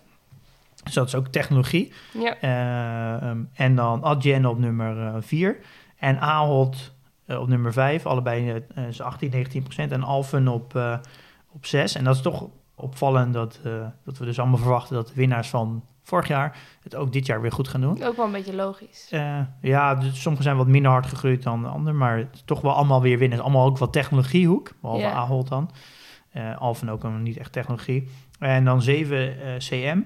Dus 0.84 0.94
dat 0.94 1.08
is 1.08 1.16
ook 1.16 1.28
technologie. 1.28 1.94
ja. 2.14 2.36
Eh, 3.22 3.30
um, 3.30 3.50
en 3.54 3.76
dan 3.76 4.04
Adyen 4.04 4.46
op 4.46 4.60
nummer 4.60 5.24
4. 5.24 5.58
en 5.98 6.20
Ahold 6.20 6.94
eh, 7.26 7.40
op 7.40 7.48
nummer 7.48 7.74
5. 7.74 8.06
Allebei 8.06 8.64
eh, 8.76 8.88
is 8.88 9.02
18, 9.02 9.30
19 9.30 9.64
procent. 9.64 9.92
En 9.92 10.04
Alphen 10.04 10.48
op, 10.48 10.76
eh, 10.76 10.98
op 11.52 11.66
6. 11.66 11.96
En 11.96 12.04
dat 12.04 12.16
is 12.16 12.22
toch 12.22 12.48
opvallend 12.76 13.34
dat, 13.34 13.60
eh, 13.64 13.72
dat 14.06 14.18
we 14.18 14.26
dus 14.26 14.40
allemaal 14.40 14.58
verwachten... 14.58 14.96
dat 14.96 15.08
de 15.08 15.14
winnaars 15.16 15.50
van 15.50 15.84
vorig 16.10 16.28
jaar 16.28 16.58
het 16.84 16.96
ook 16.96 17.14
dit 17.14 17.26
jaar 17.26 17.42
weer 17.42 17.52
goed 17.52 17.68
gaan 17.68 17.82
doen. 17.82 18.04
Ook 18.04 18.16
wel 18.16 18.26
een 18.26 18.32
beetje 18.32 18.56
logisch. 18.56 19.08
Eh, 19.10 19.40
ja, 19.62 19.96
dus 19.96 20.22
sommige 20.22 20.44
zijn 20.44 20.58
wat 20.58 20.68
minder 20.68 20.92
hard 20.92 21.06
gegroeid 21.06 21.44
dan 21.44 21.62
de 21.62 21.68
andere, 21.68 21.96
maar 21.98 22.30
toch 22.46 22.62
wel 22.62 22.74
allemaal 22.74 23.02
weer 23.02 23.18
winnen. 23.18 23.40
Allemaal 23.40 23.66
ook 23.66 23.78
wat 23.78 23.94
technologiehoek, 23.94 24.72
behalve 24.82 25.04
Ja. 25.04 25.12
Ahold 25.12 25.48
dan. 25.48 25.72
Eh 26.32 26.58
Alphen 26.58 26.90
ook 26.90 27.04
een 27.04 27.24
niet 27.24 27.38
echt 27.38 27.52
technologie. 27.52 28.10
En 28.40 28.66
dan 28.66 28.82
7 28.82 29.42
eh, 29.42 29.58
CM. 29.58 30.02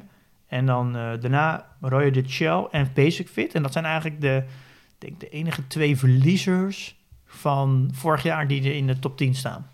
En 0.48 0.66
dan 0.66 0.94
daarna 0.94 1.66
Royal 1.82 2.12
de 2.12 2.30
Shell 2.30 2.68
en 2.72 2.90
Basic 2.94 3.28
Fit. 3.28 3.56
En 3.56 3.62
dat 3.62 3.72
zijn 3.72 3.86
eigenlijk 3.86 4.22
de, 4.22 4.44
ik 4.90 4.96
denk 4.98 5.20
de 5.20 5.30
enige 5.30 5.68
twee 5.68 5.98
verliezers 5.98 6.96
van 7.26 7.90
vorig 7.94 8.24
jaar 8.24 8.48
die 8.48 8.64
er 8.64 8.76
in 8.76 8.88
de 8.88 9.00
top 9.00 9.18
10 9.18 9.36
staan. 9.36 9.68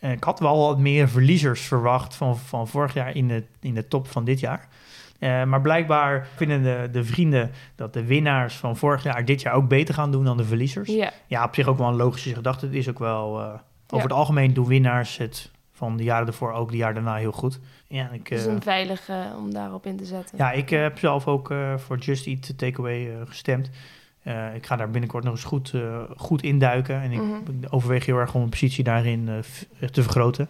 Ik 0.00 0.24
had 0.24 0.40
wel 0.40 0.66
wat 0.66 0.78
meer 0.78 1.08
verliezers 1.08 1.60
verwacht 1.60 2.14
van, 2.14 2.38
van 2.38 2.68
vorig 2.68 2.94
jaar 2.94 3.16
in 3.16 3.28
de, 3.28 3.44
in 3.60 3.74
de 3.74 3.88
top 3.88 4.08
van 4.08 4.24
dit 4.24 4.40
jaar. 4.40 4.68
Eh, 5.20 5.44
maar 5.44 5.60
blijkbaar 5.60 6.26
vinden 6.36 6.62
de, 6.62 6.88
de 6.92 7.04
vrienden 7.04 7.50
dat 7.76 7.92
de 7.92 8.04
winnaars 8.04 8.54
van 8.56 8.76
vorig 8.76 9.02
jaar 9.02 9.24
dit 9.24 9.40
jaar 9.42 9.54
ook 9.54 9.68
beter 9.68 9.94
gaan 9.94 10.10
doen 10.10 10.24
dan 10.24 10.36
de 10.36 10.44
verliezers. 10.44 10.88
Ja. 10.88 11.10
Ja, 11.26 11.44
op 11.44 11.54
zich 11.54 11.66
ook 11.66 11.78
wel 11.78 11.88
een 11.88 11.96
logische 11.96 12.34
gedachte. 12.34 12.66
Het 12.66 12.74
is 12.74 12.88
ook 12.88 12.98
wel, 12.98 13.38
eh, 13.40 13.44
over 13.46 13.58
Ja. 13.96 14.02
het 14.02 14.12
algemeen 14.12 14.52
doen 14.54 14.66
winnaars 14.66 15.16
het 15.16 15.50
van 15.72 15.96
de 15.96 16.02
jaren 16.02 16.26
ervoor 16.26 16.52
ook 16.52 16.70
de 16.70 16.76
jaar 16.76 16.94
daarna 16.94 17.14
heel 17.14 17.32
goed. 17.32 17.60
Ja, 17.88 18.10
ik, 18.12 18.28
Het 18.28 18.38
is 18.38 18.46
eh, 18.46 18.52
een 18.52 18.62
veilige 18.62 19.26
om 19.36 19.52
daarop 19.52 19.86
in 19.86 19.96
te 19.96 20.04
zetten. 20.04 20.38
ja, 20.38 20.52
ik 20.52 20.70
eh, 20.70 20.80
heb 20.80 20.98
zelf 20.98 21.26
ook 21.26 21.50
eh, 21.50 21.76
voor 21.76 21.98
Just 21.98 22.26
Eat 22.26 22.58
Takeaway 22.58 23.08
eh 23.10 23.16
gestemd. 23.24 23.70
Eh, 24.22 24.54
ik 24.54 24.66
ga 24.66 24.76
daar 24.76 24.90
binnenkort 24.90 25.24
nog 25.24 25.32
eens 25.32 25.44
goed, 25.44 25.72
eh, 25.74 25.98
goed 26.16 26.42
induiken. 26.42 27.00
En 27.02 27.12
ik, 27.12 27.20
Mhm. 27.20 27.34
ik 27.62 27.66
overweeg 27.74 28.06
heel 28.06 28.16
erg 28.18 28.32
om 28.32 28.38
mijn 28.38 28.50
positie 28.50 28.84
daarin 28.84 29.28
eh, 29.80 29.88
te 29.88 30.02
vergroten. 30.02 30.48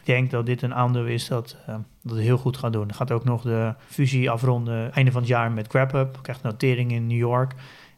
Ik 0.00 0.06
denk 0.06 0.30
dat 0.30 0.46
dit 0.46 0.62
een 0.62 0.74
aandeel 0.74 1.06
is 1.06 1.28
dat, 1.28 1.56
eh, 1.66 1.74
dat 2.02 2.12
het 2.12 2.22
heel 2.22 2.38
goed 2.38 2.56
gaat 2.56 2.72
doen. 2.72 2.94
Gaat 2.94 3.10
ook 3.10 3.24
nog 3.24 3.42
de 3.42 3.74
fusie 3.86 4.30
afronden 4.30 4.92
einde 4.92 5.12
van 5.12 5.20
het 5.20 5.30
jaar 5.30 5.52
met 5.52 5.66
GrabHub. 5.68 6.18
Krijgt 6.22 6.42
notering 6.42 6.92
in 6.92 7.06
New 7.06 7.18
York. 7.18 7.54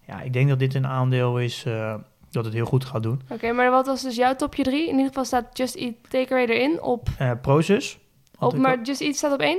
Ja, 0.06 0.20
ik 0.20 0.32
denk 0.32 0.48
dat 0.48 0.58
dit 0.58 0.74
een 0.74 0.86
aandeel 0.86 1.38
is 1.38 1.64
eh, 1.64 1.94
dat 2.30 2.44
het 2.44 2.54
heel 2.54 2.66
goed 2.66 2.84
gaat 2.84 3.02
doen. 3.02 3.20
Oké, 3.28 3.52
maar 3.52 3.70
wat 3.70 3.86
was 3.86 4.02
dus 4.02 4.16
jouw 4.16 4.36
topje 4.36 4.62
drie? 4.62 4.82
In 4.82 4.90
ieder 4.90 5.06
geval 5.06 5.24
staat 5.24 5.58
Just 5.58 5.74
Eat 5.74 5.94
Takeaway 6.08 6.46
erin 6.46 6.82
op... 6.82 7.08
Proces 7.42 7.98
had 8.38 8.52
Op, 8.52 8.58
maar. 8.58 8.82
Just 8.82 9.00
Eat 9.00 9.16
staat 9.16 9.32
op 9.32 9.40
één? 9.40 9.58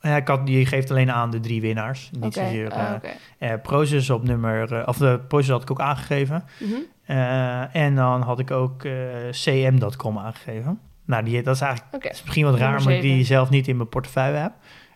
Ja, 0.00 0.16
ik 0.16 0.28
had, 0.28 0.46
die 0.46 0.66
geeft 0.66 0.90
alleen 0.90 1.10
aan 1.12 1.30
de 1.30 1.40
drie 1.40 1.60
winnaars. 1.60 2.10
Niet 2.12 2.36
Oké, 2.36 2.46
zozeer... 2.46 3.00
Proces 3.62 4.10
op 4.10 4.22
nummer... 4.22 4.86
of 4.86 4.96
de 4.96 5.20
Proces 5.28 5.48
had 5.48 5.62
ik 5.62 5.70
ook 5.70 5.80
aangegeven. 5.80 6.44
Mhm. 6.58 6.80
En 7.72 7.94
dan 7.94 8.22
had 8.22 8.38
ik 8.38 8.50
ook 8.50 8.86
cm.com 9.30 10.18
aangegeven. 10.18 10.80
Nou, 11.10 11.24
die, 11.24 11.42
dat 11.42 11.54
is 11.54 11.60
eigenlijk 11.60 12.04
is 12.04 12.22
misschien 12.22 12.44
wat 12.44 12.58
raar, 12.58 12.80
ik 12.80 13.00
die 13.00 13.10
zeven. 13.10 13.24
zelf 13.24 13.50
niet 13.50 13.68
in 13.68 13.76
mijn 13.76 13.88
portefeuille 13.88 14.36
heb. 14.36 14.52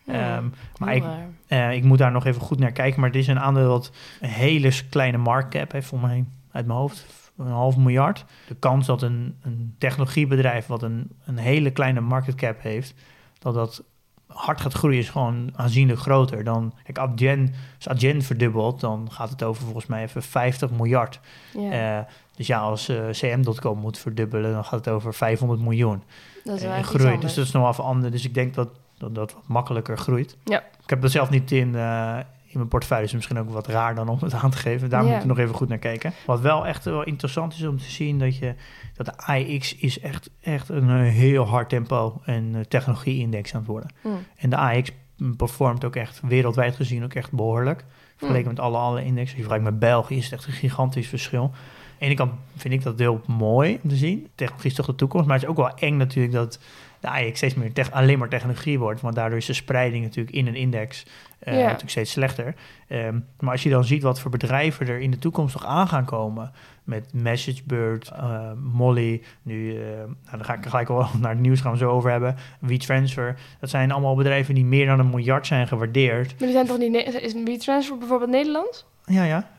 Ehm, 0.07 0.45
maar 0.77 0.95
ik, 0.95 1.03
eh, 1.47 1.71
ik 1.71 1.83
moet 1.83 1.97
daar 1.97 2.11
nog 2.11 2.25
even 2.25 2.41
goed 2.41 2.59
naar 2.59 2.71
kijken. 2.71 2.99
Maar 2.99 3.09
het 3.09 3.17
is 3.17 3.27
een 3.27 3.39
aandeel 3.39 3.67
dat 3.67 3.91
een 4.21 4.29
hele 4.29 4.71
kleine 4.89 5.17
market 5.17 5.49
cap 5.59 5.71
heeft, 5.71 5.87
voor 5.87 5.99
mij 5.99 6.25
uit 6.51 6.65
mijn 6.65 6.79
hoofd. 6.79 7.05
Een 7.37 7.47
half 7.47 7.77
miljard. 7.77 8.25
De 8.47 8.55
kans 8.55 8.85
dat 8.85 9.01
een, 9.01 9.35
een 9.41 9.75
technologiebedrijf 9.77 10.65
wat 10.67 10.83
een, 10.83 11.11
een 11.25 11.37
hele 11.37 11.71
kleine 11.71 11.99
market 11.99 12.35
cap 12.35 12.61
heeft, 12.61 12.93
dat 13.39 13.53
dat 13.53 13.83
hard 14.27 14.61
gaat 14.61 14.73
groeien, 14.73 14.99
is 14.99 15.09
gewoon 15.09 15.51
aanzienlijk 15.55 15.99
groter 15.99 16.43
dan. 16.43 16.73
Kijk, 16.83 16.97
Adyen, 16.97 17.53
als 17.75 17.87
Adyen 17.87 18.21
verdubbelt, 18.21 18.79
dan 18.79 19.07
gaat 19.11 19.29
het 19.29 19.43
over 19.43 19.63
volgens 19.63 19.85
mij 19.85 20.03
even 20.03 20.23
50 20.23 20.71
miljard. 20.71 21.19
Ja, 21.53 21.99
Eh, 21.99 22.05
dus 22.35 22.47
ja, 22.47 22.59
als 22.59 22.89
eh, 22.89 23.09
cm.com 23.11 23.79
moet 23.79 23.97
verdubbelen, 23.97 24.51
dan 24.53 24.65
gaat 24.65 24.85
het 24.85 24.93
over 24.93 25.13
500 25.13 25.61
miljoen 25.61 26.03
dat 26.43 26.55
is 26.55 26.61
wel 26.61 26.71
eh, 26.71 26.77
echt 26.77 26.87
iets 26.89 26.95
groei. 26.99 27.13
anders. 27.13 27.33
Dus 27.33 27.35
dat 27.35 27.45
is 27.45 27.51
nog 27.51 27.77
wel 27.77 27.85
anders. 27.85 28.11
Dus 28.11 28.25
ik 28.25 28.33
denk 28.33 28.53
dat 28.53 28.69
dat, 28.97 29.15
dat 29.15 29.33
wat 29.33 29.43
makkelijker 29.47 29.97
groeit. 29.97 30.37
Ja. 30.43 30.59
Ik 30.83 30.89
heb 30.89 31.01
dat 31.01 31.11
zelf 31.11 31.29
niet 31.29 31.51
in, 31.51 31.75
eh, 31.75 32.17
in 32.45 32.57
mijn 32.57 32.67
portefeuille, 32.67 33.03
dus 33.03 33.13
misschien 33.13 33.39
ook 33.39 33.49
wat 33.49 33.67
raar 33.67 33.95
dan 33.95 34.09
om 34.09 34.17
het 34.21 34.33
aan 34.33 34.51
te 34.51 34.57
geven. 34.57 34.89
Daar 34.89 35.03
Ja. 35.03 35.09
moet 35.11 35.19
ik 35.19 35.25
nog 35.25 35.37
even 35.39 35.55
goed 35.55 35.67
naar 35.67 35.77
kijken. 35.77 36.13
Wat 36.25 36.39
wel 36.41 36.65
echt 36.67 36.85
wel 36.85 37.03
interessant 37.03 37.53
is 37.53 37.63
om 37.63 37.77
te 37.77 37.91
zien, 37.91 38.19
dat, 38.19 38.37
je, 38.37 38.55
dat 38.93 39.05
de 39.05 39.17
AX 39.17 39.75
is 39.75 39.99
echt, 39.99 40.29
echt 40.41 40.69
een 40.69 40.89
eh, 40.89 41.11
heel 41.11 41.47
hard 41.47 41.69
tempo 41.69 42.21
en 42.25 42.65
technologie-index 42.67 43.53
aan 43.53 43.59
het 43.59 43.69
worden. 43.69 43.89
Hmm. 44.01 44.17
En 44.37 44.49
de 44.49 44.57
AX 44.57 44.91
performt 45.37 45.85
ook 45.85 45.95
echt 45.95 46.19
wereldwijd 46.23 46.75
gezien 46.75 47.03
ook 47.03 47.13
echt 47.13 47.31
behoorlijk. 47.31 47.85
Vergeleken 48.17 48.47
met 48.47 48.59
alle 48.59 48.77
andere 48.77 49.05
indexen. 49.05 49.21
Als 49.21 49.29
je 49.31 49.35
vergelijkt 49.49 49.63
met 49.63 49.79
België 49.79 50.17
is 50.17 50.23
het 50.23 50.33
echt 50.33 50.47
een 50.47 50.53
gigantisch 50.53 51.07
verschil. 51.07 51.51
Ene 51.97 52.13
kant 52.15 52.31
vind 52.55 52.73
ik 52.73 52.83
dat 52.83 52.99
heel 52.99 53.21
mooi 53.27 53.79
om 53.83 53.89
te 53.89 53.95
zien. 53.95 54.27
Technologie 54.35 54.69
is 54.69 54.75
toch 54.75 54.85
de 54.85 54.95
toekomst. 54.95 55.25
Maar 55.27 55.35
het 55.35 55.43
is 55.43 55.49
ook 55.49 55.57
wel 55.57 55.73
eng 55.75 55.97
natuurlijk 55.97 56.33
dat 56.33 56.59
de 56.99 57.09
AX 57.09 57.37
steeds 57.37 57.53
meer 57.53 57.73
tech- 57.73 57.91
alleen 57.91 58.19
maar 58.19 58.29
technologie 58.29 58.79
wordt. 58.79 59.01
Want 59.01 59.15
daardoor 59.15 59.37
is 59.37 59.45
de 59.45 59.53
spreiding 59.53 60.03
natuurlijk 60.03 60.35
in 60.35 60.47
een 60.47 60.55
index 60.55 61.05
eh, 61.39 61.53
natuurlijk 61.55 61.89
steeds 61.89 62.11
slechter. 62.11 62.55
Ehm, 62.87 63.19
maar 63.39 63.51
als 63.51 63.63
je 63.63 63.69
dan 63.69 63.83
ziet 63.83 64.03
wat 64.03 64.19
voor 64.19 64.31
bedrijven 64.31 64.87
er 64.87 64.99
in 64.99 65.11
de 65.11 65.19
toekomst 65.19 65.53
nog 65.53 65.65
aan 65.65 65.87
gaan 65.87 66.05
komen. 66.05 66.51
Met 66.83 67.13
MessageBird, 67.13 68.09
eh, 68.09 68.51
Molly, 68.73 69.21
nu, 69.41 69.73
nou, 69.73 70.15
dan 70.31 70.45
ga 70.45 70.53
ik 70.53 70.65
gelijk 70.65 70.89
al 70.89 71.07
naar 71.21 71.31
het 71.31 71.39
nieuws 71.39 71.61
gaan 71.61 71.71
we 71.71 71.77
zo 71.77 71.89
over 71.89 72.11
hebben. 72.11 72.35
WeTransfer. 72.59 73.35
Dat 73.59 73.69
zijn 73.69 73.91
allemaal 73.91 74.15
bedrijven 74.15 74.55
die 74.55 74.65
meer 74.65 74.85
dan 74.85 74.99
een 74.99 75.09
miljard 75.09 75.47
zijn 75.47 75.67
gewaardeerd. 75.67 76.27
Maar 76.27 76.47
die 76.47 76.51
zijn 76.51 76.65
toch 76.65 76.77
niet... 76.77 76.95
Is 77.21 77.33
WeTransfer 77.43 77.97
bijvoorbeeld 77.97 78.31
Nederlands? 78.31 78.85
Ja, 79.05 79.23
ja. 79.23 79.49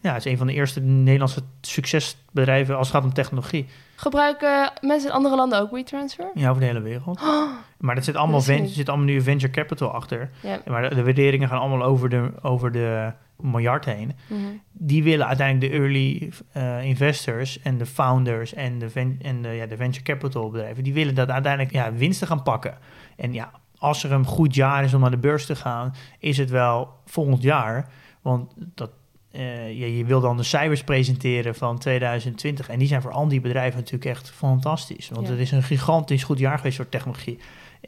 Ja, 0.00 0.12
het 0.12 0.24
is 0.26 0.32
een 0.32 0.38
van 0.38 0.46
de 0.46 0.52
eerste 0.52 0.80
Nederlandse 0.80 1.42
succesbedrijven 1.60 2.76
als 2.76 2.86
het 2.86 2.96
gaat 2.96 3.04
om 3.04 3.12
technologie. 3.12 3.66
Gebruiken 3.96 4.72
mensen 4.80 5.08
in 5.08 5.14
andere 5.14 5.36
landen 5.36 5.60
ook 5.60 5.70
WeTransfer? 5.70 6.30
Ja, 6.34 6.48
over 6.48 6.60
de 6.60 6.66
hele 6.66 6.80
wereld. 6.80 7.20
Oh, 7.20 7.50
Maar 7.78 7.94
dat 7.94 8.04
zit 8.04 8.16
allemaal, 8.16 8.40
Dat 8.40 8.48
er 8.48 8.68
zit 8.68 8.88
allemaal 8.88 9.06
nu 9.06 9.22
venture 9.22 9.52
capital 9.52 9.90
achter. 9.90 10.30
Maar 10.66 10.88
de, 10.88 10.94
de 10.94 11.04
waarderingen 11.04 11.48
gaan 11.48 11.58
allemaal 11.58 11.82
over 11.82 12.08
de, 12.08 12.32
over 12.42 12.72
de 12.72 13.12
miljard 13.36 13.84
heen. 13.84 14.12
Mhm. 14.26 14.40
Die 14.72 15.02
willen 15.02 15.26
uiteindelijk 15.26 15.72
de 15.72 15.78
early 15.78 16.32
eh, 16.52 16.84
investors 16.84 17.62
en 17.62 17.78
de 17.78 17.86
founders 17.86 18.54
en 18.54 18.78
de, 18.78 19.16
en 19.22 19.42
de, 19.42 19.48
ja, 19.48 19.66
de 19.66 19.76
venture 19.76 20.04
capital 20.04 20.50
bedrijven, 20.50 20.84
die 20.84 20.94
willen 20.94 21.14
dat 21.14 21.30
uiteindelijk 21.30 21.74
ja, 21.74 21.92
winsten 21.92 22.26
gaan 22.26 22.42
pakken. 22.42 22.78
En 23.16 23.32
ja, 23.32 23.50
als 23.78 24.04
er 24.04 24.12
een 24.12 24.24
goed 24.24 24.54
jaar 24.54 24.84
is 24.84 24.94
om 24.94 25.00
naar 25.00 25.10
de 25.10 25.16
beurs 25.16 25.46
te 25.46 25.56
gaan, 25.56 25.94
is 26.18 26.38
het 26.38 26.50
wel 26.50 26.88
volgend 27.04 27.42
jaar. 27.42 27.88
Want 28.22 28.52
dat, 28.56 28.90
eh, 29.36 29.68
je, 29.80 29.96
je 29.96 30.04
wil 30.04 30.20
dan 30.20 30.36
de 30.36 30.42
cijfers 30.42 30.84
presenteren 30.84 31.54
van 31.54 31.78
2020. 31.78 32.68
En 32.68 32.78
die 32.78 32.88
zijn 32.88 33.02
voor 33.02 33.12
al 33.12 33.28
die 33.28 33.40
bedrijven 33.40 33.78
natuurlijk 33.78 34.04
echt 34.04 34.30
fantastisch. 34.30 35.08
Want 35.08 35.26
Ja. 35.26 35.32
het 35.32 35.42
is 35.42 35.50
een 35.52 35.62
gigantisch 35.62 36.24
goed 36.24 36.38
jaar 36.38 36.56
geweest 36.56 36.76
voor 36.76 36.88
technologie. 36.88 37.38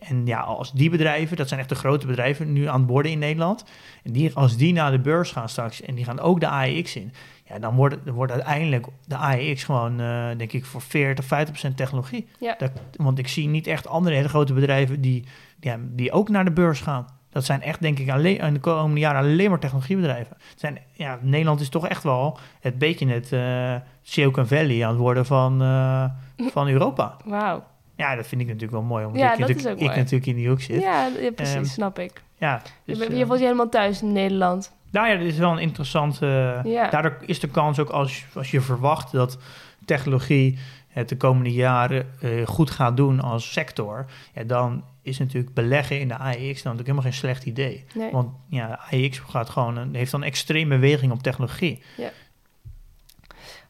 En 0.00 0.26
ja, 0.26 0.40
als 0.40 0.72
die 0.72 0.90
bedrijven, 0.90 1.36
dat 1.36 1.48
zijn 1.48 1.60
echt 1.60 1.68
de 1.68 1.74
grote 1.74 2.06
bedrijven 2.06 2.52
nu 2.52 2.66
aan 2.68 2.80
het 2.80 2.90
worden 2.90 3.12
in 3.12 3.18
Nederland. 3.18 3.64
En 4.02 4.12
die, 4.12 4.34
als 4.34 4.56
die 4.56 4.72
naar 4.72 4.90
de 4.90 4.98
beurs 5.00 5.30
gaan 5.32 5.48
straks 5.48 5.82
en 5.82 5.94
die 5.94 6.04
gaan 6.04 6.20
ook 6.20 6.40
de 6.40 6.48
AEX 6.48 6.96
in. 6.96 7.12
Ja, 7.44 7.58
dan 7.58 7.74
wordt, 7.74 7.96
dan 8.04 8.14
wordt 8.14 8.32
uiteindelijk 8.32 8.86
de 9.06 9.16
AEX 9.16 9.64
gewoon, 9.64 10.00
eh, 10.00 10.28
denk 10.36 10.52
ik, 10.52 10.64
voor 10.64 10.80
40, 10.82 11.24
50 11.24 11.50
procent 11.50 11.76
technologie. 11.76 12.26
Ja. 12.40 12.54
Dat, 12.58 12.70
want 12.96 13.18
ik 13.18 13.28
zie 13.28 13.48
niet 13.48 13.66
echt 13.66 13.86
andere 13.88 14.16
hele 14.16 14.28
grote 14.28 14.52
bedrijven 14.52 15.00
die, 15.00 15.24
ja, 15.60 15.78
die 15.80 16.12
ook 16.12 16.28
naar 16.28 16.44
de 16.44 16.52
beurs 16.52 16.80
gaan. 16.80 17.06
Dat 17.30 17.44
zijn 17.44 17.62
echt, 17.62 17.80
denk 17.80 17.98
ik, 17.98 18.10
alleen, 18.10 18.38
in 18.38 18.54
de 18.54 18.60
komende 18.60 19.00
jaren 19.00 19.20
alleen 19.20 19.50
maar 19.50 19.58
technologiebedrijven. 19.58 20.36
Het 20.50 20.60
zijn, 20.60 20.78
ja, 20.92 21.18
Nederland 21.22 21.60
is 21.60 21.68
toch 21.68 21.88
echt 21.88 22.02
wel 22.02 22.38
het 22.60 22.78
beetje 22.78 23.06
het 23.08 23.32
eh 23.32 23.74
Silicon 24.02 24.46
Valley 24.46 24.82
aan 24.84 24.90
het 24.90 24.98
worden 24.98 25.26
van, 25.26 25.62
eh, 25.62 26.04
van 26.52 26.68
Europa. 26.68 27.16
Wauw. 27.24 27.64
Ja, 27.96 28.14
dat 28.14 28.26
vind 28.26 28.40
ik 28.40 28.46
natuurlijk 28.46 28.72
wel 28.72 28.82
mooi. 28.82 29.04
Omdat 29.04 29.20
Ja, 29.20 29.32
ik, 29.32 29.38
dat 29.38 29.48
natuurlijk, 29.48 29.66
is 29.78 29.84
ook 29.84 29.90
ik 29.90 29.96
natuurlijk 29.96 30.26
in 30.26 30.34
die 30.36 30.48
hoek 30.48 30.60
zit. 30.60 30.82
Ja, 30.82 31.06
ja, 31.20 31.30
precies, 31.32 31.54
Ehm, 31.54 31.64
snap 31.64 31.98
ik. 31.98 32.22
Ja, 32.36 32.62
je, 32.64 32.70
dus, 32.84 32.98
bent- 32.98 33.10
eh, 33.12 33.18
je 33.18 33.26
voelt 33.26 33.38
je 33.38 33.44
helemaal 33.44 33.68
thuis 33.68 34.02
in 34.02 34.12
Nederland. 34.12 34.72
nou 34.90 35.08
ja, 35.08 35.16
dit 35.16 35.26
is 35.32 35.38
wel 35.38 35.52
een 35.52 35.58
interessante... 35.58 36.60
Ja. 36.64 36.90
Daardoor 36.90 37.16
is 37.26 37.40
de 37.40 37.48
kans 37.48 37.78
ook 37.78 37.88
als, 37.90 38.24
als 38.34 38.50
je 38.50 38.60
verwacht 38.60 39.12
dat 39.12 39.38
technologie 39.84 40.58
het 40.88 41.08
de 41.08 41.16
komende 41.16 41.52
jaren 41.52 42.06
eh, 42.20 42.46
goed 42.46 42.70
gaat 42.70 42.96
doen 42.96 43.20
als 43.20 43.52
sector, 43.52 44.06
ja, 44.34 44.44
dan 44.44 44.84
is 45.08 45.18
natuurlijk 45.18 45.54
beleggen 45.54 46.00
in 46.00 46.08
de 46.08 46.16
AEX 46.16 46.36
dan 46.36 46.46
natuurlijk 46.46 46.78
helemaal 46.78 47.02
geen 47.02 47.12
slecht 47.12 47.44
idee. 47.44 47.84
Nee. 47.94 48.10
Want 48.10 48.30
ja, 48.48 48.68
de 48.68 48.96
AEX 48.96 49.18
gaat 49.18 49.50
gewoon 49.50 49.76
een, 49.76 49.94
heeft 49.94 50.10
dan 50.10 50.22
extreme 50.22 50.74
beweging 50.74 51.12
op 51.12 51.22
technologie. 51.22 51.82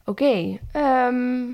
Oké, 0.05 0.57
ehm, 0.71 1.45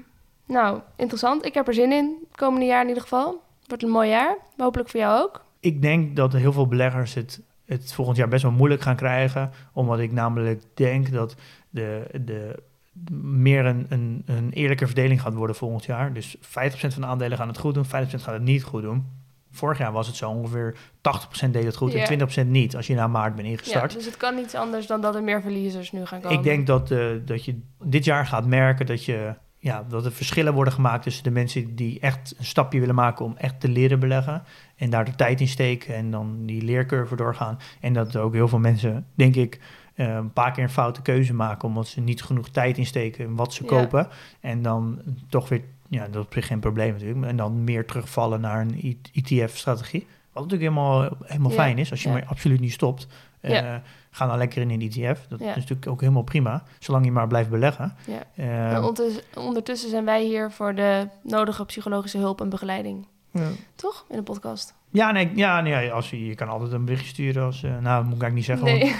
nou, 0.45 0.79
interessant. 0.95 1.45
Ik 1.45 1.53
heb 1.53 1.67
er 1.67 1.73
zin 1.73 1.91
in, 1.91 2.15
het 2.27 2.37
komende 2.37 2.65
jaar 2.65 2.81
in 2.81 2.87
ieder 2.87 3.03
geval. 3.03 3.41
Wordt 3.67 3.83
een 3.83 3.89
mooi 3.89 4.09
jaar, 4.09 4.37
hopelijk 4.57 4.89
voor 4.89 4.99
jou 4.99 5.21
ook. 5.23 5.43
Ik 5.59 5.81
denk 5.81 6.15
dat 6.15 6.33
heel 6.33 6.53
veel 6.53 6.67
beleggers 6.67 7.13
het, 7.13 7.41
het 7.65 7.93
volgend 7.93 8.17
jaar 8.17 8.27
best 8.27 8.43
wel 8.43 8.51
moeilijk 8.51 8.81
gaan 8.81 8.95
krijgen, 8.95 9.51
omdat 9.73 9.99
ik 9.99 10.11
namelijk 10.11 10.63
denk 10.73 11.11
dat 11.11 11.35
de, 11.69 12.07
de 12.25 12.63
meer 13.21 13.65
een, 13.65 13.85
een, 13.89 14.23
een 14.25 14.51
eerlijke 14.51 14.85
verdeling 14.85 15.21
gaat 15.21 15.33
worden 15.33 15.55
volgend 15.55 15.85
jaar. 15.85 16.13
Dus 16.13 16.37
50% 16.37 16.41
van 16.69 17.01
de 17.01 17.05
aandelen 17.05 17.37
gaan 17.37 17.47
het 17.47 17.57
goed 17.57 17.73
doen, 17.73 17.85
50% 17.85 17.89
gaat 17.89 18.25
het 18.25 18.41
niet 18.41 18.63
goed 18.63 18.81
doen. 18.81 19.05
Vorig 19.55 19.77
jaar 19.77 19.91
was 19.91 20.07
het 20.07 20.15
zo 20.15 20.29
ongeveer 20.29 20.75
80% 21.01 21.51
deed 21.51 21.63
het 21.63 21.75
goed 21.75 21.91
Ja. 21.91 21.99
en 21.99 22.05
20% 22.45 22.47
niet 22.49 22.75
als 22.75 22.87
je 22.87 22.95
na 22.95 23.07
maart 23.07 23.35
bent 23.35 23.47
Ja, 23.47 23.53
ingestart. 23.53 23.93
dus 23.93 24.05
het 24.05 24.17
kan 24.17 24.35
niet 24.35 24.55
anders 24.55 24.87
dan 24.87 25.01
dat 25.01 25.15
er 25.15 25.23
meer 25.23 25.41
verliezers 25.41 25.91
nu 25.91 26.05
gaan 26.05 26.21
komen. 26.21 26.37
Ik 26.37 26.43
denk 26.43 26.67
dat, 26.67 26.91
eh, 26.91 27.05
dat 27.25 27.45
je 27.45 27.59
dit 27.83 28.05
jaar 28.05 28.25
gaat 28.25 28.45
merken 28.45 28.85
dat, 28.85 29.05
je, 29.05 29.33
ja, 29.57 29.85
dat 29.89 30.05
er 30.05 30.11
verschillen 30.11 30.53
worden 30.53 30.73
gemaakt 30.73 31.03
tussen 31.03 31.23
de 31.23 31.31
mensen 31.31 31.75
die 31.75 31.99
echt 31.99 32.35
een 32.37 32.45
stapje 32.45 32.79
willen 32.79 32.95
maken 32.95 33.25
om 33.25 33.35
echt 33.37 33.59
te 33.59 33.67
leren 33.69 33.99
beleggen. 33.99 34.43
En 34.75 34.89
daar 34.89 35.05
de 35.05 35.15
tijd 35.15 35.39
in 35.41 35.47
steken 35.47 35.95
en 35.95 36.11
dan 36.11 36.45
die 36.45 36.61
leercurve 36.61 37.15
doorgaan. 37.15 37.57
En 37.81 37.93
dat 37.93 38.13
er 38.13 38.21
ook 38.21 38.33
heel 38.33 38.47
veel 38.47 38.59
mensen, 38.59 39.05
denk 39.15 39.35
ik, 39.35 39.59
eh, 39.95 40.07
een 40.15 40.33
paar 40.33 40.51
keer 40.51 40.63
een 40.63 40.69
foute 40.69 41.01
keuze 41.01 41.33
maken 41.33 41.67
omdat 41.67 41.87
ze 41.87 42.01
niet 42.01 42.23
genoeg 42.23 42.49
tijd 42.49 42.77
insteken 42.77 43.25
in 43.25 43.35
wat 43.35 43.53
ze 43.53 43.63
Ja. 43.63 43.69
kopen. 43.69 44.07
En 44.39 44.61
dan 44.61 45.01
toch 45.29 45.49
weer, 45.49 45.61
ja, 45.89 46.05
dat 46.05 46.15
is 46.15 46.21
op 46.21 46.33
zich 46.33 46.47
geen 46.47 46.59
probleem 46.59 46.91
natuurlijk. 46.91 47.25
En 47.25 47.35
dan 47.37 47.63
meer 47.63 47.85
terugvallen 47.85 48.41
naar 48.41 48.61
een 48.61 48.99
ETF-strategie. 49.13 50.07
Wat 50.31 50.43
natuurlijk 50.43 50.71
helemaal, 50.71 51.09
helemaal 51.23 51.51
Ja, 51.51 51.55
fijn 51.57 51.77
is 51.77 51.91
als 51.91 52.03
je 52.03 52.07
ja. 52.09 52.13
maar 52.13 52.25
absoluut 52.25 52.59
niet 52.59 52.73
stopt. 52.73 53.07
Eh, 53.39 53.51
Ja. 53.51 53.81
Ga 54.11 54.27
dan 54.27 54.37
lekker 54.37 54.61
in 54.61 54.69
een 54.69 54.81
ETF. 54.81 55.25
Dat 55.29 55.39
is 55.41 55.45
natuurlijk 55.55 55.87
ook 55.87 55.99
helemaal 55.99 56.23
prima, 56.23 56.63
zolang 56.79 57.05
je 57.05 57.11
maar 57.11 57.27
blijft 57.27 57.49
beleggen. 57.49 57.95
Ja. 58.05 58.23
Eh, 58.35 58.71
En 58.73 58.77
ondertussen, 58.79 59.23
ondertussen 59.35 59.89
zijn 59.89 60.05
wij 60.05 60.23
hier 60.23 60.51
voor 60.51 60.75
de 60.75 61.07
nodige 61.23 61.65
psychologische 61.65 62.17
hulp 62.17 62.41
en 62.41 62.49
begeleiding. 62.49 63.07
ja. 63.31 63.47
Toch? 63.75 64.05
In 64.09 64.15
de 64.15 64.23
podcast. 64.23 64.73
ja, 64.89 65.11
nee, 65.11 65.31
ja, 65.35 65.61
nee 65.61 65.91
als 65.91 66.09
je, 66.09 66.25
je 66.25 66.35
kan 66.35 66.47
altijd 66.49 66.71
een 66.71 66.85
berichtje 66.85 67.07
sturen 67.09 67.43
als... 67.43 67.63
eh, 67.63 67.71
nou, 67.79 68.03
dat 68.03 68.05
moet 68.05 68.15
ik 68.15 68.21
eigenlijk 68.21 68.33
niet 68.33 68.45
zeggen. 68.45 68.65
Nee, 68.65 68.95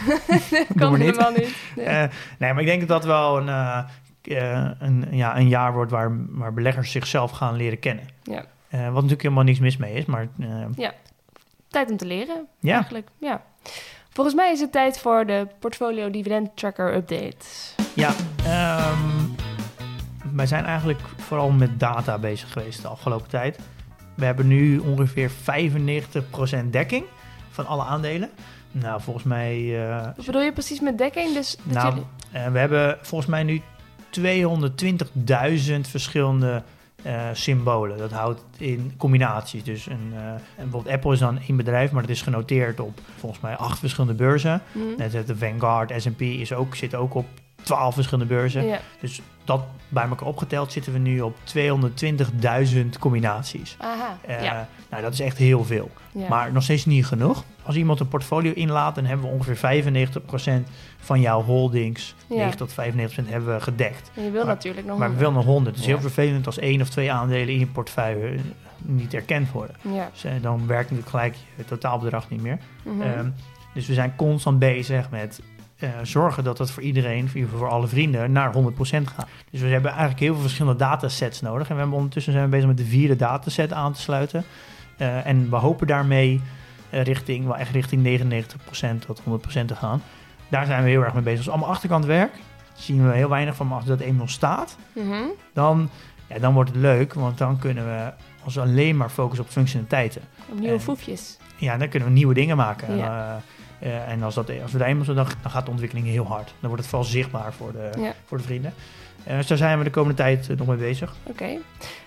dat 0.67 0.77
kan 0.77 0.95
helemaal 0.95 1.31
niet. 1.31 1.55
Nee. 1.75 1.85
Eh, 1.85 2.09
nee, 2.39 2.53
maar 2.53 2.61
ik 2.61 2.67
denk 2.67 2.79
dat 2.79 2.89
dat 2.89 3.05
wel 3.05 3.37
een, 3.37 3.85
eh, 4.27 4.69
een, 4.79 5.05
ja, 5.11 5.37
een 5.37 5.47
jaar 5.47 5.73
wordt 5.73 5.91
waar, 5.91 6.11
waar 6.29 6.53
beleggers 6.53 6.91
zichzelf 6.91 7.31
gaan 7.31 7.55
leren 7.55 7.79
kennen. 7.79 8.05
Ja. 8.23 8.45
Eh, 8.69 8.83
wat 8.83 8.93
natuurlijk 8.93 9.21
helemaal 9.21 9.43
niks 9.43 9.59
mis 9.59 9.77
mee 9.77 9.93
is, 9.93 10.05
maar 10.05 10.27
eh, 10.39 10.89
Tijd 11.67 11.91
om 11.91 11.97
te 11.97 12.05
leren, 12.05 12.47
ja. 12.59 12.73
eigenlijk. 12.73 13.07
Ja. 13.17 13.43
Volgens 14.09 14.35
mij 14.35 14.51
is 14.51 14.59
het 14.59 14.71
tijd 14.71 14.99
voor 14.99 15.25
de 15.25 15.47
Portfolio 15.59 16.09
Dividend 16.09 16.55
Tracker 16.55 16.95
Update. 16.95 17.45
Ja, 17.93 18.13
ehm, 18.43 18.99
wij 20.33 20.45
zijn 20.45 20.65
eigenlijk 20.65 20.99
vooral 21.17 21.51
met 21.51 21.79
data 21.79 22.17
bezig 22.17 22.51
geweest 22.51 22.81
de 22.81 22.87
afgelopen 22.87 23.29
tijd. 23.29 23.59
We 24.15 24.25
hebben 24.25 24.47
nu 24.47 24.77
ongeveer 24.77 25.29
95% 25.29 26.71
dekking 26.71 27.05
van 27.49 27.65
alle 27.65 27.83
aandelen. 27.83 28.29
Nou, 28.71 29.01
volgens 29.01 29.25
mij... 29.25 29.75
Wat 30.15 30.25
bedoel 30.25 30.41
je 30.41 30.51
precies 30.51 30.79
met 30.79 30.97
dekking? 30.97 31.33
Dus 31.33 31.57
Nou, 31.63 31.89
jullie... 31.89 32.51
we 32.51 32.59
hebben 32.59 32.97
volgens 33.01 33.29
mij 33.29 33.43
nu 33.43 33.61
220.000 34.19 35.81
verschillende 35.81 36.63
eh, 37.03 37.29
symbolen. 37.33 37.97
Dat 37.97 38.11
houdt 38.11 38.41
in 38.57 38.93
combinaties. 38.97 39.63
Dus 39.63 39.85
een, 39.85 40.13
eh, 40.13 40.33
bijvoorbeeld 40.55 40.93
Apple 40.93 41.13
is 41.13 41.19
dan 41.19 41.39
één 41.47 41.57
bedrijf, 41.57 41.91
maar 41.91 42.01
dat 42.01 42.11
is 42.11 42.21
genoteerd 42.21 42.79
op 42.79 42.99
volgens 43.17 43.41
mij 43.41 43.55
acht 43.55 43.79
verschillende 43.79 44.15
beurzen. 44.15 44.61
Mhm. 44.71 44.85
Net 44.97 45.27
de 45.27 45.37
Vanguard, 45.37 45.93
S&P 45.97 46.21
is 46.21 46.53
ook, 46.53 46.75
zit 46.75 46.95
ook 46.95 47.13
op 47.13 47.25
12 47.65 47.93
verschillende 47.93 48.33
beurzen. 48.33 48.65
Ja. 48.65 48.79
Dus 48.99 49.21
dat 49.43 49.63
bij 49.89 50.07
elkaar 50.07 50.27
opgeteld 50.27 50.71
zitten 50.71 50.93
we 50.93 50.99
nu 50.99 51.21
op 51.21 51.35
220.000 51.43 52.99
combinaties. 52.99 53.75
Aha. 53.79 54.17
Eh, 54.21 54.43
ja. 54.43 54.67
Nou, 54.89 55.03
dat 55.03 55.13
is 55.13 55.19
echt 55.19 55.37
heel 55.37 55.63
veel. 55.63 55.91
Ja. 56.11 56.27
Maar 56.27 56.51
nog 56.51 56.63
steeds 56.63 56.85
niet 56.85 57.05
genoeg. 57.05 57.43
Als 57.63 57.75
iemand 57.75 57.99
een 57.99 58.07
portfolio 58.07 58.51
inlaat, 58.53 58.95
dan 58.95 59.05
hebben 59.05 59.25
we 59.25 59.31
ongeveer 59.33 59.55
95% 59.55 60.69
van 60.99 61.21
jouw 61.21 61.41
holdings, 61.43 62.15
Ja. 62.27 62.35
90 62.35 62.55
tot 62.55 62.71
95% 62.73 63.29
hebben 63.29 63.53
we 63.53 63.61
gedekt. 63.61 64.11
En 64.15 64.23
je 64.23 64.31
wil 64.31 64.45
maar- 64.45 64.53
natuurlijk 64.53 64.87
nog 64.87 64.97
Maar 64.97 65.11
we 65.11 65.17
willen 65.17 65.33
nog 65.33 65.45
100. 65.45 65.75
Het 65.75 65.85
is 65.85 65.91
Ja. 65.91 65.97
heel 65.97 66.09
vervelend 66.09 66.45
als 66.45 66.59
één 66.59 66.81
of 66.81 66.89
twee 66.89 67.11
aandelen 67.11 67.53
in 67.53 67.59
je 67.59 67.67
portefeuille 67.67 68.27
eh, 68.27 68.39
niet 68.81 69.13
erkend 69.13 69.51
worden. 69.51 69.75
Ja. 69.81 70.09
Dus, 70.13 70.23
eh, 70.23 70.31
dan 70.41 70.57
werkt 70.67 70.89
natuurlijk 70.91 71.09
gelijk 71.09 71.35
je 71.55 71.65
totaalbedrag 71.65 72.29
niet 72.29 72.41
meer. 72.41 72.57
Mhm. 72.83 73.01
Ehm, 73.01 73.29
dus 73.73 73.87
we 73.87 73.93
zijn 73.93 74.13
constant 74.15 74.59
bezig 74.59 75.09
met 75.09 75.41
eh, 75.85 75.91
zorgen 76.03 76.43
dat 76.43 76.57
dat 76.57 76.71
voor 76.71 76.83
iedereen, 76.83 77.29
voor, 77.29 77.41
voor 77.57 77.69
alle 77.69 77.87
vrienden, 77.87 78.31
naar 78.31 78.53
100% 78.53 78.57
gaat. 78.87 79.27
Dus 79.51 79.61
we 79.61 79.67
hebben 79.67 79.91
eigenlijk 79.91 80.19
heel 80.19 80.33
veel 80.33 80.41
verschillende 80.41 80.77
datasets 80.79 81.41
nodig. 81.41 81.67
En 81.67 81.73
we 81.73 81.79
hebben 81.79 81.97
ondertussen 81.97 82.31
zijn 82.33 82.45
we 82.45 82.49
bezig 82.51 82.67
met 82.67 82.77
de 82.77 82.85
vierde 82.85 83.15
dataset 83.15 83.73
aan 83.73 83.93
te 83.93 84.01
sluiten. 84.01 84.43
Eh, 84.97 85.25
en 85.27 85.49
we 85.49 85.55
hopen 85.55 85.87
daarmee 85.87 86.41
eh, 86.89 87.03
richting, 87.03 87.45
wel 87.45 87.57
echt 87.57 87.71
richting 87.71 88.03
99% 88.03 89.05
tot 89.05 89.21
100% 89.21 89.65
te 89.67 89.75
gaan. 89.75 90.01
Daar 90.49 90.65
zijn 90.65 90.83
we 90.83 90.89
heel 90.89 91.03
erg 91.03 91.13
mee 91.13 91.23
bezig. 91.23 91.39
Als 91.39 91.49
allemaal 91.49 91.69
achterkant 91.69 92.05
werk, 92.05 92.31
zien 92.73 93.07
we 93.07 93.13
heel 93.15 93.29
weinig 93.29 93.55
van, 93.55 93.67
maar 93.67 93.77
als 93.77 93.85
dat 93.85 93.99
eenmaal 93.99 94.27
staat, 94.27 94.77
Mhm. 94.93 95.23
dan, 95.53 95.89
ja, 96.27 96.39
dan 96.39 96.53
wordt 96.53 96.69
het 96.69 96.79
leuk. 96.79 97.13
Want 97.13 97.37
dan 97.37 97.59
kunnen 97.59 97.85
we 97.85 98.11
ons 98.43 98.57
alleen 98.59 98.97
maar 98.97 99.09
focussen 99.09 99.45
op 99.45 99.51
functionaliteiten 99.51 100.21
Op 100.51 100.59
nieuwe 100.59 100.73
En- 100.73 100.81
foefjes. 100.81 101.37
ja, 101.57 101.77
dan 101.77 101.89
kunnen 101.89 102.07
we 102.07 102.13
nieuwe 102.13 102.33
dingen 102.33 102.57
maken. 102.57 102.97
Ja. 102.97 103.41
Eh, 103.85 104.11
en 104.11 104.23
als, 104.23 104.35
dat, 104.35 104.51
als 104.61 104.71
we 104.71 104.77
daar 104.77 104.87
eenmaal 104.87 105.05
zo, 105.05 105.13
dan, 105.13 105.25
dan 105.41 105.51
gaat 105.51 105.65
de 105.65 105.71
ontwikkeling 105.71 106.07
heel 106.07 106.25
hard. 106.27 106.45
Dan 106.59 106.69
wordt 106.69 106.77
het 106.81 106.87
vooral 106.87 107.07
zichtbaar 107.09 107.53
voor 107.53 107.71
de, 107.71 107.89
Ja. 107.99 108.13
voor 108.25 108.37
de 108.37 108.43
vrienden. 108.43 108.73
Eh, 109.23 109.37
dus 109.37 109.47
daar 109.47 109.57
zijn 109.57 109.77
we 109.77 109.83
de 109.83 109.89
komende 109.89 110.15
tijd 110.15 110.49
eh, 110.49 110.57
nog 110.57 110.67
mee 110.67 110.77
bezig. 110.77 111.13
Oké. 111.23 111.45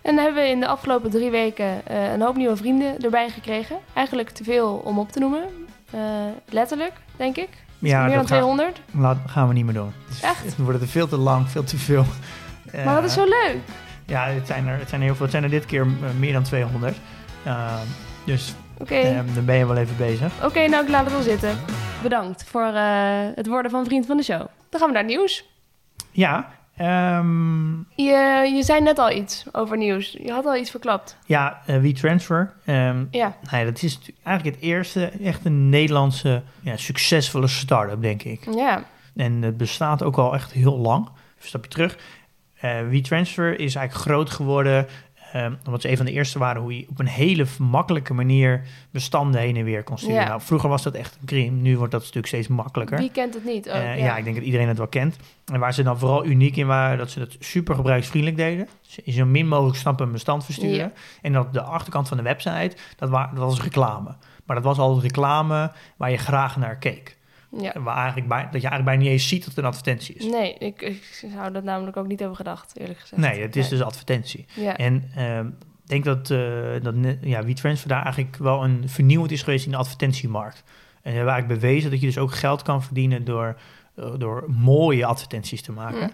En 0.03 0.15
dan 0.15 0.17
hebben 0.25 0.43
we 0.43 0.49
in 0.49 0.61
de 0.61 0.67
afgelopen 0.67 1.11
drie 1.11 1.31
weken 1.31 1.87
eh, 1.87 2.13
een 2.13 2.21
hoop 2.23 2.37
nieuwe 2.37 2.57
vrienden 2.57 2.99
erbij 3.01 3.29
gekregen. 3.31 3.77
Eigenlijk 3.95 4.31
te 4.31 4.45
veel 4.45 4.75
om 4.75 4.99
op 4.99 5.13
te 5.13 5.19
noemen. 5.19 5.43
Letterlijk, 6.49 6.93
denk 7.17 7.37
ik. 7.37 7.49
Ja, 7.79 7.99
Meer 8.01 8.09
dan 8.09 8.19
dat 8.19 8.27
gaan, 8.27 8.39
200. 8.39 8.81
laat, 8.91 9.17
gaan 9.27 9.49
we 9.49 9.55
niet 9.55 9.65
meer 9.65 9.75
doen. 9.75 9.93
Is- 10.11 10.23
Echt? 10.23 10.45
Het 10.45 10.57
wordt 10.57 10.81
er 10.81 10.89
veel 10.89 11.09
te 11.09 11.17
lang, 11.17 11.49
veel 11.51 11.65
te 11.65 11.77
veel. 11.79 12.05
Maar 12.85 12.95
dat 12.95 13.05
is 13.05 13.13
zo 13.13 13.25
leuk. 13.25 13.57
Ja, 14.07 14.27
het 14.27 14.47
zijn, 14.47 14.67
er, 14.67 14.79
het 14.79 14.89
zijn 14.89 15.01
er 15.01 15.07
heel 15.07 15.15
veel. 15.17 15.23
Het 15.25 15.33
zijn 15.35 15.45
er 15.45 15.51
dit 15.51 15.67
keer 15.67 15.87
meer 16.19 16.33
dan 16.33 16.43
200. 16.43 16.97
Eh, 17.45 17.73
dus 18.25 18.55
Oké. 18.81 18.95
eh, 18.95 19.21
dan 19.35 19.45
ben 19.45 19.57
je 19.57 19.67
wel 19.67 19.77
even 19.77 19.97
bezig. 19.97 20.45
Oké, 20.45 20.67
nou 20.67 20.85
ik 20.85 20.91
laat 20.91 21.05
het 21.05 21.13
wel 21.13 21.23
zitten. 21.23 21.59
Bedankt 22.03 22.45
voor 22.45 22.63
eh, 22.75 23.27
het 23.35 23.47
worden 23.47 23.71
van 23.71 23.85
vriend 23.85 24.07
van 24.07 24.17
de 24.17 24.23
show. 24.23 24.47
Dan 24.71 24.81
gaan 24.81 24.89
we 24.89 24.95
naar 24.95 25.03
het 25.03 25.13
nieuws. 25.13 25.45
Ja, 26.11 26.49
ehm, 26.77 27.71
Je, 27.79 28.51
je 28.57 28.63
zei 28.63 28.81
net 28.81 28.99
al 28.99 29.11
iets 29.11 29.45
over 29.53 29.77
nieuws. 29.77 30.17
Je 30.23 30.33
had 30.33 30.47
al 30.47 30.57
iets 30.57 30.71
verklapt. 30.71 31.17
ja 31.27 31.61
eh, 31.67 31.81
WeTransfer. 31.81 32.53
ehm, 32.65 33.05
Ja. 33.11 33.37
Nou 33.51 33.57
ja, 33.59 33.65
dat 33.65 33.83
is 33.83 33.99
eigenlijk 34.23 34.57
het 34.57 34.65
eerste 34.65 35.11
echt 35.23 35.45
een 35.45 35.69
Nederlandse 35.69 36.43
ja, 36.61 36.77
succesvolle 36.77 37.47
start-up, 37.49 38.03
denk 38.03 38.23
ik. 38.23 38.45
Ja. 38.55 38.83
En 39.17 39.43
het 39.43 39.57
bestaat 39.57 40.03
ook 40.03 40.17
al 40.19 40.35
echt 40.35 40.53
heel 40.53 40.79
lang. 40.79 41.07
Een 41.07 41.13
stapje 41.47 41.71
terug. 41.71 41.99
Eh 42.61 42.71
WeTransfer 42.91 43.61
is 43.61 43.75
eigenlijk 43.75 44.07
groot 44.09 44.31
geworden 44.31 44.87
ehm, 45.33 45.53
omdat 45.67 45.81
ze 45.81 45.91
een 45.91 45.97
van 45.97 46.07
de 46.07 46.13
eerste 46.13 46.39
waren 46.39 46.63
hoe 46.63 46.79
je 46.79 46.87
op 46.89 46.99
een 46.99 47.07
hele 47.07 47.47
makkelijke 47.59 48.15
manier 48.15 48.63
bestanden 48.91 49.41
heen 49.41 49.57
en 49.57 49.65
weer 49.65 49.83
kon 49.83 49.99
sturen. 49.99 50.17
Ja. 50.17 50.29
Nou, 50.29 50.41
vroeger 50.41 50.69
was 50.69 50.83
dat 50.83 50.95
echt 50.95 51.17
een 51.21 51.27
crime. 51.27 51.57
Nu 51.61 51.77
wordt 51.77 51.93
dat 51.93 52.01
natuurlijk 52.01 52.27
steeds 52.27 52.49
makkelijker. 52.49 52.99
Wie 52.99 53.11
kent 53.11 53.35
het 53.35 53.45
niet? 53.45 53.69
Oh, 53.69 53.75
Eh, 53.75 53.99
ja. 53.99 54.17
ik 54.17 54.25
denk 54.25 54.37
dat 54.37 54.45
iedereen 54.45 54.69
het 54.69 54.79
wel 54.79 54.87
kent. 54.87 55.17
En 55.53 55.61
waar 55.61 55.75
ze 55.75 55.83
dan 55.83 55.99
vooral 55.99 56.25
uniek 56.25 56.57
in 56.57 56.67
waren, 56.67 56.99
dat 56.99 57.11
ze 57.11 57.19
dat 57.19 57.37
super 57.39 57.75
gebruiksvriendelijk 57.75 58.41
deden. 58.41 58.69
Zo 59.07 59.25
min 59.25 59.49
mogelijk 59.49 59.77
stappen 59.77 60.07
een 60.07 60.13
bestand 60.13 60.45
versturen. 60.45 60.77
Ja. 60.77 60.93
En 61.23 61.33
dat 61.33 61.53
de 61.53 61.63
achterkant 61.63 62.09
van 62.09 62.17
de 62.17 62.23
website, 62.23 62.77
dat, 62.97 63.09
wa- 63.09 63.31
dat 63.35 63.45
was 63.45 63.63
reclame. 63.63 64.17
Maar 64.47 64.57
dat 64.57 64.65
was 64.65 64.79
altijd 64.79 65.03
reclame 65.03 65.73
waar 65.97 66.11
je 66.11 66.17
graag 66.17 66.57
naar 66.57 66.77
keek. 66.77 67.17
Ja. 67.51 67.73
Waar 67.81 67.97
eigenlijk 67.97 68.29
bij, 68.29 68.43
dat 68.43 68.63
je 68.63 68.69
eigenlijk 68.69 68.85
bijna 68.85 69.03
niet 69.03 69.11
eens 69.11 69.29
ziet 69.29 69.45
dat 69.45 69.49
het 69.49 69.59
een 69.59 69.71
advertentie 69.71 70.15
is. 70.15 70.25
Nee, 70.25 70.55
ik, 70.55 70.83
ik 70.83 71.21
zou 71.33 71.53
dat 71.53 71.65
namelijk 71.65 71.97
ook 71.97 72.07
niet 72.07 72.19
hebben 72.19 72.37
gedacht, 72.37 72.79
eerlijk 72.79 72.99
gezegd. 72.99 73.23
Nee, 73.23 73.41
het 73.41 73.57
is 73.57 73.69
dus 73.69 73.83
advertentie. 73.83 74.47
Ja. 74.55 74.77
En 74.77 75.11
ehm, 75.15 75.47
ik 75.47 75.89
denk 75.89 76.05
dat, 76.05 76.31
eh 76.31 76.83
dat 76.83 76.95
ja, 77.21 77.45
WeTransfer 77.45 77.89
daar 77.89 78.03
eigenlijk 78.03 78.37
wel 78.37 78.65
een 78.65 78.89
vernieuwend 78.89 79.31
is 79.31 79.43
geweest 79.43 79.65
in 79.65 79.71
de 79.71 79.77
advertentiemarkt. 79.77 80.65
En 81.03 81.15
hebben 81.15 81.33
eigenlijk 81.33 81.61
bewezen 81.61 81.91
dat 81.91 82.01
je 82.01 82.07
dus 82.07 82.19
ook 82.19 82.35
geld 82.35 82.63
kan 82.63 82.83
verdienen 82.83 83.25
door, 83.25 83.57
eh, 83.95 84.13
door 84.19 84.45
mooie 84.49 85.07
advertenties 85.07 85.63
te 85.63 85.73
maken. 85.73 86.01
Mm. 86.01 86.13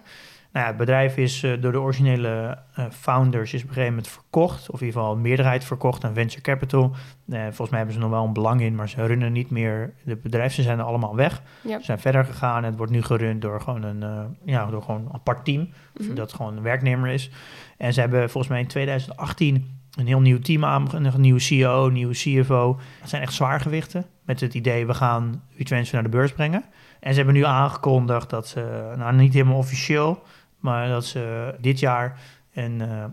Nou 0.55 0.67
ja, 0.67 0.73
het 0.73 0.81
bedrijf 0.81 1.17
is 1.17 1.43
eh, 1.43 1.61
door 1.61 1.71
de 1.71 1.79
originele 1.79 2.57
eh, 2.73 2.85
founders 2.91 3.53
is 3.53 3.61
op 3.61 3.67
een 3.67 3.73
gegeven 3.73 3.95
moment 3.95 4.11
verkocht. 4.11 4.69
Of 4.69 4.81
in 4.81 4.85
ieder 4.85 5.01
geval 5.01 5.15
een 5.15 5.21
meerderheid 5.21 5.65
verkocht 5.65 6.03
aan 6.03 6.13
venture 6.13 6.41
capital. 6.41 6.95
Eh, 7.29 7.41
volgens 7.41 7.69
mij 7.69 7.77
hebben 7.77 7.95
ze 7.95 8.01
nog 8.01 8.09
wel 8.09 8.23
een 8.25 8.33
belang 8.33 8.61
in, 8.61 8.75
maar 8.75 8.89
ze 8.89 9.05
runnen 9.05 9.31
niet 9.31 9.49
meer. 9.49 9.93
De 10.03 10.15
bedrijven 10.15 10.63
zijn 10.63 10.79
er 10.79 10.85
allemaal 10.85 11.15
weg. 11.15 11.41
Ze 11.67 11.77
zijn 11.81 11.99
verder 11.99 12.25
gegaan 12.25 12.57
en 12.57 12.69
het 12.69 12.77
wordt 12.77 12.91
nu 12.91 13.01
gerund 13.01 13.41
door 13.41 13.61
gewoon 13.61 13.83
een, 13.83 14.35
ja, 14.45 14.65
door 14.65 14.81
gewoon 14.81 15.01
een 15.01 15.13
apart 15.13 15.45
team. 15.45 15.69
Mhm. 15.97 16.15
Dat 16.15 16.33
gewoon 16.33 16.57
een 16.57 16.63
werknemer 16.63 17.09
is. 17.09 17.31
En 17.77 17.93
ze 17.93 17.99
hebben 17.99 18.29
volgens 18.29 18.47
mij 18.47 18.59
in 18.61 18.67
2018 18.67 19.79
een 19.97 20.07
heel 20.07 20.21
nieuw 20.21 20.39
team 20.39 20.65
aan, 20.65 20.87
een 20.91 21.21
nieuwe 21.21 21.39
CEO, 21.39 21.87
een 21.87 21.93
nieuwe 21.93 22.13
CFO. 22.13 22.79
Het 22.99 23.09
zijn 23.09 23.21
echt 23.21 23.33
zwaargewichten 23.33 24.05
met 24.25 24.39
het 24.39 24.53
idee 24.53 24.85
we 24.85 24.93
gaan 24.93 25.43
WeTransfer 25.57 25.93
naar 25.93 26.03
de 26.03 26.17
beurs 26.17 26.33
brengen. 26.33 26.63
En 26.99 27.11
ze 27.11 27.17
hebben 27.17 27.35
nu 27.35 27.45
aangekondigd 27.45 28.29
dat 28.29 28.47
ze, 28.47 28.93
nou 28.97 29.15
niet 29.15 29.33
helemaal 29.33 29.57
officieel, 29.57 30.23
maar 30.65 30.87
dat 30.87 31.05
ze 31.05 31.55
dit 31.59 31.79
jaar 31.79 32.19
een, 32.53 32.81
eh, 32.81 33.03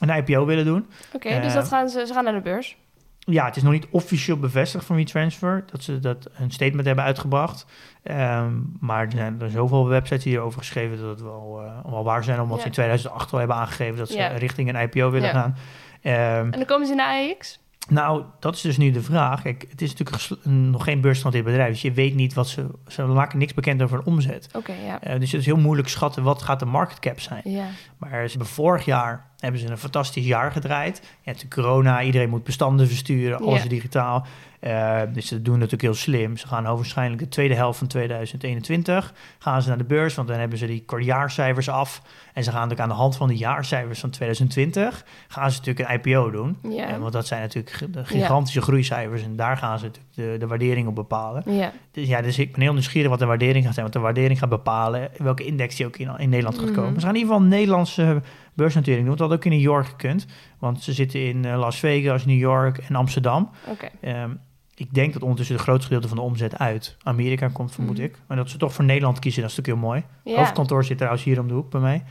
een 0.00 0.16
IPO 0.16 0.44
willen 0.46 0.64
doen. 0.64 0.86
Oké, 1.12 1.28
Eh, 1.28 1.42
dus 1.42 1.52
dat 1.54 1.68
gaan 1.68 1.88
ze, 1.88 2.06
ze 2.06 2.12
gaan 2.12 2.24
naar 2.24 2.32
de 2.32 2.40
beurs. 2.40 2.76
Ja, 3.18 3.44
het 3.44 3.56
is 3.56 3.62
nog 3.62 3.72
niet 3.72 3.86
officieel 3.90 4.36
bevestigd 4.38 4.84
van 4.84 4.96
WeTransfer 4.96 5.64
dat 5.70 5.82
ze 5.82 5.98
dat 5.98 6.28
een 6.38 6.50
statement 6.50 6.86
hebben 6.86 7.04
uitgebracht. 7.04 7.66
Ehm, 8.02 8.52
maar 8.80 9.04
er 9.04 9.12
zijn 9.12 9.40
er 9.40 9.50
zoveel 9.50 9.88
websites 9.88 10.24
die 10.24 10.32
erover 10.34 10.58
geschreven 10.58 10.98
dat 10.98 11.08
het 11.08 11.22
wel, 11.22 11.62
eh, 11.64 11.90
wel 11.92 12.04
waar 12.04 12.24
zijn, 12.24 12.40
omdat 12.40 12.56
Ja. 12.56 12.60
ze 12.62 12.66
in 12.68 12.72
2008 12.72 13.32
al 13.32 13.38
hebben 13.38 13.56
aangegeven 13.56 13.96
dat 13.96 14.08
ze 14.08 14.16
Ja. 14.18 14.26
richting 14.26 14.68
een 14.68 14.80
IPO 14.82 15.10
willen 15.10 15.28
Ja. 15.28 15.34
gaan. 15.40 15.56
Ehm, 16.02 16.44
En 16.44 16.50
dan 16.50 16.64
komen 16.64 16.86
ze 16.86 16.94
naar 16.94 17.30
AX? 17.30 17.60
Nou, 17.88 18.24
dat 18.40 18.54
is 18.54 18.60
dus 18.60 18.76
nu 18.76 18.90
de 18.90 19.02
vraag. 19.02 19.42
Kijk, 19.42 19.66
het 19.70 19.82
is 19.82 19.94
natuurlijk 19.94 20.40
nog 20.44 20.84
geen 20.84 21.00
beursgenoteerd 21.00 21.44
bedrijf, 21.44 21.70
dus 21.70 21.82
je 21.82 21.92
weet 21.92 22.14
niet 22.14 22.34
wat 22.34 22.48
ze... 22.48 22.66
Ze 22.86 23.02
maken 23.02 23.38
niks 23.38 23.54
bekend 23.54 23.82
over 23.82 23.98
een 23.98 24.04
omzet. 24.04 24.48
Oké, 24.52 24.72
ja. 24.72 25.00
Eh, 25.00 25.20
dus 25.20 25.32
het 25.32 25.40
is 25.40 25.46
heel 25.46 25.56
moeilijk 25.56 25.88
schatten 25.88 26.22
wat 26.22 26.42
gaat 26.42 26.58
de 26.58 26.64
market 26.64 26.98
cap 26.98 27.20
zijn. 27.20 27.42
Ja. 27.44 27.66
Maar 27.98 28.10
ze 28.10 28.30
hebben 28.30 28.46
vorig 28.46 28.84
jaar 28.84 29.31
hebben 29.42 29.60
ze 29.60 29.70
een 29.70 29.78
fantastisch 29.78 30.26
jaar 30.26 30.52
gedraaid. 30.52 31.02
Ja, 31.22 31.32
de 31.32 31.48
corona, 31.48 32.02
iedereen 32.02 32.30
moet 32.30 32.44
bestanden 32.44 32.88
versturen, 32.88 33.38
alles 33.38 33.62
digitaal. 33.62 34.26
Eh, 34.62 35.00
dus 35.12 35.26
ze 35.26 35.42
doen 35.42 35.54
natuurlijk 35.54 35.82
heel 35.82 35.94
slim. 35.94 36.36
Ze 36.36 36.46
gaan 36.46 36.64
waarschijnlijk 36.64 37.20
de 37.20 37.28
tweede 37.28 37.54
helft 37.54 37.78
van 37.78 37.86
2021 37.86 39.14
gaan 39.38 39.62
ze 39.62 39.68
naar 39.68 39.78
de 39.78 39.84
beurs, 39.84 40.14
want 40.14 40.28
dan 40.28 40.38
hebben 40.38 40.58
ze 40.58 40.66
die 40.66 40.84
jaarcijfers 40.98 41.68
af. 41.68 42.02
En 42.32 42.44
ze 42.44 42.50
gaan 42.50 42.60
natuurlijk 42.60 42.88
aan 42.88 42.96
de 42.96 43.02
hand 43.02 43.16
van 43.16 43.28
de 43.28 43.36
jaarcijfers 43.36 44.00
van 44.00 44.10
2020 44.10 45.04
gaan 45.28 45.50
ze 45.50 45.58
natuurlijk 45.58 45.88
een 45.88 46.12
IPO 46.12 46.30
doen. 46.30 46.56
Ja. 46.62 46.88
Eh, 46.88 46.98
want 46.98 47.12
dat 47.12 47.26
zijn 47.26 47.40
natuurlijk 47.40 47.92
de 47.92 48.04
gigantische 48.04 48.60
groeicijfers 48.60 49.22
en 49.22 49.36
daar 49.36 49.56
gaan 49.56 49.78
ze 49.78 49.84
natuurlijk 49.84 50.14
de, 50.14 50.38
de 50.38 50.46
waardering 50.46 50.88
op 50.88 50.94
bepalen. 50.94 51.42
ja. 51.46 51.72
Dus 51.92 52.08
ja, 52.08 52.20
dus 52.20 52.38
ik 52.38 52.52
ben 52.52 52.62
heel 52.62 52.72
nieuwsgierig 52.72 53.10
wat 53.10 53.18
de 53.18 53.26
waardering 53.26 53.64
gaat 53.64 53.74
zijn. 53.74 53.86
Want 53.86 53.96
de 53.96 54.02
waardering 54.02 54.38
gaat 54.38 54.48
bepalen 54.48 55.10
welke 55.16 55.44
index 55.44 55.76
die 55.76 55.86
ook 55.86 55.96
in, 55.96 56.10
in 56.18 56.28
Nederland 56.28 56.58
gaat 56.58 56.70
komen. 56.70 56.90
Mhm. 56.90 57.00
Ze 57.00 57.06
gaan 57.06 57.14
in 57.14 57.20
ieder 57.20 57.32
geval 57.32 57.46
een 57.46 57.56
Nederlandse 57.56 58.22
beursnotering 58.54 59.06
doen. 59.06 59.18
Had 59.18 59.32
ook 59.32 59.44
in 59.44 59.50
New 59.50 59.60
York 59.60 59.86
gekund. 59.86 60.26
Want 60.58 60.82
ze 60.82 60.92
zitten 60.92 61.20
in 61.26 61.44
eh, 61.44 61.58
Las 61.58 61.78
Vegas, 61.78 62.24
New 62.26 62.38
York 62.38 62.78
en 62.78 62.94
Amsterdam. 62.94 63.50
Oké. 63.66 63.88
Ehm, 64.00 64.30
ik 64.74 64.94
denk 64.94 65.12
dat 65.12 65.22
ondertussen 65.22 65.54
het 65.54 65.64
grootste 65.64 65.86
gedeelte 65.86 66.08
van 66.08 66.16
de 66.16 66.22
omzet 66.22 66.58
uit 66.58 66.96
Amerika 67.02 67.48
komt, 67.48 67.72
vermoed 67.72 67.96
Mhm. 67.96 68.04
ik. 68.04 68.16
Maar 68.26 68.36
dat 68.36 68.50
ze 68.50 68.56
toch 68.56 68.72
voor 68.72 68.84
Nederland 68.84 69.18
kiezen, 69.18 69.42
dat 69.42 69.50
is 69.50 69.56
natuurlijk 69.56 69.82
heel 69.84 69.90
mooi. 69.90 70.04
Ja. 70.24 70.36
Hoofdkantoor 70.36 70.84
zit 70.84 70.96
trouwens 70.96 71.24
hier 71.24 71.40
om 71.40 71.48
de 71.48 71.54
hoek 71.54 71.70
bij 71.70 71.80
mij. 71.80 72.04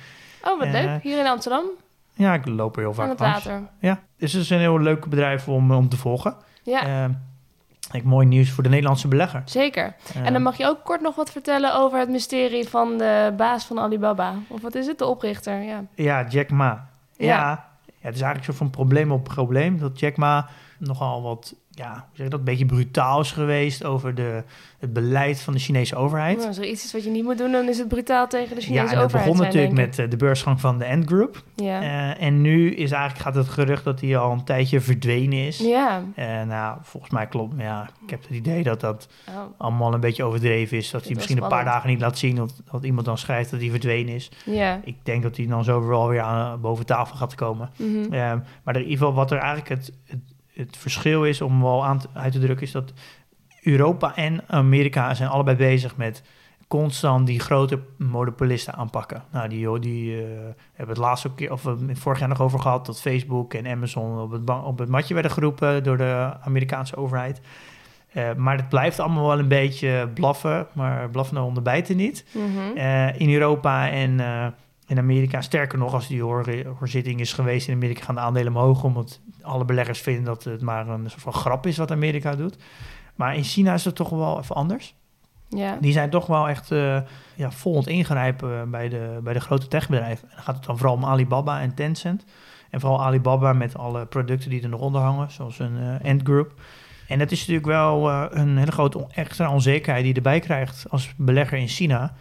Oh, 0.44 0.58
wat 0.60 0.68
Eh, 0.68 0.74
leuk. 0.74 1.04
Hier 1.04 1.20
in 1.20 1.28
Amsterdam, 1.28 1.64
Ja, 2.14 2.34
ik 2.34 2.46
loop 2.48 2.74
er 2.76 2.80
heel 2.82 2.89
aan 2.89 2.96
vaak 2.96 3.10
het 3.10 3.20
langs. 3.20 3.44
water. 3.46 3.62
Ja, 3.80 4.00
dus 4.18 4.34
het 4.34 4.42
is 4.42 4.50
een 4.50 4.60
heel 4.60 4.80
leuk 4.80 5.06
bedrijf 5.06 5.48
om, 5.48 5.72
om 5.72 5.89
te 5.89 5.98
volgen. 5.98 6.36
Ja, 6.64 6.86
Ehm, 7.04 7.12
ik, 7.94 8.04
mooi 8.04 8.28
nieuws 8.28 8.50
voor 8.52 8.64
de 8.64 8.70
Nederlandse 8.70 9.08
belegger. 9.08 9.42
zeker. 9.46 9.84
En 10.14 10.24
Ehm, 10.24 10.34
dan 10.34 10.42
mag 10.42 10.58
je 10.58 10.66
ook 10.66 10.84
kort 10.84 11.02
nog 11.02 11.16
wat 11.16 11.32
vertellen 11.32 11.76
over 11.76 12.00
het 12.00 12.10
mysterie 12.10 12.70
van 12.70 12.98
de 12.98 13.34
baas 13.38 13.66
van 13.66 13.80
Alibaba. 13.80 14.34
Of 14.48 14.62
wat 14.62 14.76
is 14.76 14.88
het? 14.88 14.98
De 14.98 15.06
oprichter, 15.06 15.62
ja. 15.62 15.84
Ja, 15.96 16.26
Jack 16.30 16.50
Ma. 16.50 16.89
Ja. 17.18 17.26
Ja. 17.28 17.38
ja, 17.86 18.08
het 18.08 18.16
is 18.16 18.22
eigenlijk 18.22 18.52
zo 18.52 18.58
van 18.58 18.70
probleem 18.70 19.12
op 19.12 19.24
probleem. 19.24 19.80
Dat 19.80 20.00
Jack 20.00 20.18
Ma 20.18 20.48
nogal 20.80 21.22
wat 21.22 21.56
ja, 21.74 21.91
hoe 21.91 22.03
zeg 22.13 22.24
je 22.26 22.30
dat, 22.30 22.39
een 22.39 22.45
beetje 22.45 22.65
brutaal 22.65 23.19
is 23.19 23.32
geweest 23.32 23.84
over 23.84 24.15
de, 24.15 24.43
het 24.80 24.93
beleid 24.93 25.41
van 25.41 25.53
de 25.53 25.59
Chinese 25.59 25.95
overheid. 25.95 26.36
Nou, 26.36 26.47
als 26.47 26.57
er 26.57 26.65
iets 26.65 26.84
is 26.86 26.93
wat 26.93 27.03
je 27.03 27.09
niet 27.09 27.24
moet 27.24 27.38
doen, 27.38 27.51
dan 27.51 27.69
is 27.69 27.78
het 27.78 27.88
brutaal 27.88 28.28
tegen 28.28 28.55
de 28.55 28.61
Ja, 28.61 28.67
Chinese 28.67 28.88
en 28.88 28.95
dat 28.95 29.03
overheid. 29.03 29.24
begon 29.32 29.36
zijn, 29.36 29.47
natuurlijk 29.47 29.88
met 29.88 29.99
eh, 29.99 30.09
de 30.09 30.17
beursgang 30.17 30.59
van 30.59 30.78
de 30.78 30.88
Ant 30.88 31.05
Group. 31.07 31.36
ik. 31.36 31.43
Ja. 31.65 31.82
Eh, 31.82 32.26
en 32.28 32.41
nu 32.41 32.72
is 32.72 32.91
eigenlijk, 32.91 33.22
gaat 33.24 33.36
het 33.36 33.49
gerucht 33.49 33.84
dat 33.84 34.01
hij 34.01 34.17
al 34.17 34.32
een 34.32 34.43
tijdje 34.43 34.82
verdwenen 34.82 35.45
is. 35.47 35.59
ja. 35.59 36.01
En 36.15 36.47
nou, 36.47 36.78
volgens 36.82 37.11
mij 37.11 37.28
klopt. 37.28 37.55
maar 37.55 37.65
Ja, 37.65 37.89
ik 38.03 38.09
heb 38.09 38.22
het 38.22 38.32
idee 38.38 38.63
dat 38.63 38.80
dat 38.82 39.07
Oh. 39.30 39.36
allemaal 39.57 39.93
een 39.93 39.99
beetje 39.99 40.24
overdreven 40.24 40.78
is. 40.78 40.91
Dat 40.91 41.05
hij 41.05 41.15
misschien 41.15 41.41
een 41.43 41.49
paar 41.49 41.65
dagen 41.65 41.89
niet 41.89 42.01
laat 42.01 42.17
zien. 42.17 42.41
Of 42.41 42.51
dat 42.72 42.84
iemand 42.84 43.05
dan 43.05 43.17
schrijft 43.17 43.51
dat 43.51 43.59
hij 43.59 43.69
verdwenen 43.69 44.15
is. 44.15 44.32
Ja. 44.45 44.80
Ik 44.84 44.95
denk 45.03 45.24
dat 45.24 45.38
hij 45.38 45.47
dan 45.47 45.63
zo 45.63 45.88
wel 45.88 46.07
weer 46.07 46.22
aan, 46.22 46.61
boven 46.61 46.86
tafel 46.86 47.15
gaat 47.15 47.36
komen. 47.36 47.69
Ehm, 48.11 48.39
maar 48.63 48.76
in 48.76 48.82
ieder 48.82 48.97
geval 48.97 49.13
wat 49.13 49.32
er 49.32 49.38
eigenlijk 49.38 49.69
het, 49.69 49.91
het, 50.05 50.19
het 50.54 50.78
verschil 50.78 51.26
is 51.26 51.41
om 51.41 51.62
wel 51.62 51.86
aan 51.86 51.99
te, 51.99 52.08
uit 52.14 52.32
te 52.32 52.39
drukken... 52.39 52.66
is 52.66 52.72
dat 52.72 52.93
Europa 53.62 54.16
en 54.16 54.43
Amerika 54.47 55.14
zijn 55.14 55.30
allebei 55.30 55.58
bezig 55.58 55.97
met 55.97 56.24
constant 56.68 57.28
die 57.28 57.39
grote 57.39 57.80
monopolisten 57.97 58.74
aanpakken. 58.74 59.24
Nou, 59.32 59.49
die, 59.49 59.80
die 59.80 60.22
eh, 60.22 60.28
hebben 60.74 60.95
het 60.95 61.06
laatste 61.06 61.34
keer, 61.34 61.52
of 61.52 61.64
we 61.64 61.78
het 61.88 61.99
vorig 61.99 62.20
jaar 62.20 62.30
nog 62.30 62.41
over 62.41 62.60
gehad... 62.60 62.86
dat 62.86 63.02
Facebook 63.02 63.54
en 63.54 63.68
Amazon 63.68 64.20
op 64.20 64.32
het, 64.32 64.49
op 64.49 64.80
het 64.80 64.89
matje 64.89 65.14
werden 65.14 65.32
geroepen 65.32 65.84
door 65.84 65.97
de 65.97 66.34
Amerikaanse 66.41 66.95
overheid... 66.95 67.41
Eh, 68.12 68.34
maar 68.38 68.58
het 68.58 68.70
blijft 68.70 68.99
allemaal 68.99 69.28
wel 69.28 69.39
een 69.39 69.47
beetje 69.47 70.10
blaffen, 70.14 70.68
maar 70.74 71.10
blaffende 71.10 71.41
honden 71.41 71.64
bijten 71.64 71.97
niet. 71.97 72.26
Mhm. 72.32 72.78
Eh, 72.78 73.20
in 73.20 73.34
Europa 73.34 73.89
en 73.89 74.20
eh, 74.20 74.47
in 74.92 74.98
Amerika. 74.98 75.42
Sterker 75.42 75.78
nog, 75.78 75.94
als 75.94 76.08
die 76.08 76.22
hoor, 76.22 76.46
hoorzitting 76.80 77.20
is 77.20 77.34
geweest 77.34 77.68
in 77.68 77.74
Amerika, 77.74 78.04
gaan 78.04 78.16
de 78.16 78.22
aandelen 78.22 78.56
omhoog. 78.56 78.84
Omdat 78.84 79.20
alle 79.42 79.66
beleggers 79.66 80.02
vinden 80.02 80.24
dat 80.24 80.44
het 80.44 80.62
maar 80.62 80.88
een 80.88 81.10
soort 81.10 81.22
van 81.22 81.34
grap 81.34 81.66
is 81.66 81.78
wat 81.78 81.92
Amerika 81.92 82.36
doet. 82.36 82.58
Maar 83.16 83.36
in 83.36 83.44
China 83.44 83.74
is 83.74 83.86
het 83.86 83.96
toch 83.96 84.10
wel 84.10 84.39
even 84.39 84.56
anders. 84.56 84.96
Ja. 85.50 85.78
Die 85.82 85.92
zijn 85.92 86.10
toch 86.10 86.26
wel 86.26 86.50
echt 86.50 86.72
eh 86.72 87.00
ja, 87.36 87.50
ingrijpen 87.84 88.72
bij 88.72 88.89
de, 88.89 89.20
bij 89.24 89.34
de 89.34 89.39
grote 89.39 89.68
techbedrijven. 89.68 90.30
En 90.30 90.36
dan 90.36 90.44
gaat 90.44 90.56
het 90.56 90.66
dan 90.66 90.78
vooral 90.78 90.96
om 90.96 91.06
Alibaba 91.06 91.62
en 91.62 91.74
Tencent. 91.74 92.26
En 92.70 92.80
vooral 92.80 93.04
Alibaba 93.04 93.54
met 93.54 93.78
alle 93.78 94.06
producten 94.06 94.50
die 94.50 94.62
er 94.64 94.70
nog 94.70 94.82
onder 94.82 95.02
hangen, 95.02 95.32
zoals 95.32 95.60
een 95.60 95.78
eh 95.78 96.10
Ant 96.10 96.22
Group. 96.24 96.54
En 97.08 97.20
dat 97.20 97.32
is 97.32 97.39
natuurlijk 97.39 97.66
wel 97.66 98.10
eh, 98.10 98.26
een 98.30 98.58
hele 98.58 98.72
grote 98.72 99.08
extra 99.10 99.52
onzekerheid 99.52 100.04
die 100.04 100.12
je 100.12 100.18
erbij 100.18 100.39
krijgt 100.39 100.86
als 100.89 101.14
belegger 101.18 101.58
in 101.58 101.68
China. 101.68 102.14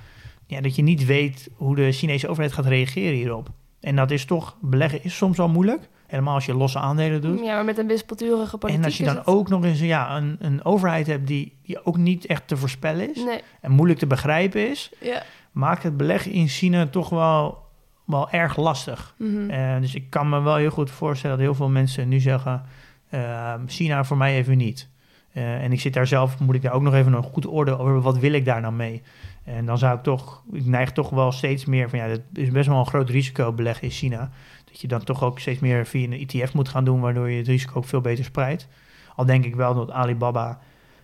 Ja, 0.51 0.61
dat 0.61 0.77
je 0.77 0.83
niet 0.83 1.07
weet 1.07 1.49
hoe 1.55 1.75
de 1.77 1.93
Chinese 1.93 2.29
overheid 2.29 2.53
gaat 2.53 2.67
reageren 2.67 3.15
hierop. 3.17 3.49
En 3.81 3.97
dat 3.97 4.11
is 4.11 4.25
toch, 4.25 4.57
beleggen 4.61 5.05
is 5.05 5.17
soms 5.17 5.37
wel 5.37 5.49
moeilijk. 5.49 5.89
Helemaal 6.07 6.35
als 6.35 6.47
je 6.47 6.55
losse 6.55 6.79
aandelen 6.79 7.21
doet. 7.21 7.39
ja, 7.45 7.55
maar 7.55 7.65
met 7.65 7.79
een 7.79 7.87
wispelturige 7.87 8.57
politiek 8.59 8.79
En 8.81 8.85
als 8.87 8.97
je 8.97 9.05
dan 9.05 9.17
het- 9.17 9.27
ook 9.27 9.49
nog 9.49 9.65
eens 9.65 9.81
ja, 9.81 10.17
een, 10.17 10.37
een 10.41 10.65
overheid 10.65 11.07
hebt 11.07 11.27
die, 11.27 11.57
die 11.63 11.85
ook 11.87 11.97
niet 11.97 12.27
echt 12.27 12.49
te 12.49 12.57
voorspellen 12.57 13.11
is. 13.11 13.25
Nee. 13.25 13.41
En 13.61 13.71
moeilijk 13.71 13.99
te 13.99 14.07
begrijpen 14.07 14.71
is 14.71 14.91
Ja. 15.01 15.23
maakt 15.53 15.83
het 15.83 15.97
beleggen 15.97 16.33
in 16.33 16.49
China 16.49 16.87
toch 16.87 17.09
wel, 17.09 17.59
wel 18.07 18.31
erg 18.31 18.57
lastig. 18.57 19.15
Mhm. 19.19 19.51
Eh, 19.51 19.81
dus 19.81 19.95
ik 19.95 20.11
kan 20.11 20.29
me 20.29 20.41
wel 20.41 20.57
heel 20.57 20.71
goed 20.71 20.91
voorstellen 20.91 21.37
dat 21.37 21.47
heel 21.47 21.55
veel 21.55 21.69
mensen 21.69 22.09
nu 22.09 22.21
zeggen: 22.21 22.63
eh, 23.11 23.55
China 23.67 24.05
voor 24.05 24.17
mij 24.17 24.37
even 24.37 24.57
niet. 24.57 24.89
Eh, 25.33 25.63
en 25.63 25.73
ik 25.73 25.81
zit 25.81 25.93
daar 25.95 26.07
zelf, 26.07 26.39
moet 26.41 26.55
ik 26.55 26.63
daar 26.63 26.73
ook 26.73 26.83
nog 26.83 26.95
even 26.95 27.13
een 27.13 27.23
goed 27.23 27.47
oordeel 27.47 27.79
over. 27.79 28.01
Wat 28.01 28.19
wil 28.19 28.33
ik 28.33 28.45
daar 28.45 28.61
nou 28.61 28.73
mee? 28.75 29.03
En 29.45 29.67
dan 29.67 29.79
zou 29.79 29.97
ik 29.97 30.03
toch, 30.03 30.43
ik 30.53 30.67
neig 30.67 30.93
toch 30.93 31.11
wel 31.11 31.33
steeds 31.33 31.65
meer 31.65 31.91
van 31.91 31.99
ja, 31.99 32.09
dat 32.09 32.21
is 32.35 32.51
best 32.51 32.69
wel 32.69 32.79
een 32.79 32.87
groot 32.87 33.11
risico 33.11 33.53
beleggen 33.53 33.85
in 33.85 33.91
China. 33.91 34.31
Dat 34.65 34.81
je 34.81 34.89
dan 34.89 35.05
toch 35.05 35.25
ook 35.25 35.39
steeds 35.39 35.61
meer 35.61 35.87
via 35.87 36.09
een 36.11 36.27
ETF 36.29 36.55
moet 36.55 36.69
gaan 36.69 36.85
doen, 36.85 37.01
waardoor 37.01 37.31
je 37.31 37.39
het 37.39 37.47
risico 37.47 37.75
ook 37.75 37.85
veel 37.85 38.01
beter 38.01 38.25
spreidt. 38.25 38.69
Al 39.17 39.25
denk 39.25 39.45
ik 39.45 39.55
wel 39.55 39.75
dat 39.75 39.91
Alibaba 39.91 40.59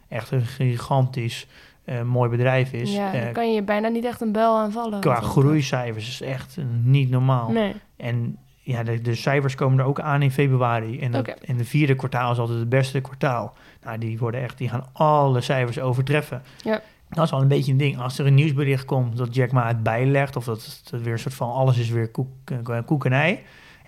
echt 0.08 0.30
een 0.30 0.46
gigantisch 0.46 1.46
eh, 1.84 2.02
mooi 2.02 2.30
bedrijf 2.30 2.72
is. 2.72 2.94
ja, 2.94 3.12
Eh, 3.14 3.20
daar 3.22 3.32
kan 3.32 3.52
je 3.52 3.62
bijna 3.62 3.88
niet 3.88 4.04
echt 4.04 4.20
een 4.20 4.32
bel 4.32 4.56
aanvallen. 4.58 5.00
qua 5.00 5.20
groeicijfers 5.20 6.08
is 6.08 6.20
echt 6.20 6.56
eh, 6.56 6.64
niet 6.82 7.10
normaal. 7.10 7.50
Nee. 7.50 7.74
En 7.96 8.36
ja, 8.60 8.82
de, 8.82 9.00
de 9.00 9.14
cijfers 9.14 9.54
komen 9.54 9.78
er 9.78 9.84
ook 9.84 10.00
aan 10.00 10.22
in 10.22 10.30
februari. 10.30 11.00
En, 11.00 11.12
dat, 11.12 11.28
en 11.28 11.56
de 11.56 11.64
vierde 11.64 11.94
kwartaal 11.94 12.32
is 12.32 12.38
altijd 12.38 12.58
het 12.58 12.68
beste 12.68 13.00
kwartaal. 13.00 13.54
Nou, 13.86 13.98
die 13.98 14.18
worden 14.18 14.42
echt, 14.42 14.58
die 14.58 14.68
gaan 14.68 14.86
alle 14.92 15.40
cijfers 15.40 15.80
overtreffen. 15.80 16.42
Ja. 16.64 16.80
Dat 17.08 17.24
is 17.24 17.30
wel 17.30 17.40
een 17.40 17.48
beetje 17.48 17.72
een 17.72 17.78
ding. 17.78 17.98
Als 18.00 18.18
er 18.18 18.26
een 18.26 18.34
nieuwsbericht 18.34 18.84
komt 18.84 19.16
dat 19.16 19.34
Jack 19.34 19.52
Ma 19.52 19.66
het 19.66 19.82
bijlegt, 19.82 20.36
of 20.36 20.44
dat 20.44 20.82
het 20.90 21.02
weer 21.02 21.12
een 21.12 21.18
soort 21.18 21.34
van 21.34 21.52
alles 21.52 21.78
is 21.78 21.88
weer 21.88 22.10
koek, 22.10 22.28
eh, 22.44 22.78
koek 22.86 23.04
en 23.04 23.12
ei. 23.12 23.38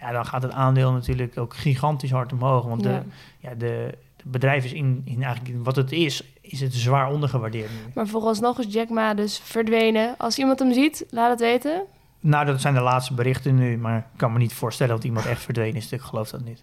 Ja, 0.01 0.13
dan 0.13 0.27
gaat 0.27 0.43
het 0.43 0.53
aandeel 0.53 0.93
natuurlijk 0.93 1.39
ook 1.39 1.55
gigantisch 1.55 2.11
hard 2.11 2.33
omhoog. 2.33 2.65
Want 2.65 2.83
de, 2.83 3.01
ja, 3.39 3.55
de, 3.55 3.99
bedrijf 4.25 4.65
is 4.65 4.73
in, 4.73 5.03
in 5.05 5.23
eigenlijk 5.23 5.65
wat 5.65 5.77
het 5.77 5.93
is, 5.93 6.23
is 6.41 6.61
het 6.61 6.75
zwaar 6.75 7.11
ondergewaardeerd 7.11 7.71
nu. 7.71 7.93
Maar 7.95 8.07
vooralsnog 8.07 8.59
is 8.59 8.73
Jack 8.73 8.89
Ma 8.89 9.15
dus 9.15 9.39
verdwenen. 9.39 10.15
Als 10.19 10.39
iemand 10.39 10.59
hem 10.59 10.73
ziet, 10.73 11.07
laat 11.11 11.31
het 11.31 11.41
weten. 11.41 11.83
Nou, 12.21 12.47
dat 12.47 12.61
zijn 12.61 12.75
de 12.75 12.81
laatste 12.81 13.15
berichten 13.15 13.55
nu, 13.55 13.79
maar 13.79 13.99
ik 13.99 14.05
kan 14.17 14.33
me 14.33 14.39
niet 14.39 14.55
voorstellen 14.55 14.95
dat 14.95 15.05
iemand 15.05 15.27
echt 15.27 15.43
verdwenen 15.43 15.77
is. 15.77 15.93
Ik 15.93 16.01
geloof 16.01 16.31
dat 16.31 16.45
niet. 16.45 16.63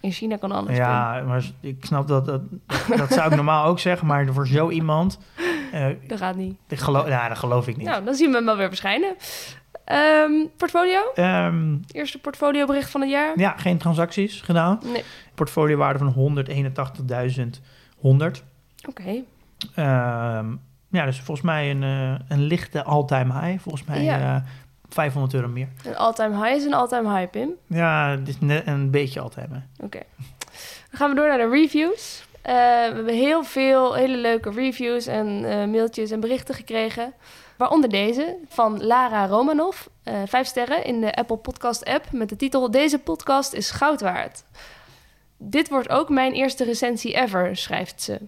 In 0.00 0.12
China 0.12 0.36
kan 0.36 0.52
alles. 0.52 0.76
Ja, 0.76 1.22
maar 1.26 1.44
ik 1.60 1.76
snap 1.84 2.08
dat, 2.08 2.24
dat, 2.26 2.40
dat 2.96 3.12
zou 3.12 3.28
ik 3.30 3.34
normaal 3.42 3.66
ook 3.66 3.78
zeggen, 3.78 4.06
maar 4.06 4.26
voor 4.32 4.46
zo 4.46 4.70
iemand, 4.70 5.18
eh 5.72 5.86
Dat 6.08 6.18
gaat 6.18 6.36
niet. 6.36 6.56
ik 6.68 6.78
geloof, 6.78 7.06
nou, 7.08 7.28
dat 7.28 7.38
geloof 7.38 7.68
ik 7.68 7.76
niet. 7.76 7.86
Nou, 7.86 8.04
dan 8.04 8.14
zien 8.14 8.30
we 8.30 8.36
hem 8.36 8.44
wel 8.44 8.56
weer 8.56 8.68
verschijnen. 8.68 9.14
Ehm, 9.84 10.32
portfolio? 10.56 10.98
Ehm, 11.14 11.76
Eerste 11.92 12.18
portfoliobericht 12.18 12.90
van 12.90 13.00
het 13.00 13.10
jaar? 13.10 13.38
ja, 13.38 13.54
geen 13.56 13.78
transacties 13.78 14.40
gedaan. 14.40 14.80
Nee. 14.92 15.04
Portfoliowaarde 15.34 15.98
van 15.98 16.12
181.100. 16.12 18.42
Oké. 18.88 19.22
Ehm, 19.74 20.46
ja, 20.90 21.04
dus 21.04 21.16
volgens 21.20 21.46
mij 21.46 21.70
een, 21.70 21.82
eh, 21.82 22.14
een 22.28 22.42
lichte 22.42 22.84
all-time 22.84 23.40
high. 23.40 23.62
Volgens 23.62 23.84
mij 23.84 24.02
Ja. 24.04 24.34
eh, 24.36 24.42
500 24.88 25.34
euro 25.34 25.48
meer. 25.48 25.68
Een 25.84 25.96
all-time 25.96 26.44
high 26.44 26.56
is 26.56 26.64
een 26.64 26.74
all-time 26.74 27.16
high, 27.16 27.30
Pim. 27.30 27.50
Ja, 27.66 28.10
het 28.10 28.28
is 28.28 28.40
net 28.40 28.66
een 28.66 28.90
beetje 28.90 29.20
all-time 29.20 29.48
high. 29.54 29.84
Oké. 29.84 30.00
Dan 30.90 30.98
gaan 30.98 31.10
we 31.10 31.16
door 31.16 31.28
naar 31.28 31.38
de 31.38 31.48
reviews. 31.48 32.24
Eh, 32.42 32.54
we 32.54 32.94
hebben 32.94 33.14
heel 33.14 33.44
veel 33.44 33.94
hele 33.94 34.16
leuke 34.16 34.50
reviews 34.50 35.06
en 35.06 35.44
eh, 35.44 35.68
mailtjes 35.68 36.10
en 36.10 36.20
berichten 36.20 36.54
gekregen. 36.54 37.14
Waaronder 37.56 37.90
deze 37.90 38.36
van 38.48 38.84
Lara 38.84 39.26
Romanov. 39.26 39.86
Eh, 40.02 40.22
vijf 40.26 40.46
sterren 40.46 40.84
in 40.84 41.00
de 41.00 41.14
Apple 41.14 41.36
Podcast 41.36 41.84
app 41.84 42.12
met 42.12 42.28
de 42.28 42.36
titel 42.36 42.70
Deze 42.70 42.98
podcast 42.98 43.52
is 43.52 43.70
goud 43.70 44.00
waard. 44.00 44.44
Dit 45.36 45.68
wordt 45.68 45.88
ook 45.88 46.08
mijn 46.08 46.32
eerste 46.32 46.64
recensie 46.64 47.14
ever, 47.14 47.56
schrijft 47.56 48.02
ze. 48.02 48.20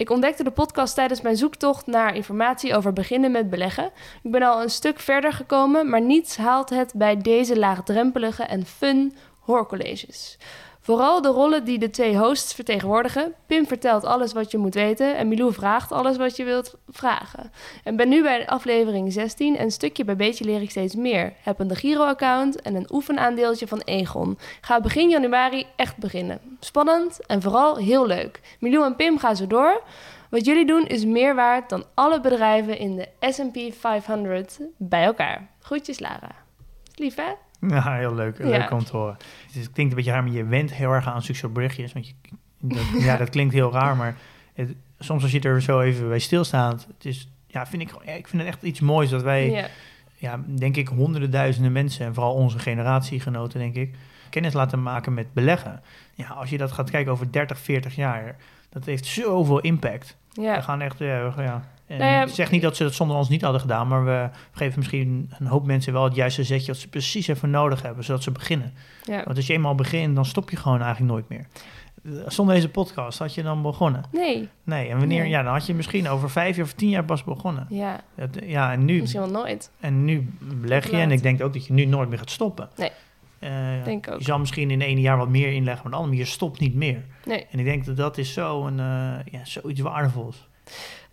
Ik 0.00 0.10
ontdekte 0.10 0.44
de 0.44 0.50
podcast 0.50 0.94
tijdens 0.94 1.20
mijn 1.20 1.36
zoektocht 1.36 1.86
naar 1.86 2.14
informatie 2.14 2.74
over 2.76 2.92
beginnen 2.92 3.30
met 3.30 3.50
beleggen. 3.50 3.90
Ik 4.22 4.30
ben 4.30 4.42
al 4.42 4.62
een 4.62 4.70
stuk 4.70 5.00
verder 5.00 5.32
gekomen, 5.32 5.90
maar 5.90 6.00
niets 6.00 6.36
haalt 6.36 6.70
het 6.70 6.92
bij 6.94 7.16
deze 7.16 7.58
laagdrempelige 7.58 8.42
en 8.42 8.66
fun 8.66 9.16
hoorcolleges. 9.40 10.38
Vooral 10.90 11.22
de 11.22 11.28
rollen 11.28 11.64
die 11.64 11.78
de 11.78 11.90
twee 11.90 12.16
hosts 12.16 12.54
vertegenwoordigen. 12.54 13.34
Pim 13.46 13.66
vertelt 13.66 14.04
alles 14.04 14.32
wat 14.32 14.50
je 14.50 14.58
moet 14.58 14.74
weten 14.74 15.16
en 15.16 15.28
Milou 15.28 15.52
vraagt 15.52 15.92
alles 15.92 16.16
wat 16.16 16.36
je 16.36 16.44
wilt 16.44 16.74
vragen. 16.88 17.52
En 17.84 17.96
ben 17.96 18.08
nu 18.08 18.22
bij 18.22 18.46
aflevering 18.46 19.12
16 19.12 19.56
en 19.56 19.70
stukje 19.70 20.04
bij 20.04 20.16
beetje 20.16 20.44
leer 20.44 20.62
ik 20.62 20.70
steeds 20.70 20.94
meer. 20.94 21.32
Heb 21.42 21.58
een 21.58 21.68
de 21.68 21.74
Giro-account 21.74 22.62
en 22.62 22.74
een 22.74 22.88
oefenaandeeltje 22.92 23.66
van 23.66 23.80
Egon. 23.80 24.38
Ga 24.60 24.80
begin 24.80 25.08
januari 25.08 25.66
echt 25.76 25.96
beginnen. 25.96 26.40
Spannend 26.60 27.26
en 27.26 27.42
vooral 27.42 27.76
heel 27.76 28.06
leuk. 28.06 28.40
Milou 28.60 28.84
en 28.84 28.96
Pim 28.96 29.18
gaan 29.18 29.36
zo 29.36 29.46
door. 29.46 29.82
Wat 30.30 30.44
jullie 30.44 30.66
doen 30.66 30.86
is 30.86 31.04
meer 31.04 31.34
waard 31.34 31.68
dan 31.68 31.84
alle 31.94 32.20
bedrijven 32.20 32.78
in 32.78 32.96
de 32.96 33.08
S&P 33.32 33.74
500 33.74 34.58
bij 34.76 35.04
elkaar. 35.04 35.50
Groetjes 35.60 36.00
Lara. 36.00 36.34
Lief 36.94 37.14
hè? 37.14 37.32
Ja, 37.68 37.94
heel 37.96 38.14
leuk. 38.14 38.38
Ja. 38.38 38.44
Leuk 38.46 38.70
om 38.70 38.84
te 38.84 38.96
horen. 38.96 39.16
Dus 39.52 39.62
het 39.62 39.72
klinkt 39.72 39.92
een 39.92 39.96
beetje 39.98 40.12
raar, 40.12 40.22
maar 40.24 40.32
je 40.32 40.44
went 40.44 40.74
heel 40.74 40.90
erg 40.92 41.06
aan 41.06 41.22
zulke 41.22 41.40
soort 41.40 41.52
berichtjes. 41.52 41.92
Want 41.92 42.06
je, 42.08 42.12
dat, 42.60 42.84
ja, 43.04 43.16
dat 43.16 43.30
klinkt 43.30 43.54
heel 43.54 43.72
raar, 43.72 43.96
maar 43.96 44.16
het, 44.54 44.74
soms 44.98 45.22
als 45.22 45.32
je 45.32 45.40
er 45.40 45.62
zo 45.62 45.80
even 45.80 46.08
bij 46.08 46.18
stilstaat, 46.18 46.86
het 46.96 47.04
is, 47.04 47.28
ja, 47.46 47.66
vind 47.66 47.82
ik, 47.82 47.90
ik 48.16 48.28
vind 48.28 48.42
het 48.42 48.46
echt 48.52 48.62
iets 48.62 48.80
moois 48.80 49.10
dat 49.10 49.22
wij, 49.22 49.50
ja. 49.50 49.66
Ja. 50.16 50.40
denk 50.56 50.76
ik, 50.76 50.88
honderden 50.88 51.30
duizenden 51.30 51.72
mensen, 51.72 52.06
en 52.06 52.14
vooral 52.14 52.34
onze 52.34 52.58
generatiegenoten, 52.58 53.58
denk 53.60 53.74
ik, 53.74 53.94
kennis 54.30 54.52
laten 54.52 54.82
maken 54.82 55.14
met 55.14 55.32
beleggen. 55.32 55.82
Ja, 56.14 56.28
als 56.28 56.50
je 56.50 56.58
dat 56.58 56.72
gaat 56.72 56.90
kijken 56.90 57.12
over 57.12 57.32
30, 57.32 57.58
40 57.58 57.94
jaar, 57.96 58.36
dat 58.68 58.84
heeft 58.84 59.06
zoveel 59.06 59.60
impact. 59.60 60.16
We 60.32 60.42
Ja. 60.42 60.60
gaan 60.60 60.80
echt, 60.80 60.98
ja, 60.98 61.32
we- 61.36 61.42
ja. 61.42 61.64
En 61.90 61.98
Nou 61.98 62.10
ja, 62.10 62.22
ik 62.22 62.28
zeg 62.34 62.50
niet 62.50 62.62
dat 62.62 62.76
ze 62.76 62.82
dat 62.82 62.94
zonder 62.94 63.16
ons 63.16 63.28
niet 63.28 63.42
hadden 63.42 63.60
gedaan, 63.60 63.88
maar 63.88 64.04
we 64.04 64.28
geven 64.52 64.78
misschien 64.78 65.30
een 65.38 65.46
hoop 65.46 65.66
mensen 65.66 65.92
wel 65.92 66.04
het 66.04 66.14
juiste 66.14 66.44
zetje 66.44 66.66
dat 66.66 66.76
ze 66.80 66.88
precies 66.88 67.26
even 67.28 67.50
nodig 67.50 67.82
hebben, 67.82 68.04
zodat 68.04 68.22
ze 68.22 68.30
beginnen. 68.30 68.72
ja. 69.04 69.22
Want 69.24 69.36
als 69.36 69.46
je 69.46 69.52
eenmaal 69.52 69.74
begint, 69.74 70.14
dan 70.14 70.24
stop 70.24 70.50
je 70.50 70.56
gewoon 70.56 70.82
eigenlijk 70.82 71.12
nooit 71.12 71.28
meer. 71.28 71.46
Zonder 72.26 72.54
deze 72.54 72.68
podcast 72.68 73.18
had 73.18 73.34
je 73.34 73.42
dan 73.42 73.62
begonnen. 73.62 74.02
Nee. 74.12 74.48
Nee, 74.64 74.88
en 74.88 74.98
wanneer, 74.98 75.20
Nee. 75.20 75.28
ja, 75.30 75.42
dan 75.42 75.52
had 75.52 75.66
je 75.66 75.74
misschien 75.74 76.08
over 76.08 76.30
vijf 76.30 76.56
jaar 76.56 76.64
of 76.64 76.72
tien 76.72 76.88
jaar 76.88 77.04
pas 77.04 77.24
begonnen. 77.24 77.66
Ja. 77.70 78.00
Dat- 78.16 78.38
ja, 78.44 78.72
en 78.72 78.84
nu, 78.84 79.00
Misschien 79.00 79.20
wel 79.20 79.30
nooit. 79.30 79.70
en 79.80 80.04
nu 80.04 80.30
beleg 80.40 80.84
je, 80.86 80.92
Laat. 80.92 81.00
en 81.00 81.10
ik 81.10 81.22
denk 81.22 81.42
ook 81.42 81.52
dat 81.52 81.66
je 81.66 81.72
nu 81.72 81.84
nooit 81.84 82.08
meer 82.08 82.18
gaat 82.18 82.30
stoppen. 82.30 82.68
Nee. 82.76 82.90
Eh, 83.38 83.84
Denk 83.84 84.10
ook. 84.10 84.18
Je 84.18 84.24
zal 84.24 84.38
misschien 84.38 84.70
in 84.70 84.80
ene 84.80 85.00
jaar 85.00 85.16
wat 85.16 85.28
meer 85.28 85.52
inleggen, 85.52 85.82
maar 85.84 85.92
andere, 85.98 86.14
maar 86.16 86.24
je 86.24 86.30
stopt 86.30 86.60
niet 86.60 86.74
meer. 86.74 87.04
Nee. 87.24 87.46
En 87.50 87.58
ik 87.58 87.64
denk 87.64 87.84
dat 87.84 87.96
dat 87.96 88.18
is 88.18 88.32
zo 88.32 88.66
een, 88.66 88.78
eh, 88.80 89.32
ja, 89.32 89.44
zoiets 89.44 89.80
waardevols. 89.80 90.48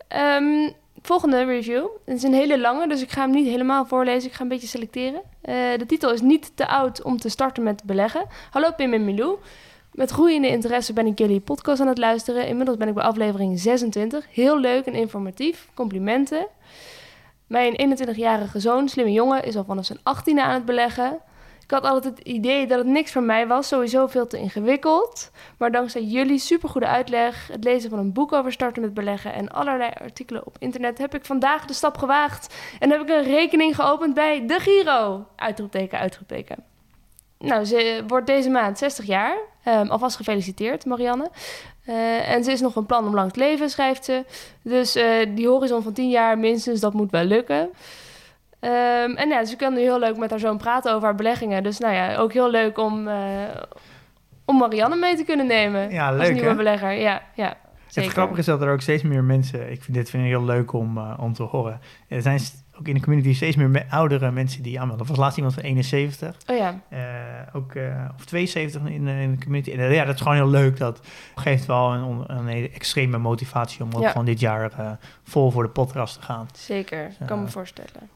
Ehm, 0.08 0.70
volgende 1.02 1.44
review. 1.44 1.86
Het 2.04 2.16
is 2.16 2.22
een 2.22 2.34
hele 2.34 2.60
lange, 2.60 2.88
dus 2.88 3.02
ik 3.02 3.10
ga 3.10 3.20
hem 3.20 3.30
niet 3.30 3.46
helemaal 3.46 3.86
voorlezen. 3.86 4.28
Ik 4.28 4.34
ga 4.34 4.42
een 4.42 4.48
beetje 4.48 4.66
selecteren. 4.66 5.22
Eh, 5.40 5.54
de 5.76 5.86
titel 5.86 6.12
is 6.12 6.20
Niet 6.20 6.52
te 6.54 6.66
oud 6.66 7.02
om 7.02 7.18
te 7.18 7.28
starten 7.28 7.62
met 7.62 7.84
beleggen. 7.84 8.26
Hallo 8.50 8.70
Pim 8.72 8.92
en 8.92 9.04
Milou. 9.04 9.38
Met 9.92 10.10
groeiende 10.10 10.48
interesse 10.48 10.92
ben 10.92 11.06
ik 11.06 11.18
jullie 11.18 11.40
podcast 11.40 11.80
aan 11.80 11.86
het 11.86 11.98
luisteren. 11.98 12.46
Inmiddels 12.46 12.76
ben 12.76 12.88
ik 12.88 12.94
bij 12.94 13.04
aflevering 13.04 13.60
26. 13.60 14.26
Heel 14.30 14.58
leuk 14.58 14.84
en 14.84 14.94
informatief. 14.94 15.68
Complimenten. 15.74 16.46
Mijn 17.46 17.98
21-jarige 17.98 18.60
zoon, 18.60 18.88
slimme 18.88 19.12
jongen, 19.12 19.44
is 19.44 19.56
al 19.56 19.64
vanaf 19.64 19.84
zijn 19.84 19.98
18e 19.98 20.40
aan 20.40 20.54
het 20.54 20.64
beleggen. 20.64 21.18
Ik 21.68 21.74
had 21.74 21.84
altijd 21.84 22.18
het 22.18 22.26
idee 22.26 22.66
dat 22.66 22.78
het 22.78 22.86
niks 22.86 23.12
voor 23.12 23.22
mij 23.22 23.46
was, 23.46 23.68
sowieso 23.68 24.06
veel 24.06 24.26
te 24.26 24.38
ingewikkeld. 24.38 25.30
Maar 25.58 25.70
dankzij 25.70 26.02
jullie 26.02 26.38
supergoede 26.38 26.86
uitleg, 26.86 27.48
het 27.52 27.64
lezen 27.64 27.90
van 27.90 27.98
een 27.98 28.12
boek 28.12 28.32
over 28.32 28.52
starten 28.52 28.82
met 28.82 28.94
beleggen 28.94 29.32
en 29.32 29.48
allerlei 29.48 29.90
artikelen 30.00 30.46
op 30.46 30.56
internet 30.58 30.98
heb 30.98 31.14
ik 31.14 31.24
vandaag 31.24 31.64
de 31.64 31.72
stap 31.72 31.98
gewaagd. 31.98 32.54
En 32.78 32.90
heb 32.90 33.00
ik 33.00 33.08
een 33.08 33.22
rekening 33.22 33.74
geopend 33.74 34.14
bij 34.14 34.46
de 34.46 34.60
Giro. 34.60 35.26
Uitroepteken, 35.36 35.98
uitroepteken. 35.98 36.64
Nou, 37.38 37.64
ze 37.64 38.04
wordt 38.06 38.26
deze 38.26 38.50
maand 38.50 38.78
60 38.78 39.06
jaar. 39.06 39.36
Ehm, 39.64 39.88
alvast 39.88 40.16
gefeliciteerd, 40.16 40.84
Marianne. 40.84 41.30
Eh, 41.84 42.30
en 42.30 42.44
ze 42.44 42.52
is 42.52 42.60
nog 42.60 42.72
van 42.72 42.86
plan 42.86 43.06
om 43.06 43.14
lang 43.14 43.32
te 43.32 43.38
leven, 43.38 43.70
schrijft 43.70 44.04
ze. 44.04 44.24
Dus 44.62 44.94
eh, 44.94 45.26
die 45.34 45.48
horizon 45.48 45.82
van 45.82 45.92
10 45.92 46.08
jaar 46.08 46.38
minstens, 46.38 46.80
dat 46.80 46.92
moet 46.92 47.10
wel 47.10 47.24
lukken. 47.24 47.70
Ehm, 48.60 49.10
en 49.16 49.28
ja, 49.28 49.44
ze 49.44 49.56
kan 49.56 49.72
nu 49.74 49.80
heel 49.80 49.98
leuk 49.98 50.16
met 50.16 50.30
haar 50.30 50.38
zoon 50.38 50.56
praten 50.58 50.92
over 50.92 51.04
haar 51.06 51.14
beleggingen. 51.16 51.62
Dus 51.62 51.78
nou 51.78 51.94
ja, 51.94 52.16
ook 52.16 52.32
heel 52.32 52.50
leuk 52.50 52.78
om, 52.78 53.08
eh, 53.08 53.16
om 54.44 54.56
Marianne 54.56 54.96
mee 54.96 55.16
te 55.16 55.24
kunnen 55.24 55.46
nemen. 55.46 55.90
Ja, 55.90 56.08
als 56.08 56.16
leuk 56.18 56.32
nieuwe 56.32 56.48
hè? 56.48 56.54
belegger. 56.54 56.92
Ja, 56.92 57.22
ja. 57.34 57.56
Zeker. 57.86 58.02
Het 58.02 58.12
grappige 58.18 58.40
is 58.40 58.46
dat 58.46 58.62
er 58.62 58.72
ook 58.72 58.80
steeds 58.80 59.02
meer 59.02 59.24
mensen, 59.24 59.70
ik 59.70 59.82
vind 59.82 59.96
dit 59.96 60.10
vind 60.10 60.22
ik 60.22 60.28
heel 60.28 60.44
leuk 60.44 60.72
om, 60.72 60.98
eh, 60.98 61.14
om 61.20 61.32
te 61.32 61.42
horen. 61.42 61.80
Er 62.08 62.22
zijn 62.22 62.40
ook 62.78 62.88
in 62.88 62.94
de 62.94 63.00
community 63.00 63.34
steeds 63.34 63.56
meer 63.56 63.68
me- 63.70 63.84
oudere 63.90 64.30
mensen 64.30 64.62
die 64.62 64.80
aanmelden. 64.80 65.04
Er 65.06 65.10
was 65.10 65.20
laatst 65.20 65.36
iemand 65.36 65.54
van 65.54 65.62
71, 65.64 66.36
Oh 66.50 66.56
ja, 66.56 66.80
eh, 66.88 67.00
ook, 67.52 67.72
of 68.16 68.24
72 68.24 68.82
in, 68.86 69.04
de- 69.04 69.10
in 69.10 69.30
de 69.30 69.38
community. 69.44 69.70
En, 69.72 69.92
ja, 69.92 70.04
dat 70.04 70.14
is 70.14 70.20
gewoon 70.20 70.36
heel 70.36 70.48
leuk. 70.48 70.78
Dat 70.78 71.00
geeft 71.34 71.66
wel 71.66 71.92
een, 71.92 72.24
een 72.26 72.46
hele 72.46 72.70
extreme 72.70 73.18
motivatie 73.18 73.82
om 73.84 73.90
ook 73.94 74.02
Ja. 74.02 74.10
gewoon 74.10 74.24
dit 74.26 74.40
jaar 74.40 74.98
vol 75.22 75.50
voor 75.50 75.62
de 75.62 75.68
podcast 75.68 76.14
te 76.14 76.22
gaan. 76.22 76.48
zeker. 76.54 77.10
Zo. 77.18 77.24
Kan 77.24 77.42
me 77.42 77.48
voorstellen. 77.48 78.10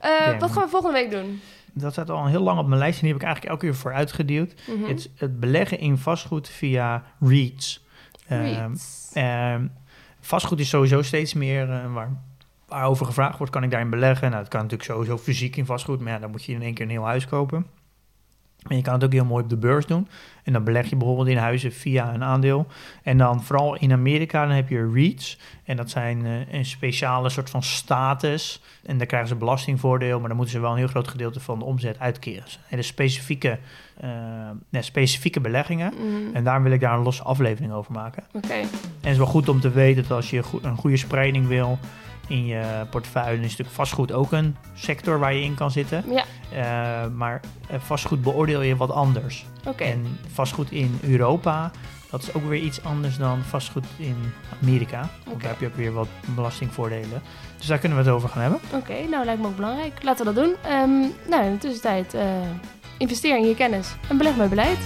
Eh, 0.00 0.38
wat 0.38 0.52
gaan 0.52 0.62
we 0.62 0.68
volgende 0.68 0.98
week 0.98 1.10
doen? 1.10 1.40
Dat 1.72 1.92
staat 1.92 2.10
al 2.10 2.26
heel 2.26 2.42
lang 2.42 2.58
op 2.58 2.66
mijn 2.66 2.78
lijst 2.78 2.94
en 2.94 3.04
die 3.04 3.12
heb 3.12 3.20
ik 3.20 3.26
eigenlijk 3.26 3.54
elke 3.54 3.66
keer 3.66 3.80
voor 3.80 3.92
uitgeduwd. 3.92 4.54
Mhm. 4.66 4.96
Het, 5.16 5.40
beleggen 5.40 5.78
in 5.78 5.98
vastgoed 5.98 6.48
via 6.48 7.02
REITs. 7.20 7.84
Ehm, 8.28 8.40
Reads. 8.40 9.10
Ehm, 9.12 9.66
vastgoed 10.20 10.60
is 10.60 10.68
sowieso 10.68 11.02
steeds 11.02 11.34
meer 11.34 11.70
eh, 11.70 11.92
waar, 11.92 12.10
waarover 12.68 13.06
gevraagd 13.06 13.38
wordt, 13.38 13.52
kan 13.52 13.62
ik 13.62 13.70
daarin 13.70 13.90
beleggen? 13.90 14.30
Nou, 14.30 14.42
dat 14.42 14.50
kan 14.50 14.62
natuurlijk 14.62 14.90
sowieso 14.90 15.18
fysiek 15.18 15.56
in 15.56 15.66
vastgoed, 15.66 16.00
maar 16.00 16.12
ja, 16.12 16.18
dan 16.18 16.30
moet 16.30 16.44
je 16.44 16.52
in 16.52 16.62
één 16.62 16.74
keer 16.74 16.84
een 16.84 16.90
heel 16.90 17.04
huis 17.04 17.26
kopen. 17.26 17.66
En 18.68 18.76
je 18.76 18.82
kan 18.82 18.94
het 18.94 19.04
ook 19.04 19.12
heel 19.12 19.24
mooi 19.24 19.42
op 19.42 19.48
de 19.48 19.56
beurs 19.56 19.86
doen. 19.86 20.08
En 20.42 20.52
dan 20.52 20.64
beleg 20.64 20.90
je 20.90 20.96
bijvoorbeeld 20.96 21.28
in 21.28 21.36
huizen 21.36 21.72
via 21.72 22.14
een 22.14 22.24
aandeel. 22.24 22.66
En 23.02 23.18
dan 23.18 23.42
vooral 23.42 23.76
in 23.76 23.92
Amerika, 23.92 24.46
dan 24.46 24.54
heb 24.54 24.68
je 24.68 24.90
REITs. 24.92 25.38
En 25.64 25.76
dat 25.76 25.90
zijn 25.90 26.26
eh, 26.26 26.52
een 26.52 26.64
speciale 26.64 27.28
soort 27.28 27.50
van 27.50 27.62
status. 27.62 28.62
En 28.82 28.98
daar 28.98 29.06
krijgen 29.06 29.28
ze 29.28 29.34
belastingvoordeel, 29.34 30.18
maar 30.18 30.28
dan 30.28 30.36
moeten 30.36 30.54
ze 30.54 30.60
wel 30.60 30.70
een 30.70 30.76
heel 30.76 30.86
groot 30.86 31.08
gedeelte 31.08 31.40
van 31.40 31.58
de 31.58 31.64
omzet 31.64 31.98
uitkeren. 31.98 32.44
Dus 32.44 32.58
hele 32.66 32.82
specifieke, 32.82 33.58
eh, 34.00 34.10
nee, 34.68 34.82
specifieke 34.82 35.40
beleggingen. 35.40 35.92
Mhm. 35.94 36.34
En 36.36 36.44
daarom 36.44 36.62
wil 36.62 36.72
ik 36.72 36.80
daar 36.80 36.96
een 36.96 37.02
losse 37.02 37.22
aflevering 37.22 37.72
over 37.72 37.92
maken. 37.92 38.24
Oké, 38.32 38.52
En 38.52 38.68
het 39.00 39.10
is 39.10 39.16
wel 39.16 39.26
goed 39.26 39.48
om 39.48 39.60
te 39.60 39.70
weten 39.70 40.02
dat 40.02 40.16
als 40.16 40.30
je 40.30 40.42
een 40.62 40.76
goede 40.76 40.96
spreiding 40.96 41.46
wil 41.46 41.78
in 42.28 42.46
je 42.46 42.86
portefeuille, 42.90 43.34
dan 43.34 43.44
is 43.44 43.50
natuurlijk 43.50 43.76
vastgoed 43.76 44.12
ook 44.12 44.32
een 44.32 44.56
sector 44.74 45.18
waar 45.18 45.34
je 45.34 45.42
in 45.44 45.54
kan 45.54 45.70
zitten. 45.70 46.04
ja, 46.10 46.24
Eh, 46.52 47.10
maar 47.14 47.40
eh, 47.68 47.78
vastgoed 47.80 48.22
beoordeel 48.22 48.62
je 48.62 48.76
wat 48.76 48.90
anders. 48.90 49.46
oké. 49.66 49.84
En 49.84 50.18
vastgoed 50.32 50.70
in 50.70 50.98
Europa, 51.02 51.70
dat 52.10 52.22
is 52.22 52.34
ook 52.34 52.44
weer 52.48 52.60
iets 52.62 52.84
anders 52.84 53.16
dan 53.16 53.42
vastgoed 53.42 53.86
in 53.96 54.16
Amerika. 54.62 54.98
Want 54.98 55.10
Oké. 55.36 55.38
daar 55.38 55.50
heb 55.50 55.60
je 55.60 55.66
ook 55.66 55.76
weer 55.76 55.92
wat 55.92 56.08
belastingvoordelen. 56.34 57.22
Dus 57.56 57.66
daar 57.66 57.78
kunnen 57.78 57.98
we 57.98 58.04
het 58.04 58.12
over 58.12 58.28
gaan 58.28 58.42
hebben. 58.42 58.60
Oké, 58.74 58.94
nou 59.10 59.24
lijkt 59.24 59.40
me 59.40 59.46
ook 59.46 59.56
belangrijk. 59.56 60.02
Laten 60.02 60.26
we 60.26 60.32
dat 60.32 60.44
doen. 60.44 60.54
Ehm, 60.62 61.00
nou, 61.30 61.44
in 61.44 61.52
de 61.52 61.58
tussentijd, 61.58 62.14
eh, 62.14 62.24
investeer 62.98 63.36
in 63.38 63.46
je 63.48 63.54
kennis 63.54 63.94
en 64.08 64.16
beleg 64.16 64.36
met 64.36 64.48
beleid. 64.48 64.78